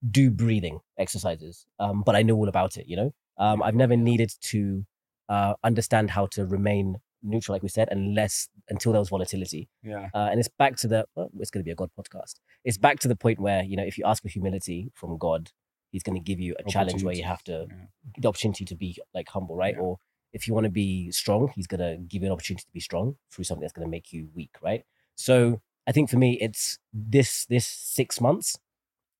do 0.08 0.30
breathing 0.30 0.78
exercises, 0.96 1.66
um, 1.80 2.02
but 2.06 2.14
I 2.14 2.22
know 2.22 2.36
all 2.36 2.48
about 2.48 2.76
it. 2.76 2.86
You 2.86 2.96
know, 2.96 3.14
um, 3.38 3.62
I've 3.62 3.74
never 3.74 3.96
needed 3.96 4.30
to 4.42 4.84
uh, 5.28 5.54
understand 5.64 6.10
how 6.10 6.26
to 6.26 6.46
remain 6.46 6.96
neutral, 7.22 7.54
like 7.54 7.62
we 7.62 7.68
said, 7.68 7.88
unless 7.90 8.48
until 8.68 8.92
there 8.92 9.00
was 9.00 9.08
volatility. 9.08 9.68
Yeah. 9.82 10.08
Uh, 10.14 10.28
and 10.30 10.38
it's 10.40 10.48
back 10.58 10.76
to 10.76 10.88
the 10.88 11.06
well, 11.14 11.30
it's 11.38 11.50
going 11.50 11.62
to 11.62 11.64
be 11.64 11.70
a 11.70 11.74
God 11.76 11.90
podcast. 11.98 12.34
It's 12.64 12.78
back 12.78 12.98
to 13.00 13.08
the 13.08 13.16
point 13.16 13.38
where 13.40 13.62
you 13.62 13.76
know 13.76 13.84
if 13.84 13.98
you 13.98 14.04
ask 14.06 14.22
for 14.22 14.28
humility 14.28 14.90
from 14.94 15.18
God, 15.18 15.50
He's 15.90 16.02
going 16.02 16.16
to 16.16 16.22
give 16.22 16.38
you 16.38 16.54
a 16.58 16.70
challenge 16.70 17.02
where 17.02 17.14
you 17.14 17.24
have 17.24 17.42
to 17.44 17.66
Yeah. 17.68 17.86
the 18.18 18.28
opportunity 18.28 18.64
to 18.66 18.74
be 18.76 18.98
like 19.14 19.28
humble, 19.28 19.56
right? 19.56 19.74
Yeah. 19.74 19.80
Or 19.82 19.98
if 20.32 20.46
you 20.46 20.52
want 20.54 20.64
to 20.64 20.70
be 20.70 21.10
strong, 21.10 21.50
He's 21.54 21.66
going 21.66 21.80
to 21.80 21.96
give 22.06 22.22
you 22.22 22.26
an 22.28 22.32
opportunity 22.32 22.62
to 22.64 22.72
be 22.72 22.80
strong 22.80 23.16
through 23.32 23.44
something 23.44 23.62
that's 23.62 23.72
going 23.72 23.86
to 23.86 23.90
make 23.90 24.12
you 24.12 24.28
weak, 24.34 24.54
right? 24.62 24.84
So 25.14 25.60
I 25.86 25.92
think 25.92 26.10
for 26.10 26.18
me, 26.18 26.38
it's 26.40 26.78
this 26.92 27.46
this 27.46 27.66
six 27.66 28.20
months. 28.20 28.58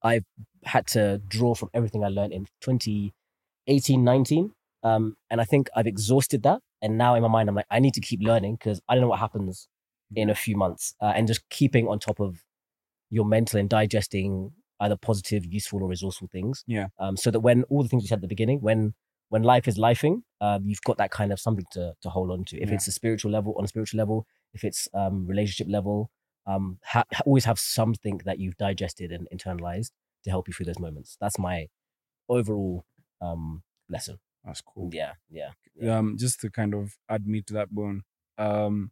I've 0.02 0.24
had 0.64 0.86
to 0.88 1.18
draw 1.26 1.54
from 1.54 1.70
everything 1.74 2.04
I 2.04 2.08
learned 2.08 2.32
in 2.34 2.46
2018, 2.60 4.04
19. 4.04 4.52
Um, 4.82 5.16
and 5.30 5.40
I 5.40 5.44
think 5.44 5.68
I've 5.74 5.86
exhausted 5.86 6.42
that. 6.44 6.60
And 6.82 6.96
now 6.96 7.14
in 7.14 7.22
my 7.22 7.28
mind, 7.28 7.48
I'm 7.48 7.54
like, 7.54 7.66
I 7.70 7.80
need 7.80 7.94
to 7.94 8.00
keep 8.00 8.20
learning 8.22 8.56
because 8.56 8.80
I 8.88 8.94
don't 8.94 9.02
know 9.02 9.08
what 9.08 9.18
happens 9.18 9.68
in 10.14 10.30
a 10.30 10.34
few 10.34 10.56
months. 10.56 10.94
Uh, 11.00 11.12
and 11.14 11.26
just 11.26 11.48
keeping 11.50 11.88
on 11.88 11.98
top 11.98 12.20
of 12.20 12.44
your 13.10 13.24
mental 13.24 13.58
and 13.58 13.68
digesting 13.68 14.52
either 14.80 14.96
positive, 14.96 15.44
useful, 15.44 15.82
or 15.82 15.88
resourceful 15.88 16.28
things. 16.30 16.62
Yeah. 16.66 16.86
Um, 16.98 17.16
so 17.16 17.30
that 17.30 17.40
when 17.40 17.64
all 17.64 17.82
the 17.82 17.88
things 17.88 18.02
we 18.04 18.06
said 18.06 18.18
at 18.18 18.22
the 18.22 18.28
beginning, 18.28 18.60
when 18.60 18.94
when 19.30 19.42
life 19.42 19.68
is 19.68 19.76
lifing, 19.76 20.22
um, 20.40 20.62
you've 20.64 20.80
got 20.82 20.96
that 20.98 21.10
kind 21.10 21.32
of 21.32 21.40
something 21.40 21.66
to 21.72 21.94
to 22.02 22.08
hold 22.10 22.30
on 22.30 22.44
to. 22.46 22.56
If 22.60 22.68
Yeah. 22.68 22.76
it's 22.76 22.88
a 22.88 22.92
spiritual 22.92 23.30
level, 23.30 23.54
on 23.58 23.64
a 23.64 23.68
spiritual 23.68 23.98
level, 23.98 24.26
if 24.54 24.64
it's 24.64 24.88
um 24.94 25.26
relationship 25.26 25.66
level, 25.70 26.10
um, 26.46 26.78
ha- 26.84 27.04
always 27.26 27.44
have 27.44 27.58
something 27.58 28.20
that 28.24 28.38
you've 28.38 28.56
digested 28.56 29.10
and 29.12 29.28
internalized 29.34 29.90
to 30.24 30.30
help 30.30 30.48
you 30.48 30.54
through 30.54 30.66
those 30.66 30.78
moments. 30.78 31.16
That's 31.20 31.38
my 31.38 31.66
overall 32.28 32.84
um 33.20 33.62
lesson. 33.88 34.18
That's 34.48 34.62
cool. 34.62 34.90
Yeah, 34.92 35.12
yeah. 35.30 35.50
um 35.96 36.16
just 36.18 36.40
to 36.40 36.50
kind 36.50 36.74
of 36.74 36.96
add 37.08 37.26
meat 37.26 37.46
to 37.48 37.54
that 37.54 37.70
bone 37.70 38.02
um 38.38 38.90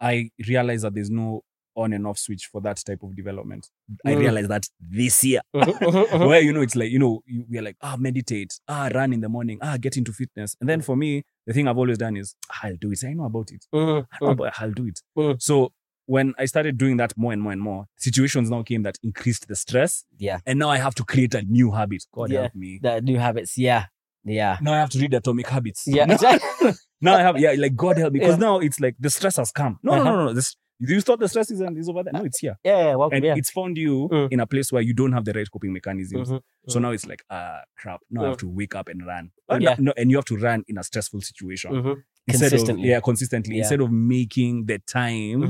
i 0.00 0.30
realize 0.48 0.82
that 0.82 0.94
there's 0.94 1.10
no 1.10 1.42
on 1.76 1.92
and 1.92 2.06
off 2.06 2.18
switch 2.18 2.46
for 2.46 2.60
that 2.60 2.76
type 2.84 3.02
of 3.04 3.14
development 3.14 3.68
i 4.04 4.12
Mm. 4.14 4.18
realized 4.20 4.48
that 4.50 4.66
this 4.80 5.22
year 5.24 5.40
Mhm, 5.54 5.72
mhm, 5.78 6.06
mhm. 6.08 6.26
where 6.28 6.40
you 6.40 6.52
know 6.52 6.60
it's 6.62 6.74
like 6.74 6.90
you 6.90 6.98
know 6.98 7.22
you, 7.26 7.44
we're 7.48 7.62
like 7.62 7.76
ah 7.82 7.96
meditate 7.96 8.58
ah 8.68 8.88
run 8.94 9.12
in 9.12 9.20
the 9.20 9.28
morning 9.28 9.58
ah 9.62 9.76
get 9.76 9.96
into 9.96 10.12
fitness 10.12 10.56
and 10.60 10.68
then 10.68 10.80
for 10.80 10.96
me 10.96 11.22
the 11.46 11.52
thing 11.52 11.68
i've 11.68 11.78
always 11.78 11.98
done 11.98 12.16
is 12.16 12.34
"Ah, 12.50 12.60
i'll 12.64 12.76
do 12.76 12.90
it 12.90 13.04
i 13.04 13.12
know 13.12 13.24
about 13.26 13.50
it 13.52 13.64
I 13.72 14.34
know 14.34 14.50
i'll 14.60 14.72
do 14.72 14.86
it 14.86 15.00
Mm. 15.16 15.40
so 15.40 15.72
when 16.06 16.34
i 16.38 16.46
started 16.46 16.78
doing 16.78 16.96
that 16.96 17.12
more 17.16 17.32
and 17.32 17.42
more 17.42 17.52
and 17.52 17.60
more 17.60 17.84
situations 17.96 18.50
now 18.50 18.62
came 18.62 18.82
that 18.82 18.96
increased 19.02 19.46
the 19.46 19.54
stress 19.56 20.04
Yeah, 20.16 20.38
and 20.46 20.58
now 20.58 20.70
i 20.70 20.78
have 20.78 20.94
to 20.96 21.04
create 21.04 21.34
a 21.34 21.42
new 21.42 21.70
habit 21.72 22.02
god 22.12 22.30
Yeah. 22.30 22.40
help 22.40 22.54
me 22.54 22.80
the 22.82 23.00
new 23.02 23.18
habits. 23.18 23.56
Yeah, 23.58 23.86
yeah, 24.30 24.58
now 24.60 24.72
i 24.74 24.78
have 24.78 24.90
to 24.90 24.98
read 24.98 25.14
atomic 25.14 25.46
habits 25.48 25.84
yeah. 25.86 26.04
Now- 26.04 26.14
Exactly. 26.18 26.72
now 27.00 27.14
I 27.16 27.22
have 27.22 27.38
yeah, 27.38 27.54
like 27.56 27.74
God 27.76 27.98
help 27.98 28.12
me, 28.12 28.20
because 28.20 28.36
Yeah. 28.38 28.46
now 28.48 28.58
it's 28.58 28.80
like 28.80 28.96
the 28.98 29.10
stress 29.10 29.36
has 29.36 29.50
come. 29.52 29.78
No, 29.82 29.92
no, 29.94 30.00
Uh-huh. 30.02 30.10
no, 30.16 30.24
no. 30.26 30.32
This 30.34 30.56
you 30.80 31.00
thought 31.00 31.18
the 31.18 31.28
stress 31.28 31.50
is, 31.50 31.60
is 31.60 31.88
over 31.88 32.04
there. 32.04 32.12
No, 32.12 32.22
it's 32.24 32.38
here, 32.38 32.56
yeah, 32.64 32.78
yeah. 32.86 32.94
Welcome. 32.94 33.16
and 33.16 33.24
yeah. 33.24 33.34
it's 33.36 33.50
found 33.50 33.76
you 33.76 34.08
Mm. 34.12 34.28
in 34.32 34.40
a 34.40 34.46
place 34.46 34.70
where 34.72 34.82
you 34.82 34.94
don't 34.94 35.12
have 35.12 35.24
the 35.24 35.32
right 35.32 35.50
coping 35.52 35.72
mechanisms. 35.72 36.28
Mhm, 36.30 36.40
So 36.68 36.78
mhm. 36.78 36.82
now 36.82 36.90
it's 36.92 37.06
like 37.06 37.22
ah 37.30 37.60
crap. 37.76 38.00
Now 38.10 38.24
I 38.24 38.28
have 38.28 38.36
Mm. 38.36 38.40
to 38.40 38.48
wake 38.48 38.74
up 38.76 38.88
and 38.88 39.04
run. 39.06 39.30
Uh, 39.48 39.58
yeah. 39.60 39.74
no, 39.78 39.92
and 39.96 40.10
you 40.10 40.16
have 40.18 40.24
to 40.26 40.36
run 40.36 40.62
in 40.68 40.78
a 40.78 40.84
stressful 40.84 41.20
situation 41.20 41.72
Mhm, 41.72 41.96
instead 42.28 42.50
Consistently. 42.50 42.84
Of, 42.84 42.90
yeah, 42.90 43.00
consistently 43.00 43.58
instead 43.58 43.80
of 43.80 43.90
making 43.90 44.66
the 44.66 44.78
time. 44.80 45.42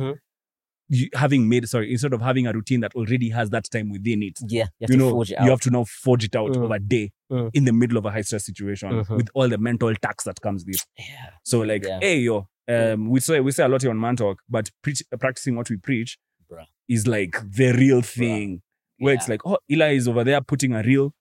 You, 0.90 1.08
having 1.14 1.48
made 1.50 1.68
sorry 1.68 1.92
instead 1.92 2.14
of 2.14 2.22
having 2.22 2.46
a 2.46 2.52
routine 2.52 2.80
that 2.80 2.94
already 2.94 3.28
has 3.30 3.50
that 3.50 3.70
time 3.70 3.90
within 3.90 4.22
it 4.22 4.38
Yeah, 4.48 4.66
you 4.78 4.86
have 4.86 4.90
you 4.90 4.96
to 4.96 4.96
know 4.96 5.10
forge 5.10 5.32
it 5.32 5.38
out. 5.38 5.44
you 5.44 5.50
have 5.50 5.60
to 5.60 5.70
now 5.70 5.84
forge 5.84 6.24
it 6.24 6.34
out 6.34 6.50
Mm. 6.52 6.64
over 6.64 6.74
a 6.74 6.78
day 6.78 7.10
Mm. 7.30 7.50
in 7.52 7.64
the 7.66 7.72
middle 7.74 7.98
of 7.98 8.06
a 8.06 8.10
high 8.10 8.22
stress 8.22 8.46
situation 8.46 8.90
Mhm. 8.90 9.16
with 9.16 9.28
all 9.34 9.48
the 9.50 9.58
mental 9.58 9.94
tax 9.96 10.24
that 10.24 10.40
comes 10.40 10.64
with 10.66 10.76
yeah. 10.98 11.30
So 11.44 11.60
like, 11.60 11.84
Yeah. 11.84 11.98
hey 12.00 12.20
yo, 12.20 12.48
um, 12.68 13.10
we 13.10 13.20
say 13.20 13.40
we 13.40 13.52
say 13.52 13.64
a 13.64 13.68
lot 13.68 13.82
here 13.82 13.90
on 13.90 14.00
Man 14.00 14.16
Talk, 14.16 14.38
but 14.48 14.70
preach, 14.82 15.02
practicing 15.20 15.56
what 15.56 15.68
we 15.68 15.76
preach 15.76 16.16
Bruh. 16.50 16.64
is 16.88 17.06
like 17.06 17.36
the 17.58 17.72
real 17.72 18.00
thing. 18.00 18.62
Where 19.00 19.14
it's 19.14 19.28
like, 19.28 19.42
oh, 19.46 19.58
Eli 19.70 19.94
is 19.94 20.08
over 20.08 20.24
there 20.24 20.40
putting 20.40 20.72
a 20.74 20.82
reel. 20.82 21.14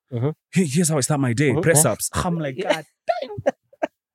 Hey, 0.51 0.65
here's 0.65 0.89
how 0.89 0.97
I 0.97 1.01
start 1.01 1.19
my 1.19 1.33
day: 1.33 1.51
Mhm. 1.51 1.61
press 1.61 1.83
ups. 1.85 2.09
I'm 2.13 2.39
like, 2.39 2.57
God 2.57 2.85
damn, 3.21 3.53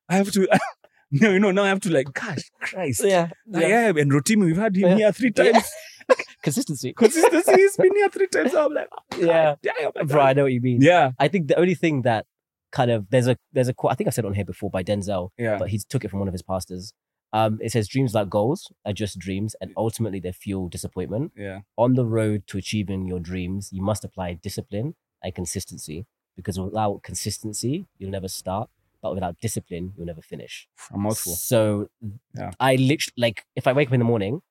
I 0.09 0.15
have 0.17 0.31
to. 0.31 0.47
no, 1.21 1.31
you 1.31 1.39
know, 1.39 1.51
now 1.51 1.63
I 1.63 1.69
have 1.69 1.79
to 1.81 1.91
like, 1.91 2.11
gosh, 2.13 2.49
Christ. 2.59 3.01
yeah, 3.05 3.29
Like, 3.47 3.67
yeah. 3.67 3.89
and 3.89 4.11
Rotimi, 4.11 4.45
we've 4.45 4.57
had 4.57 4.75
him 4.75 4.89
Yeah. 4.89 4.95
here 4.97 5.11
three 5.11 5.31
Yeah. 5.37 5.51
times. 5.53 5.69
Consistency. 6.43 6.93
Consistency, 6.93 7.53
he's 7.53 7.77
been 7.77 7.95
here 7.95 8.09
three 8.09 8.27
times. 8.27 8.53
I'm 8.53 8.73
like, 8.73 8.87
oh, 8.91 9.17
Yeah. 9.19 9.55
Damn, 9.61 10.07
Bro, 10.07 10.21
I 10.21 10.33
know 10.33 10.43
what 10.43 10.51
you 10.53 10.61
mean. 10.61 10.81
yeah, 10.81 11.11
I 11.19 11.27
think 11.27 11.47
the 11.47 11.55
only 11.59 11.75
thing 11.75 12.01
that 12.01 12.25
kind 12.71 12.89
of 12.91 13.09
there's 13.11 13.27
a 13.27 13.37
there's 13.53 13.67
a 13.67 13.73
quote 13.73 13.91
I 13.91 13.95
think 13.95 14.07
I've 14.07 14.13
said 14.15 14.25
it 14.25 14.27
on 14.27 14.33
here 14.33 14.43
before 14.45 14.69
by 14.69 14.83
Denzel, 14.83 15.29
yeah, 15.37 15.57
but 15.57 15.69
he 15.69 15.77
took 15.87 16.03
it 16.03 16.09
from 16.09 16.19
one 16.19 16.27
of 16.27 16.33
his 16.33 16.41
pastors. 16.41 16.91
Um, 17.31 17.57
it 17.61 17.71
says 17.71 17.87
dreams 17.87 18.13
like 18.13 18.29
goals 18.29 18.71
are 18.85 18.93
just 18.93 19.17
dreams, 19.17 19.55
and 19.61 19.71
ultimately 19.77 20.19
they 20.19 20.31
fuel 20.31 20.69
disappointment. 20.69 21.31
yeah, 21.37 21.61
On 21.77 21.93
the 21.93 22.05
road 22.05 22.43
to 22.47 22.57
achieving 22.59 23.07
your 23.07 23.19
dreams, 23.19 23.69
you 23.71 23.81
must 23.81 24.03
apply 24.03 24.33
discipline 24.33 24.93
and 25.23 25.33
consistency 25.33 26.05
because 26.35 26.59
without 26.59 27.01
consistency, 27.03 27.85
you'll 27.97 28.11
never 28.11 28.27
start. 28.27 28.69
But 29.03 29.13
without 29.13 29.37
discipline, 29.39 29.93
you'll 29.95 30.07
never 30.07 30.21
finish. 30.21 30.67
A 30.91 30.97
mouthful. 30.97 31.33
So 31.35 31.89
Yeah. 32.35 32.51
I 32.59 32.75
literally 32.77 33.13
like 33.17 33.45
if 33.55 33.67
I 33.67 33.73
wake 33.73 33.89
up 33.89 33.93
in 33.93 33.99
the 33.99 34.05
morning, 34.05 34.41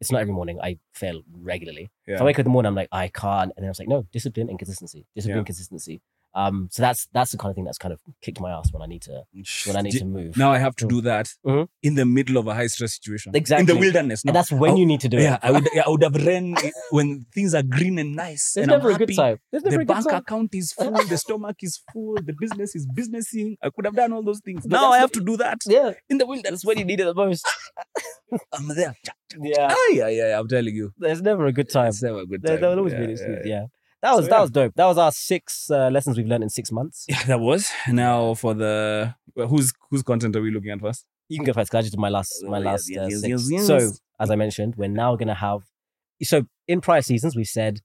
it's 0.00 0.10
not 0.10 0.20
every 0.22 0.34
morning. 0.34 0.58
I 0.60 0.78
fail 0.92 1.22
regularly. 1.32 1.90
If 2.06 2.20
I 2.20 2.24
wake 2.24 2.36
up 2.36 2.40
in 2.40 2.44
the 2.50 2.50
morning, 2.50 2.68
I'm 2.68 2.74
like, 2.74 2.88
I 2.90 3.06
can't. 3.08 3.52
And 3.54 3.62
then 3.62 3.66
I 3.66 3.70
was 3.70 3.78
like, 3.78 3.88
no, 3.88 4.04
discipline 4.10 4.48
and 4.48 4.58
consistency. 4.58 5.06
Discipline, 5.14 5.38
Yeah. 5.38 5.44
consistency. 5.44 6.00
Um, 6.34 6.68
so 6.72 6.82
that's 6.82 7.08
that's 7.12 7.32
the 7.32 7.38
kind 7.38 7.50
of 7.50 7.56
thing 7.56 7.64
that's 7.64 7.76
kind 7.78 7.92
of 7.92 8.00
kicked 8.22 8.40
my 8.40 8.50
ass 8.52 8.72
when 8.72 8.80
I 8.82 8.86
need 8.86 9.02
to 9.02 9.22
when 9.66 9.76
I 9.76 9.82
need 9.82 9.92
to 9.98 10.04
move. 10.06 10.36
Now 10.38 10.50
I 10.50 10.58
have 10.58 10.74
to 10.76 10.86
do 10.86 11.00
that 11.02 11.28
Mhm. 11.46 11.68
in 11.82 11.94
the 11.94 12.06
middle 12.06 12.38
of 12.38 12.46
a 12.46 12.54
high 12.54 12.68
stress 12.68 12.94
situation. 12.94 13.32
Exactly 13.34 13.62
in 13.62 13.66
the 13.66 13.76
wilderness. 13.78 14.22
and 14.24 14.34
that's 14.34 14.50
when 14.50 14.72
I- 14.72 14.76
you 14.76 14.86
need 14.86 15.00
to 15.02 15.08
do 15.10 15.18
yeah, 15.18 15.34
it. 15.34 15.40
I 15.42 15.50
would 15.50 15.68
yeah, 15.74 15.82
I 15.86 15.90
would 15.90 16.02
have 16.02 16.14
ran 16.26 16.54
when 16.90 17.26
things 17.34 17.54
are 17.54 17.62
green 17.62 17.98
and 17.98 18.16
nice. 18.16 18.52
There's 18.54 18.64
and 18.64 18.72
I'm 18.72 18.78
never 18.78 18.88
a 18.90 18.92
happy. 18.94 19.06
good 19.06 19.16
time. 19.16 19.38
There's 19.50 19.62
never 19.64 19.76
The 19.76 19.82
a 19.82 19.84
good 19.84 19.92
bank 19.94 20.06
time. 20.08 20.20
account 20.20 20.54
is 20.54 20.72
full, 20.72 20.90
the 20.92 21.18
stomach 21.18 21.56
is 21.62 21.80
full, 21.92 22.14
the 22.14 22.34
business 22.40 22.74
is 22.74 22.86
businessing. 22.86 23.56
I 23.62 23.68
could 23.68 23.84
have 23.84 23.94
done 23.94 24.12
all 24.14 24.22
those 24.22 24.40
things. 24.40 24.62
But 24.66 24.80
now 24.80 24.90
I 24.90 24.98
have 24.98 25.12
to 25.12 25.20
do 25.20 25.36
that 25.36 25.58
Yeah, 25.66 25.92
in 26.08 26.16
the 26.18 26.24
wilderness. 26.26 26.50
that's 26.50 26.64
when 26.64 26.78
you 26.78 26.84
need 26.86 27.00
it 27.00 27.04
the 27.04 27.14
most. 27.14 27.46
I'm 28.54 28.68
there. 28.68 28.94
Yeah, 29.38 29.68
Ah, 29.70 29.88
yeah, 29.92 30.08
yeah, 30.08 30.38
I'm 30.38 30.48
telling 30.48 30.74
you. 30.74 30.92
there's 30.98 31.20
never 31.20 31.44
a 31.46 31.52
good 31.52 31.68
time. 31.68 31.88
It's 31.88 32.02
never 32.02 32.20
a 32.20 32.26
good 32.26 32.40
There, 32.42 32.54
time. 32.56 32.60
there 32.62 32.70
will 32.70 32.78
always 32.78 32.94
yeah, 32.94 32.98
be 33.00 33.04
an 33.04 33.10
excuse. 33.10 33.38
yeah, 33.44 33.54
Yeah. 33.54 33.66
That 34.02 34.16
was 34.16 34.24
So, 34.24 34.30
that 34.30 34.36
yeah. 34.36 34.40
was 34.40 34.50
dope. 34.50 34.74
That 34.74 34.86
was 34.86 34.98
our 34.98 35.12
six 35.12 35.70
uh, 35.70 35.88
lessons 35.90 36.16
we've 36.16 36.26
learned 36.26 36.42
in 36.44 36.50
six 36.50 36.70
months. 36.72 37.06
Yeah, 37.08 37.22
that 37.24 37.40
was. 37.40 37.70
Now 37.88 38.34
for 38.34 38.52
the 38.54 39.14
well, 39.34 39.46
whose 39.48 39.72
whose 39.90 40.02
content 40.02 40.34
are 40.36 40.42
we 40.42 40.50
looking 40.50 40.70
at 40.70 40.80
first? 40.80 41.06
You 41.28 41.38
can 41.38 41.46
go 41.46 41.52
first. 41.52 41.70
'cause 41.70 41.78
I 41.78 41.82
just 41.82 41.92
did 41.92 42.00
my 42.00 42.08
last 42.08 42.42
my 42.44 42.58
Oh, 42.58 42.60
last 42.60 42.90
yes, 42.90 42.98
uh, 42.98 43.06
yes, 43.08 43.20
six. 43.20 43.28
yes, 43.50 43.50
yes. 43.50 43.66
So 43.66 43.76
as 44.18 44.30
I 44.30 44.36
mentioned, 44.36 44.74
we're 44.76 44.88
now 44.88 45.16
gonna 45.16 45.34
have. 45.34 45.60
So 46.22 46.46
in 46.68 46.80
prior 46.80 47.02
seasons, 47.02 47.34
we 47.36 47.44
said 47.44 47.80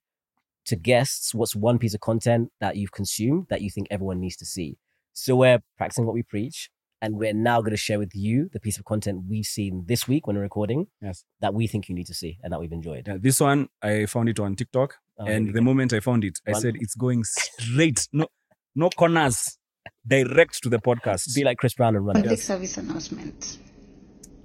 to 0.65 0.75
guests, 0.75 1.33
what's 1.33 1.55
one 1.55 1.77
piece 1.79 1.93
of 1.93 2.01
content 2.01 2.51
that 2.59 2.75
you've 2.75 2.91
consumed 2.91 3.47
that 3.49 3.61
you 3.61 3.69
think 3.69 3.87
everyone 3.89 4.19
needs 4.19 4.35
to 4.37 4.45
see. 4.45 4.77
So 5.13 5.35
we're 5.35 5.59
practicing 5.77 6.05
what 6.05 6.13
we 6.13 6.23
preach, 6.23 6.69
and 7.01 7.15
we're 7.17 7.33
now 7.33 7.61
going 7.61 7.71
to 7.71 7.77
share 7.77 7.97
with 7.99 8.13
you 8.13 8.49
the 8.51 8.59
piece 8.59 8.77
of 8.77 8.83
content 8.85 9.23
we've 9.29 9.45
seen 9.45 9.85
this 9.87 10.07
week 10.09 10.27
when 10.27 10.35
we're 10.35 10.41
recording 10.43 10.87
Yes. 11.01 11.23
that 11.39 11.53
we 11.53 11.67
think 11.67 11.87
you 11.89 11.95
need 11.95 12.07
to 12.07 12.13
see 12.13 12.37
and 12.43 12.51
that 12.51 12.59
we've 12.59 12.73
enjoyed. 12.73 13.07
Yeah, 13.07 13.15
this 13.17 13.39
one 13.39 13.69
I 13.81 14.07
found 14.07 14.27
it 14.29 14.39
on 14.41 14.55
TikTok, 14.57 14.95
Oh, 15.19 15.25
and 15.25 15.47
we 15.47 15.51
the 15.53 15.61
moment 15.61 15.93
I 15.93 15.99
found 15.99 16.23
it, 16.23 16.37
I 16.47 16.51
Run. 16.51 16.61
said 16.61 16.75
it's 16.79 16.95
going 16.95 17.23
straight, 17.23 18.07
no, 18.13 18.27
no 18.75 18.89
corners, 18.89 19.57
direct 20.05 20.61
to 20.63 20.69
the 20.69 20.77
podcast. 20.77 21.33
be 21.35 21.43
like 21.43 21.57
Chris 21.57 21.73
Brown 21.73 21.95
and 21.95 22.05
run. 22.05 22.15
Public 22.15 22.39
service 22.39 22.77
announcement. 22.77 23.57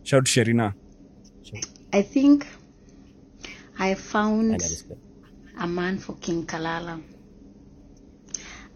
Shout 0.03 0.25
Sherina. 0.25 0.75
I 1.93 2.03
think 2.03 2.47
I 3.79 3.91
I 3.91 3.95
found 3.95 4.61
this 4.61 4.85
a 5.59 5.67
man 5.67 5.99
for 5.99 6.15
King 6.17 6.47
Kalala. 6.47 7.03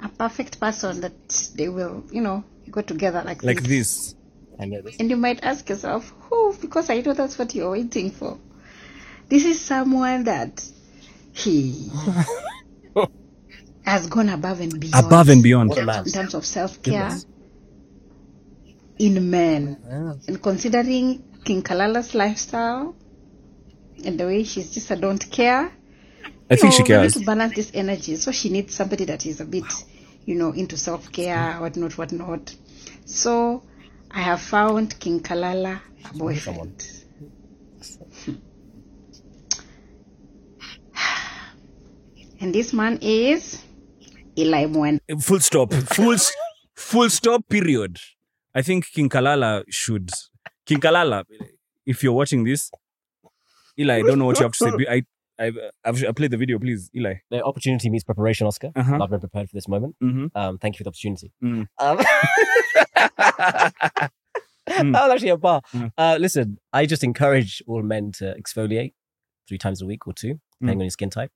A 0.01 0.09
perfect 0.11 0.61
person 0.61 1.01
that 1.01 1.51
they 1.57 1.71
will, 1.71 2.05
you 2.13 2.21
know, 2.21 2.45
go 2.71 2.83
together 2.83 3.23
like, 3.25 3.43
Like 3.43 3.63
this. 3.63 4.15
I 4.59 4.69
this. 4.69 4.97
And 4.99 5.09
you 5.09 5.17
might 5.17 5.43
ask 5.43 5.69
yourself, 5.69 6.13
who? 6.21 6.55
Because 6.61 6.91
I 6.91 7.01
know 7.01 7.15
that's 7.15 7.39
what 7.39 7.55
you're 7.55 7.71
waiting 7.71 8.11
for. 8.11 8.39
This 9.29 9.45
is 9.45 9.61
someone 9.61 10.25
that 10.25 10.63
he 11.37 11.91
has 13.85 14.07
gone 14.07 14.29
above 14.31 14.61
and 14.61 14.81
beyond. 14.81 15.07
Above 15.07 15.29
and 15.29 15.43
beyond. 15.43 15.71
What 15.71 15.79
a 15.79 15.85
man. 15.85 16.05
in 16.07 16.13
terms 16.13 16.35
of 16.35 16.45
self 16.45 16.83
care 16.83 17.17
in 18.99 19.31
men. 19.31 19.77
Ah. 19.91 20.15
And 20.27 20.43
considering 20.43 21.23
King 21.45 21.63
Kalala's 21.63 22.15
lifestyle 22.15 22.95
and 24.05 24.19
the 24.19 24.27
way 24.27 24.45
she's 24.45 24.71
just 24.71 24.91
a 24.91 24.97
don't 24.97 25.31
care, 25.31 25.73
I 26.51 26.57
think 26.57 26.73
she 26.73 26.83
know, 26.83 26.85
we 26.85 27.03
need 27.03 27.13
cares. 27.13 27.15
to 27.15 27.25
balance 27.25 27.55
this 27.55 27.71
energy. 27.75 28.17
So 28.17 28.33
she 28.33 28.49
needs 28.51 28.75
somebody 28.75 29.05
that 29.07 29.27
is 29.27 29.41
a 29.41 29.45
bit, 29.45 29.65
you 30.25 30.35
know, 30.37 30.53
into 30.53 30.77
self 30.77 31.13
care, 31.13 31.55
whatnot, 31.55 31.99
whatnot. 31.99 32.55
So 33.05 33.63
I 34.11 34.23
have 34.23 34.41
found 34.41 34.99
King 34.99 35.21
Kalala 35.21 35.81
a 36.11 36.17
boyfriend. 36.17 36.85
And 42.41 42.55
this 42.55 42.73
man 42.73 42.99
is 43.01 43.63
Eli 44.39 44.67
Mwen. 44.67 45.01
Full 45.21 45.41
stop. 45.41 45.73
Full 45.73 46.17
full 46.75 47.11
stop. 47.11 47.49
Period. 47.49 47.99
I 48.55 48.63
think 48.63 48.91
King 48.93 49.09
Kalala 49.09 49.65
should. 49.69 50.11
King 50.65 50.81
Kalala, 50.81 51.25
if 51.85 52.03
you're 52.03 52.13
watching 52.13 52.45
this, 52.45 52.71
Eli, 53.79 53.97
I 53.99 54.03
don't 54.03 54.19
know 54.19 54.27
what 54.27 54.39
you 54.39 54.45
have 54.45 54.53
to 54.53 54.59
say. 54.59 54.77
Be- 54.77 54.89
I 54.89 55.03
I've, 55.39 55.59
I've 55.85 56.03
I 56.05 56.13
played 56.13 56.31
the 56.31 56.39
video, 56.39 56.59
please, 56.59 56.91
Eli. 56.97 57.15
The 57.31 57.45
opportunity 57.45 57.91
meets 57.91 58.05
preparation, 58.05 58.47
Oscar. 58.47 58.71
Uh-huh. 58.75 58.99
I've 59.03 59.11
been 59.11 59.21
prepared 59.21 59.51
for 59.51 59.57
this 59.57 59.69
moment. 59.69 59.95
Mm-hmm. 60.03 60.27
Um, 60.35 60.59
thank 60.59 60.75
you 60.75 60.79
for 60.79 60.85
the 60.85 60.91
opportunity. 60.91 61.33
Mm. 61.43 61.67
Um, 61.79 61.99
Mm. 64.69 64.93
that 64.95 65.03
was 65.05 65.13
actually 65.13 65.29
a 65.29 65.37
bar. 65.37 65.63
Mm. 65.73 65.93
Uh, 65.97 66.17
listen, 66.21 66.59
I 66.73 66.87
just 66.87 67.05
encourage 67.05 67.63
all 67.69 67.83
men 67.83 68.11
to 68.19 68.35
exfoliate 68.35 68.95
three 69.49 69.59
times 69.59 69.81
a 69.81 69.87
week 69.87 70.09
or 70.09 70.13
two, 70.13 70.41
depending 70.61 70.79
Mm. 70.79 70.81
on 70.81 70.85
your 70.87 70.91
skin 70.91 71.09
type 71.09 71.31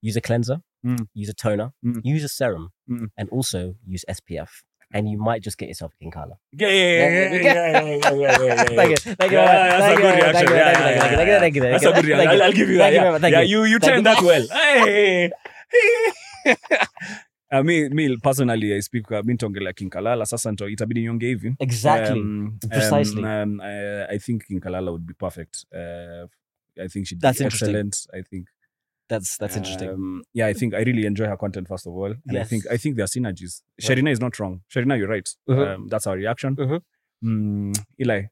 use 0.00 0.16
a 0.16 0.20
cleanser, 0.20 0.58
mm. 0.84 1.06
use 1.14 1.28
a 1.28 1.34
toner, 1.34 1.72
mm. 1.84 2.00
use 2.04 2.24
a 2.24 2.28
serum, 2.28 2.70
mm. 2.88 3.08
and 3.16 3.28
also 3.30 3.74
use 3.86 4.04
SPF. 4.08 4.48
And 4.92 5.10
you 5.10 5.18
might 5.18 5.42
just 5.42 5.58
get 5.58 5.68
yourself 5.68 5.92
a 6.00 6.04
kinkala. 6.04 6.36
Yeah, 6.52 6.68
yeah, 6.68 6.74
yeah, 6.74 7.08
yeah, 7.08 7.42
yeah, 7.42 7.80
yeah, 7.80 8.14
yeah, 8.14 8.44
yeah. 8.44 8.64
Thank 8.64 8.90
you, 8.90 8.96
thank 8.96 9.32
you, 9.32 9.38
thank 9.38 9.38
you, 9.38 9.42
thank 9.82 9.98
you, 9.98 10.22
thank 10.32 10.48
you, 10.48 10.56
thank 10.56 10.88
you, 10.88 10.96
thank 11.16 11.28
you, 11.28 11.38
thank 11.40 11.54
you. 11.56 11.62
That's 11.62 11.84
a 11.84 11.92
good 11.92 12.04
reaction. 12.04 12.42
I'll, 12.42 12.52
give 12.52 12.68
you 12.68 12.78
that. 12.78 13.20
Thank 13.20 13.32
yeah, 13.32 13.40
you, 13.40 13.64
yeah, 13.64 13.64
you, 13.66 13.72
you 13.72 13.78
turned 13.80 14.06
that 14.06 14.22
well. 14.22 14.46
Hey. 14.48 15.32
Uh, 17.48 17.62
me, 17.62 17.88
me 17.90 18.16
personally 18.16 18.74
I 18.74 18.80
speak 18.80 19.10
uh, 19.12 19.22
mi 19.24 19.32
nitaongelea 19.32 19.72
kinkalala 19.72 20.26
sasa 20.26 20.50
nito, 20.50 20.68
itabidi 20.68 21.02
nionge 21.02 21.26
hivi 21.26 21.54
exactly 21.60 22.20
um, 22.20 22.58
precisely 22.68 23.22
um, 23.24 23.60
Exactly, 23.60 24.06
I, 24.10 24.14
I 24.14 24.18
think 24.18 24.44
kinkala 24.48 24.90
would 24.90 25.06
be 25.06 25.14
perfect 25.14 25.64
I 25.72 26.88
think 26.88 27.06
she'd 27.06 27.20
be 27.20 27.28
excellent 27.28 28.08
I 28.12 28.22
think 28.22 28.48
that's 29.08 29.36
that's 29.38 29.56
interesting. 29.56 29.88
um, 29.90 30.22
yeah 30.34 30.46
I 30.46 30.52
think 30.52 30.74
I 30.74 30.80
really 30.80 31.06
enjoy 31.06 31.26
her 31.26 31.36
content 31.36 31.68
first 31.68 31.86
of 31.86 31.92
all 31.92 32.12
and 32.26 32.38
I 32.38 32.44
think 32.44 32.64
I 32.70 32.76
think 32.76 32.96
there 32.96 33.04
are 33.04 33.08
synergies 33.08 33.62
Sherina 33.80 34.10
is 34.10 34.20
not 34.20 34.38
wrong 34.40 34.62
Sherina 34.74 34.98
you're 34.98 35.08
right 35.08 35.28
Mhm. 35.48 35.66
um, 35.74 35.86
that's 35.88 36.06
our 36.06 36.16
reaction 36.16 36.56
Mhm. 36.56 36.80
mm, 37.24 37.84
Eli 38.00 38.22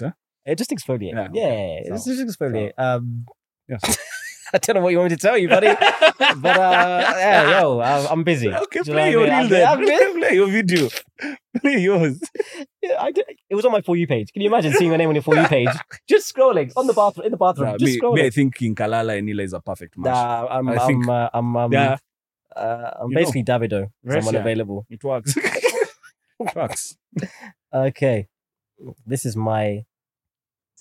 huh? 0.00 0.12
It 0.46 0.56
just 0.58 0.70
exfoliate. 0.70 1.12
Yeah, 1.12 1.28
Yeah. 1.32 1.96
So- 1.96 2.14
just 2.14 2.38
exfoliate. 2.40 2.72
Um, 2.78 3.26
Yes. 3.68 3.98
I 4.54 4.58
don't 4.58 4.76
know 4.76 4.82
what 4.82 4.90
you 4.90 4.98
want 4.98 5.10
me 5.10 5.16
to 5.16 5.20
tell 5.22 5.38
you, 5.38 5.48
buddy. 5.48 5.68
but 6.18 6.56
uh, 6.58 7.14
yeah, 7.16 7.60
yo, 7.60 7.80
I'm, 7.80 8.06
I'm 8.12 8.24
busy. 8.24 8.48
okay 8.64 8.80
Do 8.82 8.90
you 8.90 8.94
know 8.96 9.00
play 9.00 9.10
your 9.12 9.30
I 9.30 9.42
mean? 9.42 9.50
reel 9.50 9.64
I'm- 9.66 9.80
then 9.84 9.90
I'm 9.92 10.08
busy. 10.10 10.18
play 10.20 10.34
your 10.34 10.48
video 10.50 10.88
play 11.60 11.78
yours 11.78 12.18
Yeah, 12.82 12.96
I 13.00 13.12
did, 13.12 13.24
it 13.48 13.54
was 13.54 13.64
on 13.64 13.72
my 13.72 13.82
for 13.82 13.96
you 13.96 14.06
page. 14.06 14.32
Can 14.32 14.42
you 14.42 14.48
imagine 14.48 14.72
seeing 14.72 14.90
your 14.90 14.98
name 14.98 15.08
on 15.08 15.14
your 15.14 15.22
for 15.22 15.36
you 15.36 15.46
page? 15.46 15.68
Just 16.08 16.34
scrolling 16.34 16.72
on 16.76 16.86
the 16.86 16.92
bathroom 16.94 17.26
in 17.26 17.30
the 17.32 17.36
bathroom. 17.36 17.68
Nah, 17.70 17.76
just 17.78 17.84
me, 17.92 17.98
scrolling. 18.00 18.14
me, 18.14 18.24
I 18.26 18.30
think 18.30 18.54
King 18.54 18.74
Kalala 18.74 19.18
and 19.18 19.28
Eli 19.28 19.44
is 19.44 19.52
a 19.52 19.60
perfect 19.60 19.96
match. 19.98 20.14
Nah, 20.14 20.46
I'm, 20.48 20.68
I 20.68 20.76
I'm, 20.76 20.86
think- 20.86 21.08
uh, 21.08 21.30
I'm, 21.34 21.56
um, 21.56 21.72
yeah, 21.72 21.96
uh, 22.56 22.90
I'm 23.00 23.10
You 23.10 23.14
know. 23.14 23.20
basically 23.20 23.44
Davido. 23.44 23.80
'cause 23.82 23.90
I'm 24.06 24.10
Russia. 24.12 24.28
unavailable. 24.30 24.86
it 24.88 25.04
works. 25.04 25.36
it 25.36 26.54
works. 26.56 26.96
Okay, 27.72 28.28
this 29.06 29.24
is 29.26 29.36
my. 29.36 29.84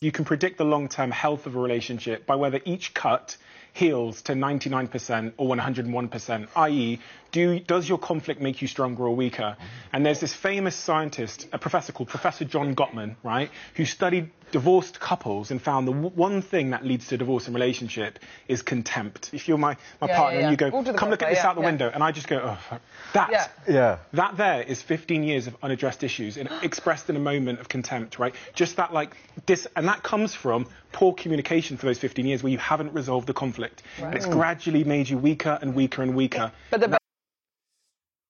You 0.01 0.11
can 0.13 0.23
predict 0.23 0.57
the 0.57 0.63
long 0.65 0.87
term 0.87 1.11
health 1.11 1.45
of 1.45 1.55
a 1.55 1.59
relationship 1.59 2.25
by 2.25 2.35
whether 2.35 2.61
each 2.63 2.93
cut 2.93 3.35
heals 3.83 4.21
to 4.23 4.33
99% 4.33 5.33
or 5.37 5.55
101%, 5.55 6.47
i.e., 6.57 6.99
do, 7.31 7.59
does 7.59 7.87
your 7.87 7.99
conflict 7.99 8.41
make 8.41 8.59
you 8.61 8.67
stronger 8.67 9.03
or 9.03 9.15
weaker? 9.15 9.55
And 9.93 10.03
there's 10.05 10.19
this 10.19 10.33
famous 10.33 10.75
scientist, 10.75 11.47
a 11.53 11.59
professor 11.59 11.93
called 11.93 12.09
Professor 12.09 12.43
John 12.43 12.75
Gottman, 12.75 13.15
right, 13.23 13.51
who 13.75 13.85
studied 13.85 14.31
divorced 14.51 14.99
couples 14.99 15.51
and 15.51 15.61
found 15.61 15.87
the 15.87 15.91
w- 15.91 16.09
one 16.15 16.41
thing 16.41 16.71
that 16.71 16.83
leads 16.83 17.07
to 17.09 17.17
divorce 17.19 17.47
in 17.47 17.53
relationship 17.53 18.17
is 18.47 18.63
contempt. 18.63 19.29
If 19.31 19.47
you're 19.47 19.59
my, 19.59 19.77
my 20.01 20.07
Yeah, 20.07 20.17
partner 20.17 20.39
yeah, 20.39 20.47
and 20.49 20.51
you 20.51 20.57
go, 20.57 20.75
All 20.75 20.83
to 20.83 20.93
come 20.95 21.11
look 21.11 21.21
at 21.21 21.29
this 21.29 21.37
yeah, 21.37 21.47
out 21.47 21.55
the 21.55 21.61
yeah. 21.61 21.67
window, 21.67 21.91
and 21.93 22.03
I 22.03 22.11
just 22.11 22.27
go, 22.27 22.41
oh, 22.43 22.77
that, 23.13 23.29
Yeah. 23.31 23.47
Yeah. 23.67 23.97
that 24.13 24.37
there 24.37 24.63
is 24.63 24.81
15 24.81 25.21
years 25.21 25.45
of 25.45 25.55
unaddressed 25.61 26.03
issues 26.03 26.35
and 26.37 26.49
expressed 26.63 27.11
in 27.11 27.15
a 27.15 27.19
moment 27.19 27.59
of 27.59 27.69
contempt, 27.69 28.17
right? 28.17 28.33
Just 28.55 28.77
that, 28.77 28.91
like, 28.91 29.15
this, 29.45 29.67
and 29.75 29.87
that 29.87 30.01
comes 30.01 30.33
from 30.33 30.65
poor 30.91 31.13
communication 31.13 31.77
for 31.77 31.85
those 31.85 31.99
15 31.99 32.25
years 32.25 32.43
where 32.43 32.51
you 32.51 32.57
haven't 32.57 32.93
resolved 32.93 33.27
the 33.27 33.33
conflict. 33.33 33.83
And 33.99 34.15
it's 34.15 34.25
gradually 34.25 34.83
made 34.83 35.09
you 35.09 35.17
weaker 35.17 35.59
and 35.61 35.73
weaker 35.75 36.01
and 36.01 36.15
weaker. 36.15 36.51
But 36.71 36.81
the 36.81 36.97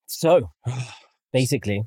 So, 0.07 0.51
basically, 1.34 1.84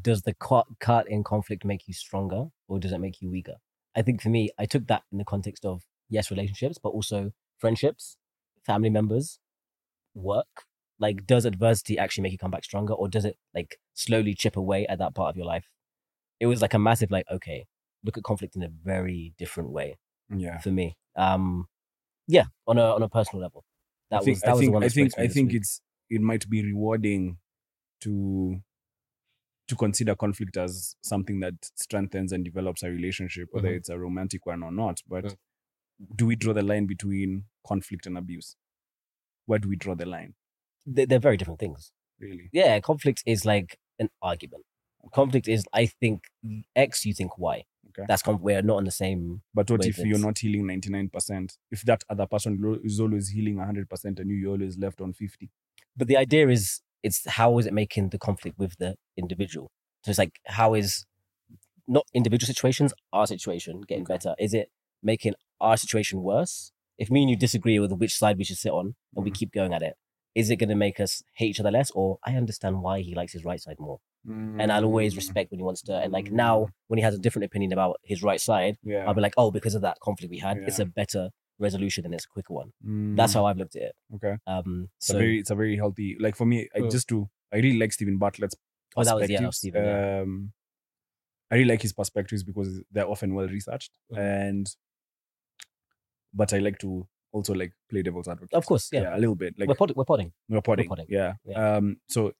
does 0.00 0.22
the 0.22 0.34
cut, 0.34 0.66
cut 0.80 1.08
in 1.08 1.22
conflict 1.22 1.64
make 1.64 1.86
you 1.86 1.94
stronger 1.94 2.46
or 2.68 2.78
does 2.78 2.92
it 2.92 2.98
make 2.98 3.20
you 3.20 3.30
weaker? 3.30 3.56
I 3.94 4.02
think 4.02 4.22
for 4.22 4.30
me, 4.30 4.50
I 4.58 4.64
took 4.64 4.86
that 4.86 5.02
in 5.12 5.18
the 5.18 5.24
context 5.24 5.64
of 5.64 5.82
yes, 6.08 6.30
relationships, 6.30 6.78
but 6.82 6.90
also 6.90 7.32
friendships, 7.58 8.16
family 8.64 8.90
members, 8.90 9.38
work. 10.14 10.64
Like, 10.98 11.26
does 11.26 11.44
adversity 11.44 11.98
actually 11.98 12.22
make 12.22 12.32
you 12.32 12.38
come 12.38 12.50
back 12.50 12.64
stronger 12.64 12.94
or 12.94 13.08
does 13.08 13.24
it 13.24 13.36
like 13.54 13.78
slowly 13.94 14.34
chip 14.34 14.56
away 14.56 14.86
at 14.86 14.98
that 14.98 15.14
part 15.14 15.30
of 15.30 15.36
your 15.36 15.46
life? 15.46 15.68
It 16.40 16.46
was 16.46 16.62
like 16.62 16.74
a 16.74 16.78
massive, 16.78 17.10
like, 17.10 17.26
okay, 17.30 17.66
look 18.04 18.16
at 18.18 18.24
conflict 18.24 18.56
in 18.56 18.62
a 18.62 18.68
very 18.68 19.34
different 19.38 19.70
way 19.70 19.98
Yeah. 20.34 20.58
for 20.58 20.70
me. 20.70 20.96
Um, 21.16 21.66
yeah, 22.26 22.44
on 22.66 22.78
a 22.78 22.94
on 22.94 23.02
a 23.02 23.08
personal 23.08 23.42
level, 23.42 23.64
that 24.10 24.22
I 24.22 24.24
think, 24.24 24.36
was 24.36 24.40
that 24.42 24.48
I 24.48 24.52
was 24.52 24.60
think, 24.60 24.70
the 24.70 24.74
one. 24.74 24.84
I 24.84 24.88
think, 24.88 25.12
I 25.18 25.26
think 25.28 25.48
week. 25.52 25.56
it's, 25.60 25.80
it 26.10 26.20
might 26.20 26.48
be 26.48 26.62
rewarding 26.64 27.38
to, 28.02 28.60
to 29.68 29.76
consider 29.76 30.14
conflict 30.14 30.56
as 30.56 30.96
something 31.02 31.40
that 31.40 31.54
strengthens 31.76 32.32
and 32.32 32.44
develops 32.44 32.82
a 32.82 32.90
relationship, 32.90 33.48
whether 33.52 33.68
Mhm. 33.70 33.76
it's 33.76 33.88
a 33.88 33.98
romantic 33.98 34.44
one 34.46 34.62
or 34.62 34.72
not. 34.72 35.00
But 35.06 35.24
Mm. 35.24 35.36
do 36.16 36.26
we 36.26 36.36
draw 36.36 36.52
the 36.52 36.62
line 36.62 36.86
between 36.86 37.44
conflict 37.66 38.06
and 38.06 38.18
abuse? 38.18 38.56
Where 39.46 39.58
do 39.58 39.68
we 39.68 39.76
draw 39.76 39.94
the 39.94 40.06
line? 40.06 40.34
They're, 40.86 41.06
they're 41.06 41.18
very 41.20 41.36
different 41.36 41.60
things. 41.60 41.92
Really? 42.18 42.48
Yeah, 42.52 42.78
conflict 42.80 43.22
is 43.26 43.44
like 43.44 43.78
an 43.98 44.08
argument. 44.20 44.64
Conflict 45.12 45.48
is, 45.48 45.64
I 45.72 45.86
think 45.86 46.24
X, 46.76 47.04
you 47.04 47.14
think 47.14 47.36
Y. 47.38 47.64
Okay. 47.98 48.06
That's 48.08 48.22
con- 48.22 48.40
we're 48.40 48.62
not 48.62 48.76
on 48.78 48.84
the 48.84 48.90
same. 48.90 49.42
But 49.54 49.70
what 49.70 49.84
if 49.84 49.98
you're 49.98 50.18
not 50.18 50.38
healing 50.38 50.66
99%? 50.66 51.56
If 51.70 51.82
that 51.82 52.02
other 52.08 52.26
person 52.26 52.80
is 52.82 53.00
always 53.00 53.28
healing 53.28 53.56
100% 53.56 54.18
and 54.18 54.30
you, 54.30 54.36
you're 54.36 54.52
always 54.52 54.78
left 54.78 55.00
on 55.00 55.12
50? 55.12 55.50
But 55.96 56.08
the 56.08 56.16
idea 56.16 56.48
is, 56.48 56.80
it's 57.02 57.28
how 57.28 57.58
is 57.58 57.66
it 57.66 57.72
making 57.72 58.10
the 58.10 58.18
conflict 58.18 58.58
with 58.58 58.76
the 58.78 58.96
individual? 59.16 59.70
So 60.04 60.10
it's 60.10 60.18
like, 60.18 60.38
how 60.46 60.74
is 60.74 61.04
not 61.86 62.06
individual 62.14 62.46
situations, 62.46 62.94
our 63.12 63.26
situation 63.26 63.82
getting 63.82 64.04
better? 64.04 64.34
Is 64.38 64.54
it 64.54 64.70
making 65.02 65.34
our 65.60 65.76
situation 65.76 66.22
worse? 66.22 66.72
If 66.98 67.10
me 67.10 67.22
and 67.22 67.30
you 67.30 67.36
disagree 67.36 67.78
with 67.78 67.92
which 67.92 68.14
side 68.16 68.38
we 68.38 68.44
should 68.44 68.58
sit 68.58 68.72
on 68.72 68.94
and 69.16 69.24
we 69.24 69.30
Mhm. 69.30 69.34
keep 69.34 69.52
going 69.52 69.72
at 69.72 69.82
it, 69.82 69.96
is 70.34 70.48
it 70.50 70.56
going 70.56 70.68
to 70.70 70.74
make 70.76 70.98
us 71.00 71.22
hate 71.34 71.50
each 71.50 71.60
other 71.60 71.70
less? 71.70 71.90
Or 71.90 72.18
I 72.24 72.36
understand 72.36 72.82
why 72.82 73.00
he 73.00 73.14
likes 73.14 73.32
his 73.32 73.44
right 73.44 73.60
side 73.60 73.76
more. 73.78 74.00
And 74.24 74.70
I'll 74.70 74.84
always 74.84 75.14
Mm. 75.14 75.16
respect 75.16 75.50
when 75.50 75.58
he 75.58 75.64
wants 75.64 75.82
to. 75.82 75.96
And 75.96 76.12
like 76.12 76.30
now, 76.30 76.68
when 76.88 76.98
he 76.98 77.02
has 77.02 77.14
a 77.14 77.18
different 77.18 77.44
opinion 77.46 77.72
about 77.72 77.98
his 78.04 78.22
right 78.22 78.40
side, 78.40 78.76
Yeah. 78.84 79.04
I'll 79.06 79.14
be 79.14 79.20
like, 79.20 79.34
oh, 79.36 79.50
because 79.50 79.74
of 79.74 79.82
that 79.82 79.98
conflict 80.00 80.30
we 80.30 80.38
had, 80.38 80.58
it's 80.58 80.78
a 80.78 80.86
better 80.86 81.30
resolution 81.58 82.04
and 82.04 82.14
it's 82.14 82.24
a 82.24 82.28
quicker 82.28 82.54
one. 82.54 82.72
That's 83.16 83.32
Mm. 83.32 83.34
how 83.34 83.46
I've 83.46 83.56
looked 83.58 83.74
at 83.76 83.82
it. 83.82 83.96
Okay. 84.14 84.36
Um, 84.46 84.90
It's 84.98 85.08
so 85.08 85.16
a 85.16 85.18
very, 85.18 85.38
it's 85.40 85.50
a 85.50 85.54
very 85.56 85.76
healthy. 85.76 86.16
Like 86.20 86.36
for 86.36 86.46
me, 86.46 86.68
I 86.74 86.80
Mm. 86.80 86.90
just 86.90 87.08
do. 87.08 87.28
I 87.52 87.56
really 87.56 87.78
like 87.78 87.92
Steven 87.92 88.18
Bartlett's 88.18 88.54
Oh, 88.96 89.02
that 89.04 89.16
was- 89.16 89.28
yeah, 89.30 89.46
was. 89.46 89.56
Steven, 89.58 89.84
yeah. 89.84 90.20
Um, 90.20 90.52
I 91.50 91.56
really 91.56 91.68
like 91.68 91.82
his 91.82 91.92
perspectives 91.92 92.44
because 92.44 92.82
they're 92.90 93.06
often 93.08 93.34
well 93.34 93.48
researched, 93.48 93.92
Mhm. 94.12 94.18
and 94.18 94.76
but 96.32 96.52
I 96.52 96.58
like 96.58 96.78
to 96.80 97.06
also 97.32 97.54
like 97.54 97.72
play 97.90 98.02
devil's 98.02 98.28
advocate. 98.28 98.54
of 98.54 98.66
course, 98.66 98.88
yeah, 98.92 99.16
a 99.16 99.18
little 99.18 99.34
bit. 99.34 99.58
Like 99.58 99.68
we're, 99.68 99.74
pod- 99.74 99.94
we're 99.96 100.04
podding. 100.04 100.32
we're 100.48 100.60
podding. 100.62 100.88
podding. 100.88 101.06
Yeah. 101.08 101.34
Yeah. 101.44 101.76
Um. 101.76 102.00
So 102.08 102.32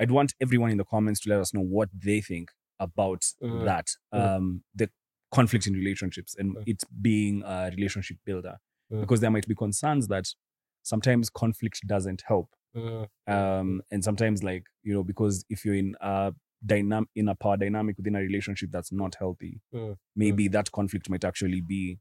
I'd 0.00 0.10
want 0.10 0.34
everyone 0.40 0.70
in 0.70 0.78
the 0.78 0.84
comments 0.84 1.20
to 1.20 1.30
let 1.30 1.40
us 1.40 1.52
know 1.54 1.60
what 1.60 1.88
they 1.94 2.20
think 2.20 2.50
about 2.80 3.22
Mhm. 3.42 3.64
that. 3.66 3.88
Mhm. 4.14 4.20
Um. 4.36 4.64
The 4.74 4.90
conflict 5.32 5.66
in 5.68 5.74
relationships 5.74 6.34
and 6.38 6.56
Mhm. 6.56 6.62
it 6.66 6.82
being 7.00 7.42
a 7.44 7.70
relationship 7.76 8.16
builder, 8.24 8.56
Mhm. 8.92 9.00
because 9.02 9.20
there 9.20 9.30
might 9.30 9.46
be 9.46 9.54
concerns 9.54 10.08
that 10.08 10.26
sometimes 10.82 11.30
conflict 11.30 11.80
doesn't 11.86 12.22
help 12.26 12.48
um 13.26 13.82
and 13.90 14.02
sometimes 14.04 14.42
like 14.44 14.64
you 14.82 14.94
know 14.94 15.02
because 15.04 15.44
if 15.50 15.64
you're 15.64 15.74
in 15.74 15.94
a 16.00 16.32
dynamic 16.64 17.08
in 17.16 17.28
a 17.28 17.34
power 17.34 17.56
dynamic 17.56 17.96
within 17.98 18.14
a 18.16 18.20
relationship 18.20 18.70
that's 18.70 18.92
not 18.92 19.14
healthy 19.16 19.60
Mm, 19.74 19.96
maybe 20.16 20.48
that 20.48 20.70
conflict 20.72 21.10
might 21.10 21.24
actually 21.24 21.60
be 21.60 21.98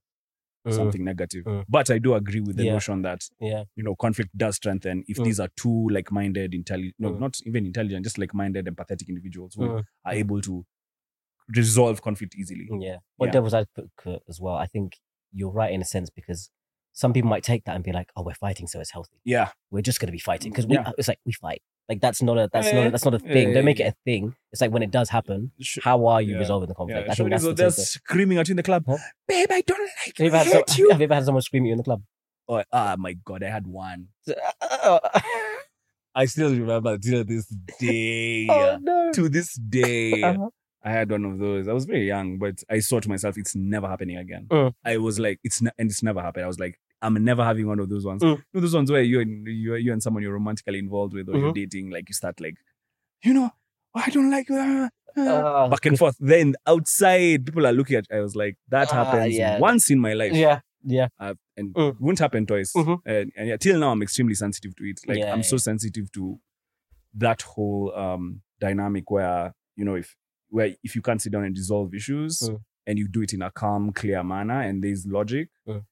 Mm, 0.67 0.73
something 0.75 1.03
negative 1.05 1.45
mm. 1.45 1.63
but 1.69 1.89
i 1.89 1.97
do 1.97 2.13
agree 2.15 2.41
with 2.41 2.57
the 2.57 2.65
Yeah. 2.65 2.73
notion 2.73 3.01
that 3.03 3.21
Yeah, 3.39 3.63
you 3.77 3.83
know 3.83 3.95
conflict 3.95 4.37
does 4.37 4.57
strengthen 4.57 5.03
if 5.07 5.17
Mm. 5.17 5.23
these 5.23 5.39
are 5.39 5.47
two 5.55 5.87
like-minded 5.89 6.53
intelligent 6.53 6.95
no 6.99 7.11
Mm. 7.13 7.19
not 7.19 7.37
even 7.45 7.65
intelligent 7.65 8.03
just 8.03 8.17
like-minded 8.17 8.65
empathetic 8.65 9.07
individuals 9.07 9.55
who 9.55 9.63
Mm, 9.63 9.83
are 10.05 10.13
able 10.13 10.41
to 10.41 10.65
resolve 11.55 12.01
conflict 12.01 12.35
easily 12.35 12.67
yeah. 12.79 12.97
What 13.17 13.27
Yeah. 13.27 13.31
devil's 13.31 13.53
advocate 13.53 14.23
as 14.27 14.39
well. 14.41 14.55
I 14.55 14.65
think 14.67 14.97
you're 15.31 15.51
right 15.51 15.71
in 15.73 15.81
a 15.81 15.85
sense 15.85 16.09
because 16.09 16.49
some 16.93 17.13
people 17.13 17.29
might 17.29 17.43
take 17.43 17.63
that 17.65 17.75
and 17.75 17.83
be 17.83 17.91
like, 17.91 18.11
"Oh, 18.15 18.23
we're 18.23 18.33
fighting, 18.33 18.67
so 18.67 18.79
it's 18.79 18.91
healthy. 18.91 19.17
yeah 19.23 19.51
We're 19.71 19.81
just 19.81 19.99
going 19.99 20.07
to 20.07 20.11
be 20.11 20.19
fighting 20.19 20.51
because 20.51 20.67
we." 20.67 20.75
Yeah. 20.75 20.91
It's 20.97 21.07
like 21.07 21.19
we 21.25 21.31
fight. 21.31 21.61
Like 21.89 21.99
that's 22.01 22.21
not 22.21 22.37
a 22.37 22.47
that's 22.53 22.71
not 22.71 22.83
Eh, 22.83 22.87
a, 22.87 22.91
that's 22.91 23.03
not 23.05 23.15
a 23.15 23.19
thing. 23.19 23.49
eh, 23.49 23.53
Don't 23.55 23.65
make 23.65 23.79
it 23.79 23.87
a 23.93 23.95
thing. 24.05 24.35
It's 24.51 24.61
like 24.61 24.71
when 24.71 24.83
it 24.83 24.91
does 24.91 25.09
happen, 25.09 25.51
Sh- 25.59 25.79
how 25.83 26.05
are 26.05 26.21
you 26.21 26.33
yeah. 26.33 26.39
resolving 26.39 26.69
the 26.69 26.75
conflict? 26.75 27.07
yeah 27.07 27.11
I 27.11 27.15
think 27.15 27.29
shorties 27.29 27.31
that's 27.31 27.43
the 27.43 27.49
out 27.49 27.57
there 27.57 27.67
takeaway. 27.69 27.87
screaming 27.87 28.37
at 28.37 28.47
you 28.47 28.53
in 28.53 28.57
the 28.57 28.63
club 28.63 28.83
Huh? 28.87 28.97
babe 29.27 29.47
i 29.51 29.61
don't 29.61 29.79
like 30.05 30.17
Have 30.17 30.25
you 30.25 30.25
you, 30.25 30.31
I 30.31 30.35
ever 30.35 30.37
had 30.37 30.47
some, 30.47 30.57
hate 30.67 30.77
you 30.77 30.89
have 30.91 30.99
you 31.01 31.05
ever 31.05 31.15
had 31.15 31.25
someone 31.25 31.41
scream 31.41 31.63
at 31.63 31.67
you 31.67 31.71
in 31.73 31.77
the 31.79 31.83
club? 31.83 32.03
oh, 32.47 32.63
ah 32.71 32.95
my 32.97 33.13
god 33.25 33.43
i 33.43 33.49
had 33.49 33.65
one 33.67 34.07
I 36.15 36.25
still 36.25 36.49
remember 36.51 36.97
till 36.97 37.23
this 37.23 37.45
day. 37.79 38.47
oh 38.49 38.77
no! 38.81 39.11
To 39.13 39.29
this 39.29 39.53
day, 39.55 40.21
Uh-huh. 40.23 40.49
I 40.83 40.91
had 40.91 41.11
one 41.11 41.23
of 41.25 41.37
those. 41.39 41.67
I 41.67 41.73
was 41.73 41.85
very 41.85 42.07
young, 42.07 42.37
but 42.39 42.63
I 42.69 42.79
saw 42.79 42.99
to 42.99 43.09
myself, 43.09 43.37
it's 43.37 43.55
never 43.55 43.87
happening 43.87 44.17
again. 44.17 44.47
Mm. 44.49 44.73
I 44.85 44.97
was 44.97 45.19
like, 45.19 45.39
it's 45.43 45.61
ne- 45.61 45.71
and 45.77 45.89
it's 45.89 46.01
never 46.01 46.21
happened. 46.21 46.45
I 46.45 46.47
was 46.47 46.59
like, 46.59 46.79
I'm 47.01 47.13
never 47.23 47.43
having 47.43 47.67
one 47.67 47.79
of 47.79 47.89
those 47.89 48.05
ones. 48.05 48.21
Mm. 48.21 48.37
You 48.37 48.43
know, 48.53 48.61
those 48.61 48.75
ones 48.75 48.91
where 48.91 49.01
you 49.01 49.19
and 49.21 49.47
you, 49.47 49.75
you 49.75 49.93
and 49.93 50.03
someone 50.03 50.21
you're 50.23 50.33
romantically 50.33 50.79
involved 50.79 51.13
with 51.13 51.29
or 51.29 51.37
you're 51.37 51.51
Mhm. 51.51 51.55
dating, 51.55 51.89
like 51.91 52.09
you 52.09 52.13
start 52.13 52.39
like, 52.41 52.55
you 53.23 53.33
know, 53.33 53.49
"Oh, 53.95 54.03
I 54.05 54.09
don't 54.09 54.29
like 54.29 54.49
you. 54.49 54.57
ah, 54.57 54.89
ah," 55.17 55.21
Ah, 55.65 55.67
back 55.69 55.85
and 55.85 55.97
forth. 55.97 56.15
Then 56.19 56.55
outside, 56.67 57.45
people 57.45 57.65
are 57.65 57.71
looking 57.73 57.95
at. 57.97 58.05
I 58.11 58.19
was 58.19 58.35
like, 58.35 58.57
that 58.69 58.89
Ah, 58.91 59.03
happens 59.05 59.35
yeah. 59.37 59.59
once 59.59 59.89
in 59.89 59.99
my 59.99 60.13
life. 60.13 60.33
Yeah, 60.33 60.59
yeah. 60.83 61.07
uh, 61.19 61.35
and 61.57 61.73
Mm. 61.73 61.99
won't 61.99 62.19
happen 62.19 62.45
twice. 62.45 62.73
Mhm. 62.75 63.01
And, 63.05 63.31
and 63.35 63.47
yeah, 63.49 63.57
till 63.57 63.79
now, 63.79 63.91
I'm 63.91 64.01
extremely 64.01 64.35
sensitive 64.35 64.75
to 64.75 64.83
it. 64.83 64.99
Like 65.07 65.19
Yeah, 65.19 65.33
I'm 65.33 65.43
so 65.43 65.57
sensitive 65.57 66.11
to 66.13 66.39
that 67.13 67.41
whole 67.41 67.93
um 67.95 68.41
dynamic 68.59 69.09
where 69.09 69.53
you 69.75 69.83
know 69.85 69.95
if 69.95 70.15
where 70.49 70.75
if 70.83 70.95
you 70.95 71.01
can't 71.01 71.21
sit 71.21 71.31
down 71.31 71.43
and 71.43 71.55
resolve 71.57 71.93
issues 71.93 72.39
Mm. 72.41 72.59
and 72.87 72.99
you 72.99 73.07
do 73.07 73.21
it 73.21 73.33
in 73.33 73.41
a 73.41 73.51
calm, 73.51 73.91
clear 73.93 74.23
manner 74.23 74.61
and 74.61 74.83
there's 74.83 75.05
logic, 75.07 75.49
Mm. 75.67 75.83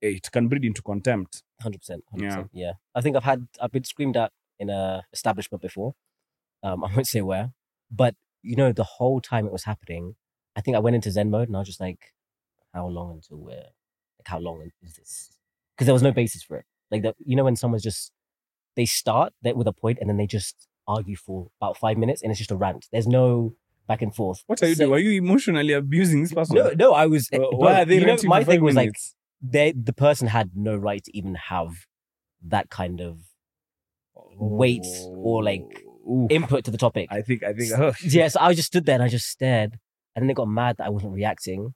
It 0.00 0.30
can 0.30 0.48
breed 0.48 0.64
into 0.64 0.82
contempt. 0.82 1.42
Hundred 1.62 1.78
percent. 1.80 2.04
Yeah. 2.14 2.44
Yeah. 2.52 2.72
I 2.94 3.00
think 3.00 3.16
I've 3.16 3.24
had 3.24 3.48
I've 3.60 3.72
been 3.72 3.84
screamed 3.84 4.16
at 4.16 4.32
in 4.58 4.70
a 4.70 5.02
establishment 5.12 5.62
before. 5.62 5.94
Um, 6.62 6.84
I 6.86 6.92
won't 6.94 7.06
say 7.08 7.20
where, 7.22 7.52
but 7.90 8.14
you 8.42 8.56
know, 8.56 8.72
the 8.72 8.84
whole 8.84 9.20
time 9.20 9.46
it 9.46 9.52
was 9.52 9.64
happening, 9.64 10.14
I 10.56 10.60
think 10.60 10.76
I 10.76 10.80
went 10.80 10.96
into 10.96 11.10
Zen 11.10 11.30
mode 11.30 11.48
and 11.48 11.56
I 11.56 11.60
was 11.60 11.68
just 11.68 11.80
like, 11.80 12.12
"How 12.72 12.86
long 12.86 13.12
until 13.12 13.38
we're 13.38 13.56
like, 13.56 14.26
how 14.26 14.38
long 14.38 14.70
is 14.82 14.94
this?" 14.94 15.30
Because 15.74 15.86
there 15.86 15.94
was 15.94 16.02
no 16.02 16.12
basis 16.12 16.42
for 16.42 16.56
it. 16.58 16.64
Like 16.90 17.02
that, 17.02 17.16
you 17.24 17.36
know, 17.36 17.44
when 17.44 17.56
someone's 17.56 17.82
just 17.82 18.12
they 18.76 18.86
start 18.86 19.32
that 19.42 19.56
with 19.56 19.66
a 19.66 19.72
point 19.72 19.98
and 20.00 20.08
then 20.08 20.16
they 20.16 20.26
just 20.26 20.68
argue 20.86 21.16
for 21.16 21.48
about 21.60 21.76
five 21.76 21.98
minutes 21.98 22.22
and 22.22 22.30
it's 22.30 22.38
just 22.38 22.50
a 22.52 22.56
rant. 22.56 22.86
There's 22.92 23.06
no 23.08 23.54
back 23.88 24.02
and 24.02 24.14
forth. 24.14 24.44
What 24.46 24.62
are 24.62 24.68
you 24.68 24.74
So- 24.74 24.84
doing? 24.86 24.94
Are 24.94 25.02
you 25.02 25.18
emotionally 25.20 25.72
abusing 25.72 26.22
this 26.22 26.32
person? 26.32 26.56
No, 26.56 26.70
no, 26.70 26.92
I 26.94 27.06
was. 27.06 27.28
Bro, 27.28 27.50
why 27.50 27.82
are 27.82 27.84
they 27.84 27.98
you 27.98 28.06
know, 28.06 28.16
my 28.24 28.44
thing 28.44 28.62
was 28.62 28.74
like 28.76 28.86
minutes? 28.86 29.14
They 29.40 29.72
the 29.72 29.92
person 29.92 30.28
had 30.28 30.50
no 30.54 30.76
right 30.76 31.02
to 31.04 31.16
even 31.16 31.34
have 31.34 31.86
that 32.46 32.70
kind 32.70 33.00
of 33.00 33.20
weight 34.14 34.86
or, 35.08 35.42
like, 35.42 35.84
Ooh, 36.08 36.26
input 36.30 36.64
to 36.64 36.70
the 36.70 36.78
topic. 36.78 37.08
I 37.10 37.22
think 37.22 37.42
I 37.42 37.52
think 37.52 37.72
oh, 37.78 37.92
yeah, 38.02 38.28
so 38.28 38.40
I 38.40 38.54
just 38.54 38.68
stood 38.68 38.86
there 38.86 38.94
and 38.94 39.02
I 39.02 39.08
just 39.08 39.26
stared, 39.26 39.78
and 40.14 40.22
then 40.22 40.26
they 40.28 40.34
got 40.34 40.48
mad 40.48 40.76
that 40.78 40.86
I 40.86 40.90
wasn't 40.90 41.12
reacting. 41.12 41.74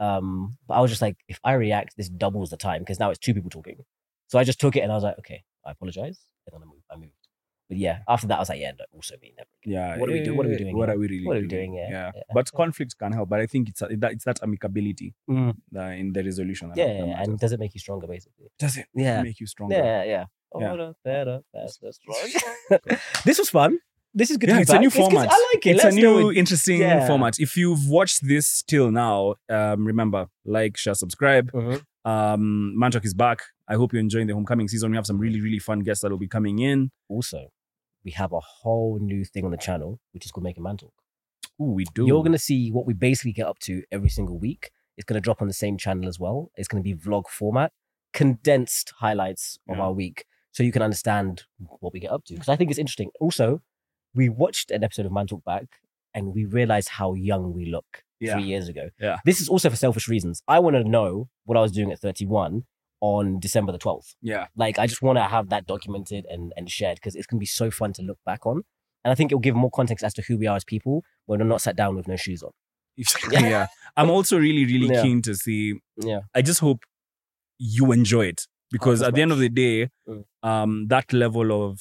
Um, 0.00 0.56
but 0.66 0.74
I 0.74 0.80
was 0.80 0.90
just 0.90 1.02
like, 1.02 1.16
if 1.26 1.40
I 1.42 1.54
react, 1.54 1.96
this 1.96 2.08
doubles 2.08 2.50
the 2.50 2.56
time 2.56 2.82
because 2.82 3.00
now 3.00 3.10
it's 3.10 3.18
two 3.18 3.34
people 3.34 3.50
talking. 3.50 3.84
So 4.28 4.38
I 4.38 4.44
just 4.44 4.60
took 4.60 4.76
it 4.76 4.80
and 4.80 4.92
I 4.92 4.94
was 4.94 5.02
like, 5.04 5.18
okay, 5.18 5.42
I 5.66 5.72
apologize, 5.72 6.20
and 6.46 6.54
then 6.54 6.62
I 6.62 6.66
moved. 6.66 6.84
I 6.90 6.96
moved. 6.96 7.12
But 7.68 7.76
yeah, 7.78 7.98
after 8.08 8.26
that, 8.28 8.36
I 8.36 8.38
was 8.40 8.48
like, 8.48 8.60
yeah, 8.60 8.72
no, 8.78 8.84
also 8.94 9.14
me, 9.20 9.34
never. 9.36 9.48
yeah. 9.64 9.98
What 9.98 10.08
are 10.08 10.12
we 10.12 10.22
doing? 10.22 10.36
what 10.38 10.46
are 10.46 10.48
we 10.48 10.54
eh, 10.54 10.58
doing 10.58 10.76
What 10.76 10.88
here? 10.88 10.96
are 10.96 10.98
we 10.98 11.06
really 11.08 11.26
What 11.26 11.36
are 11.36 11.40
we 11.40 11.46
doing? 11.46 11.72
doing? 11.72 11.90
Yeah, 11.90 12.10
yeah. 12.14 12.22
But 12.32 12.50
conflict 12.52 12.96
can 12.98 13.12
help. 13.12 13.28
But 13.28 13.40
I 13.40 13.46
think 13.46 13.68
it's 13.68 13.80
that 13.80 14.12
it's 14.12 14.24
that 14.24 14.40
amicability 14.40 15.12
Mm. 15.28 15.54
in 16.00 16.12
the 16.14 16.24
resolution. 16.24 16.72
Yeah, 16.74 16.86
yeah, 17.04 17.22
and 17.22 17.38
does 17.38 17.52
it 17.52 17.60
make 17.60 17.74
you 17.74 17.80
stronger, 17.80 18.06
basically? 18.06 18.46
does 18.58 18.78
it 18.78 18.86
Yeah, 18.94 19.22
make 19.22 19.38
you 19.40 19.46
stronger? 19.46 19.74
yeah, 19.76 20.04
yeah. 20.04 20.24
Yeah. 20.58 20.92
Better, 21.04 21.40
faster, 21.52 21.92
stronger. 21.92 22.80
this 23.26 23.38
was 23.38 23.50
fun. 23.50 23.78
This 24.14 24.30
is 24.30 24.38
good. 24.38 24.48
Yeah, 24.48 24.60
it's 24.60 24.70
a 24.70 24.78
new 24.78 24.88
format. 24.88 25.28
I 25.30 25.48
like 25.52 25.66
it. 25.66 25.70
It's 25.76 25.84
Let's 25.84 25.94
a 25.96 26.00
new 26.00 26.32
interesting 26.32 26.80
Yeah. 26.80 27.06
format. 27.06 27.38
If 27.38 27.54
you've 27.58 27.86
watched 27.86 28.26
this 28.26 28.62
till 28.62 28.90
now, 28.90 29.34
um, 29.50 29.84
remember 29.86 30.28
like, 30.46 30.78
share, 30.78 30.94
subscribe. 30.94 31.52
Mhm. 31.52 31.82
Um, 32.06 32.74
Mantalk 32.80 33.04
is 33.04 33.12
back. 33.12 33.40
I 33.68 33.74
hope 33.74 33.92
you're 33.92 34.00
enjoying 34.00 34.26
the 34.26 34.32
homecoming 34.32 34.66
season. 34.68 34.90
We 34.90 34.96
have 34.96 35.04
some 35.06 35.18
really 35.18 35.40
really 35.42 35.58
fun 35.58 35.80
guests 35.80 36.00
that 36.02 36.10
will 36.10 36.18
be 36.18 36.26
coming 36.28 36.58
in. 36.60 36.90
Also, 37.10 37.50
we 38.08 38.12
have 38.12 38.32
a 38.32 38.40
whole 38.40 38.98
new 38.98 39.22
thing 39.22 39.44
on 39.44 39.50
the 39.50 39.58
channel, 39.58 40.00
which 40.12 40.24
is 40.24 40.32
called 40.32 40.44
Making 40.44 40.62
Man 40.62 40.78
Talk. 40.78 40.94
Ooh, 41.60 41.72
we 41.78 41.84
do. 41.94 42.06
You're 42.06 42.22
gonna 42.22 42.38
see 42.38 42.70
what 42.70 42.86
we 42.86 42.94
basically 42.94 43.32
get 43.32 43.46
up 43.46 43.58
to 43.60 43.82
every 43.92 44.08
single 44.08 44.38
week. 44.38 44.70
It's 44.96 45.04
gonna 45.04 45.20
drop 45.20 45.42
on 45.42 45.46
the 45.48 45.52
same 45.64 45.76
channel 45.76 46.08
as 46.08 46.18
well. 46.18 46.50
It's 46.56 46.68
gonna 46.68 46.82
be 46.82 46.94
vlog 46.94 47.26
format, 47.28 47.70
condensed 48.14 48.94
highlights 49.00 49.58
of 49.68 49.76
Yeah. 49.76 49.82
our 49.82 49.92
week, 49.92 50.24
so 50.52 50.62
you 50.62 50.72
can 50.72 50.80
understand 50.80 51.42
what 51.80 51.92
we 51.92 52.00
get 52.00 52.10
up 52.10 52.24
to. 52.26 52.32
Because 52.34 52.48
I 52.48 52.56
think 52.56 52.70
it's 52.70 52.78
interesting. 52.78 53.10
Also, 53.20 53.60
we 54.14 54.30
watched 54.30 54.70
an 54.70 54.82
episode 54.82 55.04
of 55.04 55.12
Man 55.12 55.26
Talk 55.26 55.44
back, 55.44 55.66
and 56.14 56.32
we 56.32 56.46
realized 56.46 56.88
how 57.00 57.12
young 57.12 57.52
we 57.52 57.66
look 57.66 58.04
Yeah. 58.20 58.32
three 58.36 58.44
years 58.44 58.68
ago. 58.70 58.88
Yeah. 58.98 59.18
This 59.26 59.38
is 59.42 59.50
also 59.50 59.68
for 59.68 59.76
selfish 59.76 60.08
reasons. 60.08 60.42
I 60.48 60.60
want 60.60 60.76
to 60.76 60.84
know 60.84 61.28
what 61.44 61.58
I 61.58 61.60
was 61.60 61.72
doing 61.72 61.92
at 61.92 61.98
31 61.98 62.64
on 63.00 63.38
December 63.40 63.72
the 63.72 63.78
12th. 63.78 64.14
yeah. 64.22 64.46
Like, 64.56 64.78
I 64.78 64.86
just 64.86 65.02
want 65.02 65.18
to 65.18 65.22
have 65.24 65.50
that 65.50 65.66
documented 65.66 66.26
and, 66.28 66.52
and 66.56 66.68
shared 66.70 66.96
because 66.96 67.14
it's 67.14 67.26
going 67.26 67.38
to 67.38 67.40
be 67.40 67.46
so 67.46 67.70
fun 67.70 67.92
to 67.94 68.02
look 68.02 68.18
back 68.26 68.44
on. 68.46 68.62
And 69.04 69.12
I 69.12 69.14
think 69.14 69.30
it'll 69.30 69.40
give 69.40 69.54
more 69.54 69.70
context 69.70 70.04
as 70.04 70.12
to 70.14 70.22
who 70.22 70.36
we 70.36 70.46
are 70.48 70.56
as 70.56 70.64
people 70.64 71.04
when 71.26 71.38
we're 71.38 71.46
not 71.46 71.60
sat 71.62 71.76
down 71.76 71.94
with 71.96 72.08
no 72.08 72.16
shoes 72.16 72.42
on. 72.42 72.50
yeah. 73.30 73.68
I'm 73.96 74.10
also 74.10 74.36
really, 74.38 74.64
really 74.64 74.92
Yeah. 74.92 75.02
keen 75.02 75.22
to 75.22 75.34
see. 75.34 75.74
Yeah. 75.96 76.20
I 76.34 76.42
just 76.42 76.58
hope 76.60 76.84
you 77.58 77.92
enjoy 77.92 78.26
it 78.26 78.46
because 78.72 79.00
as 79.02 79.08
at 79.08 79.14
the 79.14 79.22
end 79.22 79.32
of 79.32 79.38
the 79.38 79.48
day, 79.48 79.90
Mm. 80.08 80.24
um, 80.42 80.86
that 80.88 81.12
level 81.12 81.52
of 81.68 81.80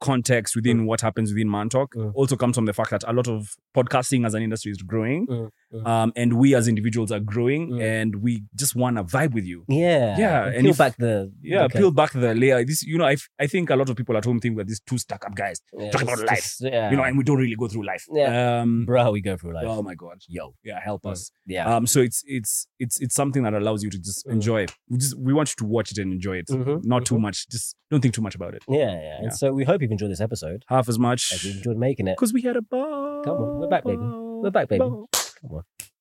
context 0.00 0.56
within 0.56 0.86
what 0.86 1.00
happens 1.02 1.30
within 1.30 1.50
Man 1.50 1.68
Talk 1.68 1.94
Mm. 1.94 2.12
also 2.14 2.36
comes 2.36 2.56
from 2.56 2.64
the 2.66 2.72
fact 2.72 2.90
that 2.90 3.04
a 3.06 3.12
lot 3.12 3.28
of 3.28 3.54
podcasting 3.76 4.24
as 4.26 4.34
an 4.34 4.42
industry 4.42 4.72
is 4.72 4.78
growing, 4.78 5.26
Mm, 5.72 5.86
um, 5.86 6.12
and 6.16 6.32
we 6.32 6.54
as 6.56 6.66
individuals 6.66 7.12
are 7.12 7.20
growing, 7.20 7.70
Mm. 7.70 7.80
and 7.80 8.16
we 8.16 8.42
just 8.56 8.74
want 8.74 8.96
to 8.96 9.04
vibe 9.04 9.34
with 9.34 9.44
you. 9.44 9.64
Yeah. 9.68 10.18
Yeah, 10.18 10.46
And 10.46 10.54
and 10.56 10.62
peel 10.64 10.70
if- 10.72 10.78
back 10.78 10.96
the 10.96 11.32
Yeah, 11.42 11.64
okay. 11.64 11.78
peel 11.78 11.90
back 11.92 12.12
the 12.12 12.34
layer. 12.34 12.64
This, 12.64 12.82
you 12.82 12.98
know, 12.98 13.04
I, 13.04 13.12
f- 13.12 13.28
I 13.38 13.46
think 13.46 13.70
a 13.70 13.76
lot 13.76 13.88
of 13.88 13.94
people 13.96 14.16
at 14.16 14.24
home 14.24 14.40
think 14.40 14.56
we're 14.56 14.64
these 14.64 14.80
two 14.80 14.98
stuck 14.98 15.24
up 15.26 15.34
guys, 15.36 15.60
Yeah, 15.78 15.90
talk 15.92 16.02
about 16.02 16.18
life. 16.26 16.36
just- 16.42 16.62
yeah. 16.62 16.90
you 16.90 16.96
know, 16.96 17.04
and 17.04 17.16
we 17.16 17.22
don't 17.22 17.38
really 17.38 17.54
go 17.54 17.68
through 17.68 17.84
life. 17.86 18.04
Yeah. 18.12 18.60
Um, 18.62 18.84
bro, 18.84 19.02
how 19.02 19.12
we 19.12 19.20
go 19.20 19.36
through 19.36 19.54
life. 19.54 19.64
oh 19.68 19.82
my 19.82 19.94
god, 19.94 20.18
Yo. 20.28 20.54
yeah, 20.64 20.80
help 20.80 21.02
Mm. 21.02 21.12
us. 21.12 21.30
Yeah. 21.46 21.72
Um, 21.72 21.86
so 21.86 22.00
it's 22.00 22.22
it's 22.26 22.66
it's 22.80 23.00
it's 23.00 23.14
something 23.14 23.42
that 23.44 23.54
allows 23.54 23.82
you 23.84 23.90
to 23.90 23.98
just 23.98 24.26
Mm. 24.26 24.32
enjoy. 24.32 24.66
We 24.88 24.98
just 24.98 25.16
we 25.18 25.32
want 25.32 25.50
you 25.50 25.56
to 25.58 25.64
watch 25.66 25.92
it 25.92 25.98
and 25.98 26.12
enjoy 26.12 26.38
it, 26.38 26.46
Mhm, 26.48 26.84
not 26.84 27.04
too 27.06 27.18
much. 27.18 27.48
Just 27.48 27.76
don't 27.90 28.00
think 28.00 28.14
too 28.14 28.22
much 28.22 28.34
about 28.34 28.54
it. 28.54 28.64
yeah, 28.68 28.78
yeah. 28.78 28.92
yeah. 29.02 29.18
And 29.22 29.32
so 29.32 29.52
we 29.52 29.62
hope 29.64 29.82
you've 29.82 29.90
enjoyed 29.92 30.10
this 30.10 30.20
episode. 30.20 30.64
Half 30.68 30.88
as 30.88 30.98
much 30.98 31.32
As 31.32 31.44
we 31.44 31.50
enjoyed 31.52 31.76
making 31.76 32.08
it. 32.08 32.16
because 32.16 32.32
we 32.32 32.42
had 32.42 32.56
a 32.56 32.62
ball. 32.62 33.22
Come 33.24 33.36
on, 33.36 33.60
we're 33.60 33.68
back, 33.68 33.84
baby. 33.84 33.98
We're 34.02 34.50
back, 34.50 34.68
baby. 34.68 34.80
Come 34.80 34.92
on. 34.92 35.06
Mm. 35.06 35.19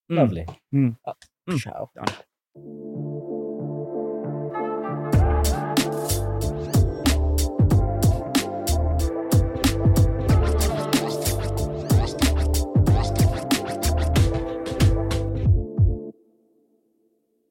Lovely. 0.10 0.46
Mm. 0.74 0.96
Ciao. 1.58 1.92
Done. 1.96 2.86